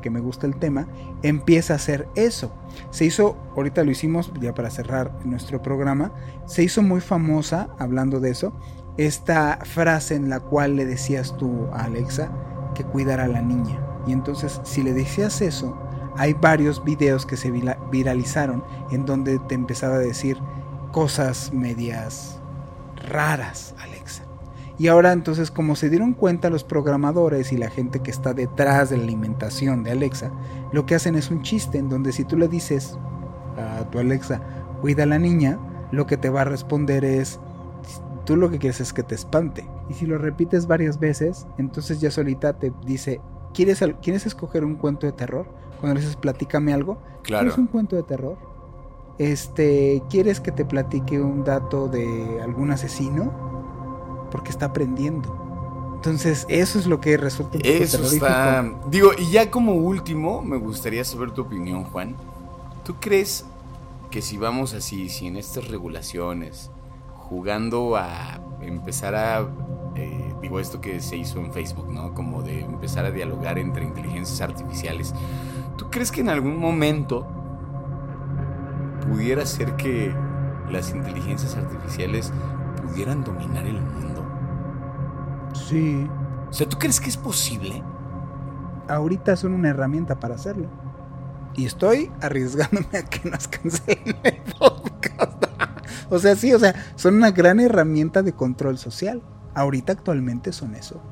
que 0.00 0.10
me 0.10 0.20
gusta 0.20 0.46
el 0.46 0.56
tema, 0.56 0.86
empieza 1.22 1.74
a 1.74 1.76
hacer 1.76 2.08
eso. 2.14 2.52
Se 2.90 3.04
hizo, 3.04 3.36
ahorita 3.56 3.84
lo 3.84 3.90
hicimos 3.90 4.32
ya 4.40 4.54
para 4.54 4.70
cerrar 4.70 5.12
nuestro 5.24 5.62
programa, 5.62 6.12
se 6.46 6.62
hizo 6.62 6.82
muy 6.82 7.00
famosa, 7.00 7.68
hablando 7.78 8.20
de 8.20 8.30
eso, 8.30 8.52
esta 8.96 9.58
frase 9.64 10.14
en 10.14 10.28
la 10.28 10.40
cual 10.40 10.76
le 10.76 10.86
decías 10.86 11.36
tú 11.36 11.66
a 11.72 11.84
Alexa 11.84 12.30
que 12.74 12.84
cuidara 12.84 13.24
a 13.24 13.28
la 13.28 13.42
niña. 13.42 13.78
Y 14.06 14.12
entonces, 14.12 14.60
si 14.64 14.82
le 14.82 14.92
decías 14.92 15.40
eso, 15.40 15.76
hay 16.16 16.32
varios 16.32 16.82
videos 16.84 17.26
que 17.26 17.36
se 17.36 17.50
vira- 17.50 17.78
viralizaron 17.90 18.64
en 18.90 19.04
donde 19.04 19.38
te 19.40 19.54
empezaba 19.54 19.96
a 19.96 19.98
decir 19.98 20.38
cosas 20.92 21.52
medias 21.52 22.40
raras, 23.08 23.74
Alexa. 23.78 24.25
Y 24.78 24.88
ahora 24.88 25.12
entonces, 25.12 25.50
como 25.50 25.74
se 25.74 25.88
dieron 25.88 26.12
cuenta 26.12 26.50
los 26.50 26.62
programadores 26.64 27.52
y 27.52 27.56
la 27.56 27.70
gente 27.70 28.00
que 28.00 28.10
está 28.10 28.34
detrás 28.34 28.90
de 28.90 28.98
la 28.98 29.04
alimentación 29.04 29.82
de 29.82 29.92
Alexa, 29.92 30.30
lo 30.72 30.84
que 30.84 30.94
hacen 30.94 31.14
es 31.14 31.30
un 31.30 31.42
chiste 31.42 31.78
en 31.78 31.88
donde 31.88 32.12
si 32.12 32.24
tú 32.24 32.36
le 32.36 32.46
dices 32.48 32.98
a 33.56 33.88
tu 33.90 33.98
Alexa, 33.98 34.40
cuida 34.82 35.04
a 35.04 35.06
la 35.06 35.18
niña, 35.18 35.58
lo 35.92 36.06
que 36.06 36.18
te 36.18 36.28
va 36.28 36.42
a 36.42 36.44
responder 36.44 37.04
es, 37.06 37.40
tú 38.26 38.36
lo 38.36 38.50
que 38.50 38.58
quieres 38.58 38.80
es 38.82 38.92
que 38.92 39.02
te 39.02 39.14
espante. 39.14 39.66
Y 39.88 39.94
si 39.94 40.04
lo 40.04 40.18
repites 40.18 40.66
varias 40.66 41.00
veces, 41.00 41.46
entonces 41.56 42.00
ya 42.00 42.10
solita 42.10 42.58
te 42.58 42.70
dice, 42.84 43.20
¿quieres, 43.54 43.82
¿quieres 44.02 44.26
escoger 44.26 44.62
un 44.64 44.74
cuento 44.74 45.06
de 45.06 45.12
terror? 45.12 45.46
Cuando 45.80 45.94
le 45.94 46.00
dices, 46.00 46.16
platícame 46.16 46.74
algo, 46.74 46.98
Claro. 47.22 47.44
¿quieres 47.44 47.58
un 47.58 47.66
cuento 47.66 47.96
de 47.96 48.02
terror? 48.02 48.36
Este, 49.18 50.02
¿quieres 50.10 50.40
que 50.40 50.52
te 50.52 50.64
platique 50.66 51.20
un 51.20 51.44
dato 51.44 51.88
de 51.88 52.40
algún 52.42 52.70
asesino? 52.70 53.32
Porque 54.30 54.50
está 54.50 54.66
aprendiendo. 54.66 55.92
Entonces, 55.96 56.46
eso 56.48 56.78
es 56.78 56.86
lo 56.86 57.00
que 57.00 57.16
resulta 57.16 57.56
un 57.56 57.62
poco 57.62 57.74
Eso 57.74 57.96
terrorífico. 57.98 58.26
está. 58.26 58.64
Digo, 58.90 59.10
y 59.18 59.30
ya 59.30 59.50
como 59.50 59.72
último, 59.74 60.42
me 60.42 60.56
gustaría 60.56 61.04
saber 61.04 61.32
tu 61.32 61.42
opinión, 61.42 61.84
Juan. 61.84 62.16
¿Tú 62.84 62.96
crees 63.00 63.44
que 64.10 64.22
si 64.22 64.36
vamos 64.36 64.74
así, 64.74 65.08
si 65.08 65.26
en 65.26 65.36
estas 65.36 65.68
regulaciones, 65.68 66.70
jugando 67.14 67.96
a 67.96 68.40
empezar 68.60 69.14
a. 69.14 69.40
eh, 69.96 70.34
digo, 70.42 70.60
esto 70.60 70.80
que 70.80 71.00
se 71.00 71.16
hizo 71.16 71.40
en 71.40 71.52
Facebook, 71.52 71.88
¿no? 71.92 72.14
Como 72.14 72.42
de 72.42 72.60
empezar 72.60 73.04
a 73.04 73.10
dialogar 73.10 73.58
entre 73.58 73.84
inteligencias 73.84 74.40
artificiales. 74.40 75.12
¿Tú 75.76 75.90
crees 75.90 76.12
que 76.12 76.20
en 76.20 76.28
algún 76.28 76.58
momento 76.58 77.26
pudiera 79.08 79.44
ser 79.46 79.76
que 79.76 80.14
las 80.70 80.90
inteligencias 80.90 81.56
artificiales 81.56 82.32
pudieran 82.82 83.24
dominar 83.24 83.66
el 83.66 83.80
mundo. 83.80 84.15
Sí. 85.68 86.08
O 86.48 86.52
sea, 86.52 86.68
¿tú 86.68 86.78
crees 86.78 87.00
que 87.00 87.08
es 87.08 87.16
posible? 87.16 87.82
Ahorita 88.88 89.36
son 89.36 89.52
una 89.52 89.70
herramienta 89.70 90.20
para 90.20 90.36
hacerlo. 90.36 90.68
Y 91.54 91.64
estoy 91.66 92.10
arriesgándome 92.20 92.98
a 92.98 93.02
que 93.02 93.28
nos 93.28 93.48
cancelen 93.48 94.16
el 94.22 94.42
podcast. 94.58 95.44
o 96.08 96.18
sea, 96.18 96.36
sí, 96.36 96.52
o 96.52 96.58
sea, 96.58 96.74
son 96.94 97.16
una 97.16 97.30
gran 97.30 97.58
herramienta 97.58 98.22
de 98.22 98.32
control 98.32 98.78
social. 98.78 99.22
Ahorita 99.54 99.92
actualmente 99.92 100.52
son 100.52 100.74
eso. 100.74 101.02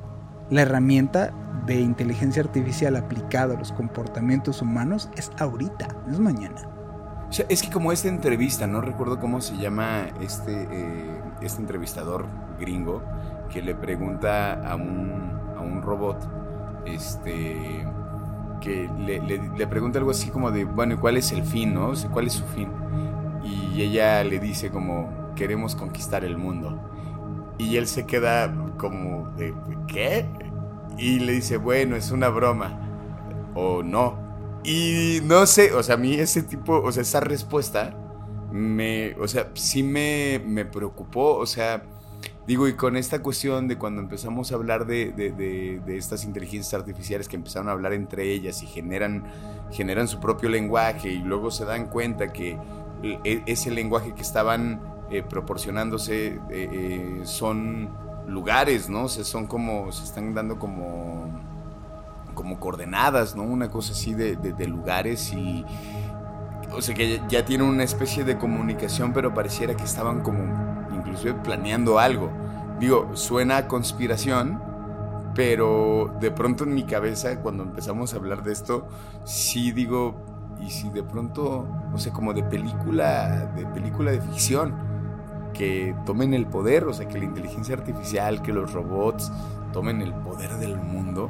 La 0.49 0.61
herramienta 0.61 1.33
de 1.65 1.79
inteligencia 1.79 2.43
artificial 2.43 2.95
aplicada 2.95 3.55
a 3.55 3.59
los 3.59 3.71
comportamientos 3.71 4.61
humanos 4.61 5.09
es 5.15 5.31
ahorita, 5.39 5.87
no 6.05 6.13
es 6.13 6.19
mañana. 6.19 6.69
O 7.27 7.33
sea, 7.33 7.47
es 7.49 7.63
que 7.63 7.71
como 7.71 7.91
esta 7.91 8.07
entrevista, 8.07 8.67
no 8.67 8.81
recuerdo 8.81 9.19
cómo 9.19 9.41
se 9.41 9.57
llama 9.57 10.05
este, 10.21 10.67
eh, 10.71 11.21
este 11.41 11.59
entrevistador 11.59 12.27
gringo, 12.59 13.01
que 13.55 13.61
le 13.61 13.73
pregunta 13.73 14.69
a 14.69 14.75
un, 14.75 15.31
a 15.57 15.61
un 15.61 15.81
robot, 15.81 16.17
este, 16.85 17.87
que 18.59 18.89
le, 18.99 19.21
le, 19.21 19.67
pregunta 19.67 19.97
algo 19.97 20.11
así 20.11 20.29
como 20.29 20.51
de, 20.51 20.65
bueno, 20.65 20.95
¿y 20.95 20.97
cuál 20.97 21.15
es 21.15 21.31
el 21.31 21.41
fin, 21.41 21.73
no? 21.73 21.91
O 21.91 21.95
¿Cuál 22.11 22.27
es 22.27 22.33
su 22.33 22.43
fin? 22.47 22.67
Y 23.45 23.81
ella 23.81 24.25
le 24.25 24.39
dice 24.39 24.71
como, 24.71 25.31
queremos 25.35 25.73
conquistar 25.73 26.25
el 26.25 26.37
mundo. 26.37 26.77
Y 27.57 27.77
él 27.77 27.87
se 27.87 28.05
queda 28.05 28.53
como 28.77 29.29
de, 29.37 29.53
¿qué? 29.87 30.25
Y 30.97 31.19
le 31.19 31.31
dice, 31.31 31.55
bueno, 31.55 31.95
es 31.95 32.11
una 32.11 32.27
broma. 32.27 32.77
O 33.53 33.83
no. 33.83 34.19
Y 34.65 35.21
no 35.23 35.45
sé, 35.45 35.71
o 35.73 35.81
sea, 35.81 35.95
a 35.95 35.97
mí 35.97 36.15
ese 36.15 36.43
tipo, 36.43 36.81
o 36.81 36.91
sea, 36.91 37.03
esa 37.03 37.21
respuesta 37.21 37.95
me, 38.51 39.15
o 39.17 39.29
sea, 39.29 39.49
sí 39.53 39.81
me, 39.81 40.41
me 40.45 40.65
preocupó, 40.65 41.37
o 41.37 41.45
sea, 41.45 41.83
digo, 42.47 42.67
y 42.67 42.73
con 42.73 42.97
esta 42.97 43.21
cuestión 43.21 43.67
de 43.67 43.77
cuando 43.77 44.01
empezamos 44.01 44.51
a 44.51 44.55
hablar 44.55 44.85
de, 44.85 45.11
de, 45.11 45.31
de, 45.31 45.81
de 45.85 45.97
estas 45.97 46.23
inteligencias 46.25 46.73
artificiales 46.73 47.27
que 47.27 47.35
empezaron 47.35 47.69
a 47.69 47.71
hablar 47.71 47.93
entre 47.93 48.31
ellas 48.31 48.61
y 48.63 48.67
generan, 48.67 49.23
generan 49.71 50.07
su 50.07 50.19
propio 50.19 50.49
lenguaje 50.49 51.09
y 51.09 51.19
luego 51.19 51.51
se 51.51 51.65
dan 51.65 51.87
cuenta 51.87 52.31
que 52.31 52.57
e, 53.03 53.43
ese 53.45 53.71
lenguaje 53.71 54.13
que 54.13 54.21
estaban 54.21 54.81
eh, 55.11 55.21
proporcionándose 55.21 56.27
eh, 56.27 56.39
eh, 56.49 57.21
son 57.23 57.89
lugares, 58.27 58.89
¿no? 58.89 59.03
O 59.03 59.09
sea, 59.09 59.23
son 59.23 59.45
como, 59.45 59.91
se 59.91 60.03
están 60.03 60.33
dando 60.33 60.57
como, 60.57 61.29
como 62.33 62.59
coordenadas, 62.59 63.35
¿no? 63.35 63.43
Una 63.43 63.69
cosa 63.69 63.93
así 63.93 64.15
de, 64.15 64.35
lugares 64.67 65.31
y, 65.33 65.63
o 66.71 66.81
sea, 66.81 66.95
que 66.95 67.21
ya, 67.29 67.45
tienen 67.45 67.67
una 67.67 67.83
especie 67.83 68.23
de 68.23 68.37
comunicación, 68.37 69.13
pero 69.13 69.33
pareciera 69.33 69.75
que 69.75 69.83
estaban 69.83 70.21
como, 70.21 70.74
inclusive 71.05 71.33
planeando 71.43 71.99
algo. 71.99 72.29
Digo, 72.79 73.11
suena 73.13 73.57
a 73.57 73.67
conspiración, 73.67 74.61
pero 75.33 76.13
de 76.19 76.31
pronto 76.31 76.63
en 76.63 76.73
mi 76.73 76.83
cabeza, 76.83 77.39
cuando 77.41 77.63
empezamos 77.63 78.13
a 78.13 78.17
hablar 78.17 78.43
de 78.43 78.51
esto, 78.51 78.87
sí 79.23 79.71
digo, 79.71 80.15
y 80.59 80.69
si 80.69 80.89
de 80.89 81.03
pronto, 81.03 81.67
o 81.93 81.97
sea, 81.97 82.11
como 82.11 82.33
de 82.33 82.43
película, 82.43 83.51
de 83.55 83.65
película 83.67 84.11
de 84.11 84.21
ficción, 84.21 84.73
que 85.53 85.95
tomen 86.05 86.33
el 86.33 86.47
poder, 86.47 86.85
o 86.85 86.93
sea, 86.93 87.07
que 87.07 87.17
la 87.17 87.25
inteligencia 87.25 87.75
artificial, 87.75 88.41
que 88.41 88.51
los 88.51 88.73
robots 88.73 89.31
tomen 89.71 90.01
el 90.01 90.13
poder 90.13 90.55
del 90.55 90.75
mundo. 90.75 91.29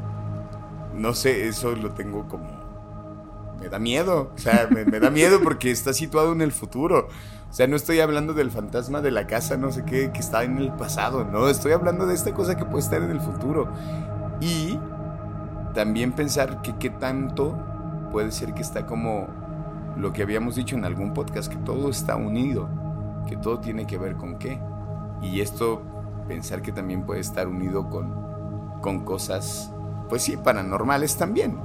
No 0.93 1.13
sé, 1.13 1.47
eso 1.47 1.75
lo 1.75 1.91
tengo 1.91 2.27
como... 2.27 2.64
Me 3.59 3.69
da 3.69 3.79
miedo, 3.79 4.31
o 4.35 4.37
sea, 4.37 4.67
me, 4.69 4.83
da 4.85 5.09
miedo 5.09 5.39
porque 5.41 5.71
está 5.71 5.93
situado 5.93 6.33
en 6.33 6.41
el 6.41 6.51
futuro. 6.51 7.07
O 7.49 7.53
sea, 7.53 7.67
no 7.67 7.75
estoy 7.75 7.99
hablando 7.99 8.33
del 8.33 8.51
fantasma 8.51 9.01
de 9.01 9.11
la 9.11 9.27
casa, 9.27 9.57
no 9.57 9.71
sé 9.71 9.83
qué, 9.85 10.11
que 10.11 10.19
está 10.19 10.43
en 10.43 10.57
el 10.57 10.73
pasado, 10.73 11.23
no, 11.23 11.47
estoy 11.47 11.71
hablando 11.71 12.05
de 12.05 12.13
esta 12.13 12.33
cosa 12.33 12.57
que 12.57 12.65
puede 12.65 12.83
estar 12.83 13.01
en 13.01 13.11
el 13.11 13.21
futuro. 13.21 13.71
Y 14.41 14.77
también 15.73 16.11
pensar 16.11 16.61
que 16.61 16.75
qué 16.77 16.89
tanto 16.89 17.57
puede 18.11 18.31
ser 18.31 18.53
que 18.53 18.61
está 18.61 18.85
como 18.85 19.27
lo 19.97 20.11
que 20.11 20.21
habíamos 20.21 20.55
dicho 20.55 20.75
en 20.75 20.83
algún 20.83 21.13
podcast, 21.13 21.49
que 21.49 21.57
todo 21.57 21.89
está 21.89 22.17
unido 22.17 22.69
que 23.25 23.37
todo 23.37 23.59
tiene 23.59 23.85
que 23.85 23.97
ver 23.97 24.15
con 24.15 24.37
qué. 24.37 24.59
Y 25.21 25.41
esto, 25.41 25.81
pensar 26.27 26.61
que 26.61 26.71
también 26.71 27.05
puede 27.05 27.19
estar 27.19 27.47
unido 27.47 27.89
con, 27.89 28.79
con 28.81 29.03
cosas, 29.03 29.71
pues 30.09 30.23
sí, 30.23 30.37
paranormales 30.37 31.17
también. 31.17 31.59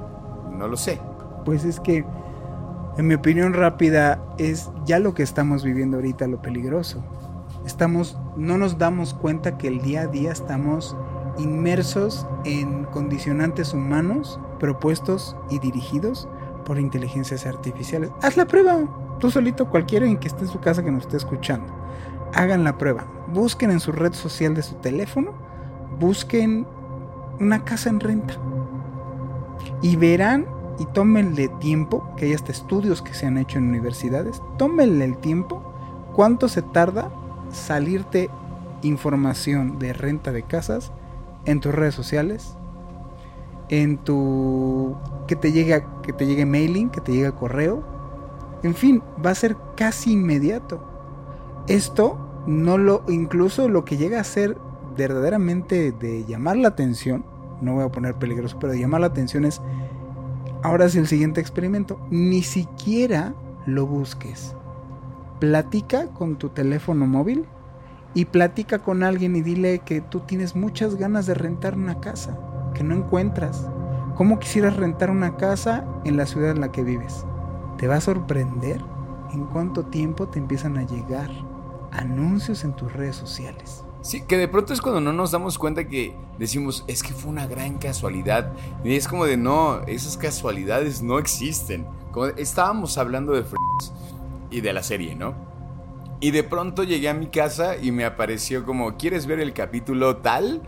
No 0.51 0.67
lo 0.67 0.77
sé. 0.77 0.99
Pues 1.45 1.65
es 1.65 1.79
que, 1.79 2.05
en 2.97 3.07
mi 3.07 3.15
opinión 3.15 3.53
rápida, 3.53 4.23
es 4.37 4.69
ya 4.85 4.99
lo 4.99 5.13
que 5.13 5.23
estamos 5.23 5.63
viviendo 5.63 5.97
ahorita 5.97 6.27
lo 6.27 6.41
peligroso. 6.41 7.03
Estamos, 7.65 8.17
no 8.37 8.57
nos 8.57 8.77
damos 8.77 9.13
cuenta 9.13 9.57
que 9.57 9.67
el 9.67 9.81
día 9.81 10.01
a 10.01 10.07
día 10.07 10.31
estamos 10.31 10.95
inmersos 11.37 12.27
en 12.43 12.85
condicionantes 12.85 13.73
humanos 13.73 14.39
propuestos 14.59 15.35
y 15.49 15.59
dirigidos 15.59 16.27
por 16.65 16.79
inteligencias 16.79 17.45
artificiales. 17.45 18.11
Haz 18.21 18.37
la 18.37 18.45
prueba 18.45 18.87
tú 19.21 19.31
solito, 19.31 19.69
cualquiera 19.69 20.05
en 20.05 20.17
que 20.17 20.27
esté 20.27 20.41
en 20.41 20.49
su 20.49 20.59
casa 20.59 20.83
que 20.83 20.91
nos 20.91 21.03
esté 21.03 21.15
escuchando, 21.15 21.71
hagan 22.33 22.65
la 22.65 22.77
prueba. 22.77 23.05
Busquen 23.31 23.71
en 23.71 23.79
su 23.79 23.93
red 23.93 24.13
social 24.13 24.53
de 24.55 24.63
su 24.63 24.75
teléfono, 24.75 25.31
busquen 25.99 26.67
una 27.39 27.63
casa 27.63 27.89
en 27.89 28.01
renta. 28.01 28.33
Y 29.81 29.95
verán 29.95 30.47
y 30.79 30.85
tómenle 30.85 31.47
tiempo, 31.59 32.13
que 32.17 32.25
hay 32.25 32.33
hasta 32.33 32.51
estudios 32.51 33.01
que 33.01 33.13
se 33.13 33.25
han 33.25 33.37
hecho 33.37 33.57
en 33.57 33.69
universidades, 33.69 34.41
tómenle 34.57 35.05
el 35.05 35.17
tiempo, 35.17 35.61
cuánto 36.13 36.47
se 36.47 36.61
tarda 36.61 37.11
salirte 37.51 38.29
información 38.81 39.79
de 39.79 39.93
renta 39.93 40.31
de 40.31 40.43
casas 40.43 40.91
en 41.45 41.59
tus 41.59 41.73
redes 41.73 41.95
sociales, 41.95 42.55
en 43.69 43.97
tu 43.97 44.95
que 45.27 45.35
te 45.35 45.51
llegue 45.51 45.85
que 46.03 46.13
te 46.13 46.25
llegue 46.25 46.45
mailing, 46.45 46.89
que 46.89 47.01
te 47.01 47.11
llegue 47.11 47.31
correo, 47.31 47.83
en 48.63 48.75
fin, 48.75 49.01
va 49.23 49.31
a 49.31 49.35
ser 49.35 49.57
casi 49.75 50.13
inmediato. 50.13 50.83
Esto 51.67 52.43
no 52.45 52.77
lo, 52.77 53.03
incluso 53.07 53.69
lo 53.69 53.85
que 53.85 53.97
llega 53.97 54.19
a 54.19 54.23
ser 54.23 54.57
verdaderamente 54.95 55.91
de 55.91 56.25
llamar 56.25 56.57
la 56.57 56.69
atención, 56.69 57.25
no 57.61 57.75
voy 57.75 57.85
a 57.85 57.89
poner 57.89 58.15
peligroso, 58.15 58.57
pero 58.59 58.73
de 58.73 58.79
llamar 58.79 59.01
la 59.01 59.07
atención 59.07 59.45
es, 59.45 59.61
ahora 60.63 60.85
es 60.85 60.95
el 60.95 61.07
siguiente 61.07 61.41
experimento, 61.41 61.99
ni 62.09 62.43
siquiera 62.43 63.33
lo 63.65 63.85
busques. 63.85 64.55
Platica 65.39 66.07
con 66.07 66.37
tu 66.37 66.49
teléfono 66.49 67.07
móvil 67.07 67.45
y 68.13 68.25
platica 68.25 68.79
con 68.79 69.03
alguien 69.03 69.35
y 69.35 69.41
dile 69.41 69.79
que 69.79 70.01
tú 70.01 70.21
tienes 70.21 70.55
muchas 70.55 70.95
ganas 70.95 71.25
de 71.25 71.33
rentar 71.33 71.75
una 71.75 71.99
casa, 71.99 72.37
que 72.73 72.83
no 72.83 72.95
encuentras. 72.95 73.67
¿Cómo 74.15 74.39
quisieras 74.39 74.75
rentar 74.75 75.09
una 75.09 75.37
casa 75.37 75.85
en 76.05 76.17
la 76.17 76.25
ciudad 76.25 76.51
en 76.51 76.61
la 76.61 76.71
que 76.71 76.83
vives? 76.83 77.25
te 77.81 77.87
va 77.87 77.95
a 77.95 78.01
sorprender 78.01 78.79
en 79.33 79.45
cuánto 79.45 79.85
tiempo 79.85 80.27
te 80.27 80.37
empiezan 80.37 80.77
a 80.77 80.85
llegar 80.85 81.31
anuncios 81.91 82.63
en 82.63 82.75
tus 82.75 82.93
redes 82.93 83.15
sociales. 83.15 83.83
Sí, 84.01 84.21
que 84.21 84.37
de 84.37 84.47
pronto 84.47 84.73
es 84.73 84.81
cuando 84.81 84.99
no 84.99 85.13
nos 85.13 85.29
damos 85.29 85.59
cuenta 85.59 85.87
que 85.87 86.15
decimos, 86.39 86.83
es 86.87 87.03
que 87.03 87.13
fue 87.13 87.29
una 87.29 87.45
gran 87.45 87.77
casualidad. 87.77 88.51
Y 88.83 88.95
es 88.95 89.07
como 89.07 89.25
de, 89.25 89.37
no, 89.37 89.81
esas 89.81 90.17
casualidades 90.17 91.03
no 91.03 91.19
existen. 91.19 91.85
Como 92.11 92.25
estábamos 92.25 92.97
hablando 92.97 93.33
de 93.33 93.43
Friends 93.43 93.93
y 94.49 94.61
de 94.61 94.73
la 94.73 94.81
serie, 94.81 95.15
¿no? 95.15 95.35
Y 96.19 96.31
de 96.31 96.43
pronto 96.43 96.83
llegué 96.83 97.09
a 97.09 97.13
mi 97.13 97.27
casa 97.27 97.77
y 97.77 97.91
me 97.91 98.03
apareció 98.03 98.65
como, 98.65 98.97
¿quieres 98.97 99.27
ver 99.27 99.39
el 99.39 99.53
capítulo 99.53 100.17
tal? 100.17 100.61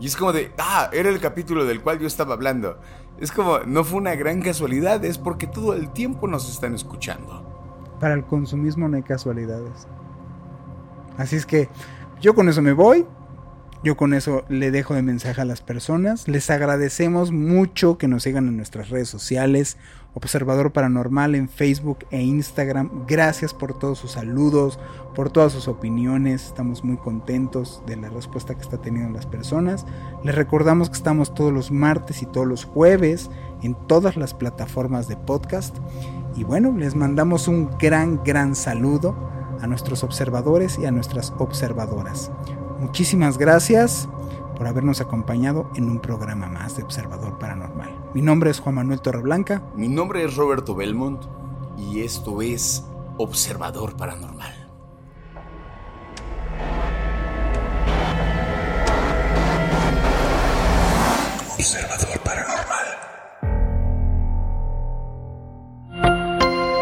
Y 0.00 0.06
es 0.06 0.16
como 0.16 0.32
de, 0.32 0.52
ah, 0.58 0.88
era 0.92 1.10
el 1.10 1.20
capítulo 1.20 1.66
del 1.66 1.82
cual 1.82 1.98
yo 1.98 2.06
estaba 2.06 2.32
hablando. 2.32 2.78
Es 3.18 3.30
como, 3.30 3.58
no 3.60 3.84
fue 3.84 3.98
una 3.98 4.14
gran 4.14 4.40
casualidad, 4.40 5.04
es 5.04 5.18
porque 5.18 5.46
todo 5.46 5.74
el 5.74 5.90
tiempo 5.90 6.26
nos 6.26 6.50
están 6.50 6.74
escuchando. 6.74 7.44
Para 8.00 8.14
el 8.14 8.24
consumismo 8.24 8.88
no 8.88 8.96
hay 8.96 9.02
casualidades. 9.02 9.86
Así 11.18 11.36
es 11.36 11.44
que 11.44 11.68
yo 12.20 12.34
con 12.34 12.48
eso 12.48 12.62
me 12.62 12.72
voy. 12.72 13.06
Yo 13.82 13.96
con 13.96 14.12
eso 14.12 14.44
le 14.50 14.70
dejo 14.70 14.92
de 14.92 15.00
mensaje 15.00 15.40
a 15.40 15.46
las 15.46 15.62
personas. 15.62 16.28
Les 16.28 16.50
agradecemos 16.50 17.32
mucho 17.32 17.96
que 17.96 18.08
nos 18.08 18.24
sigan 18.24 18.46
en 18.46 18.58
nuestras 18.58 18.90
redes 18.90 19.08
sociales. 19.08 19.78
Observador 20.12 20.70
Paranormal 20.72 21.34
en 21.34 21.48
Facebook 21.48 22.00
e 22.10 22.20
Instagram. 22.20 23.06
Gracias 23.06 23.54
por 23.54 23.78
todos 23.78 23.98
sus 23.98 24.12
saludos, 24.12 24.78
por 25.14 25.30
todas 25.30 25.52
sus 25.52 25.66
opiniones. 25.66 26.48
Estamos 26.48 26.84
muy 26.84 26.98
contentos 26.98 27.82
de 27.86 27.96
la 27.96 28.10
respuesta 28.10 28.54
que 28.54 28.60
está 28.60 28.76
teniendo 28.76 29.14
las 29.14 29.26
personas. 29.26 29.86
Les 30.24 30.34
recordamos 30.34 30.90
que 30.90 30.96
estamos 30.96 31.32
todos 31.32 31.52
los 31.52 31.70
martes 31.70 32.20
y 32.20 32.26
todos 32.26 32.46
los 32.46 32.66
jueves 32.66 33.30
en 33.62 33.74
todas 33.86 34.18
las 34.18 34.34
plataformas 34.34 35.08
de 35.08 35.16
podcast. 35.16 35.74
Y 36.36 36.44
bueno, 36.44 36.76
les 36.76 36.94
mandamos 36.94 37.48
un 37.48 37.70
gran, 37.78 38.22
gran 38.24 38.54
saludo 38.54 39.39
a 39.60 39.66
nuestros 39.66 40.02
observadores 40.04 40.78
y 40.78 40.86
a 40.86 40.90
nuestras 40.90 41.32
observadoras. 41.38 42.30
Muchísimas 42.80 43.38
gracias 43.38 44.08
por 44.56 44.66
habernos 44.66 45.00
acompañado 45.00 45.70
en 45.74 45.88
un 45.88 46.00
programa 46.00 46.46
más 46.46 46.76
de 46.76 46.82
Observador 46.82 47.38
Paranormal. 47.38 47.94
Mi 48.12 48.20
nombre 48.20 48.50
es 48.50 48.60
Juan 48.60 48.74
Manuel 48.74 49.00
Torreblanca. 49.00 49.62
Mi 49.74 49.88
nombre 49.88 50.24
es 50.24 50.36
Roberto 50.36 50.74
Belmont 50.74 51.24
y 51.78 52.00
esto 52.00 52.42
es 52.42 52.84
observador 53.16 53.96
paranormal. 53.96 54.52
Observador 61.54 62.20
paranormal. 62.22 62.86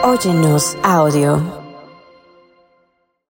Óyenos 0.04 0.76
audio. 0.82 1.67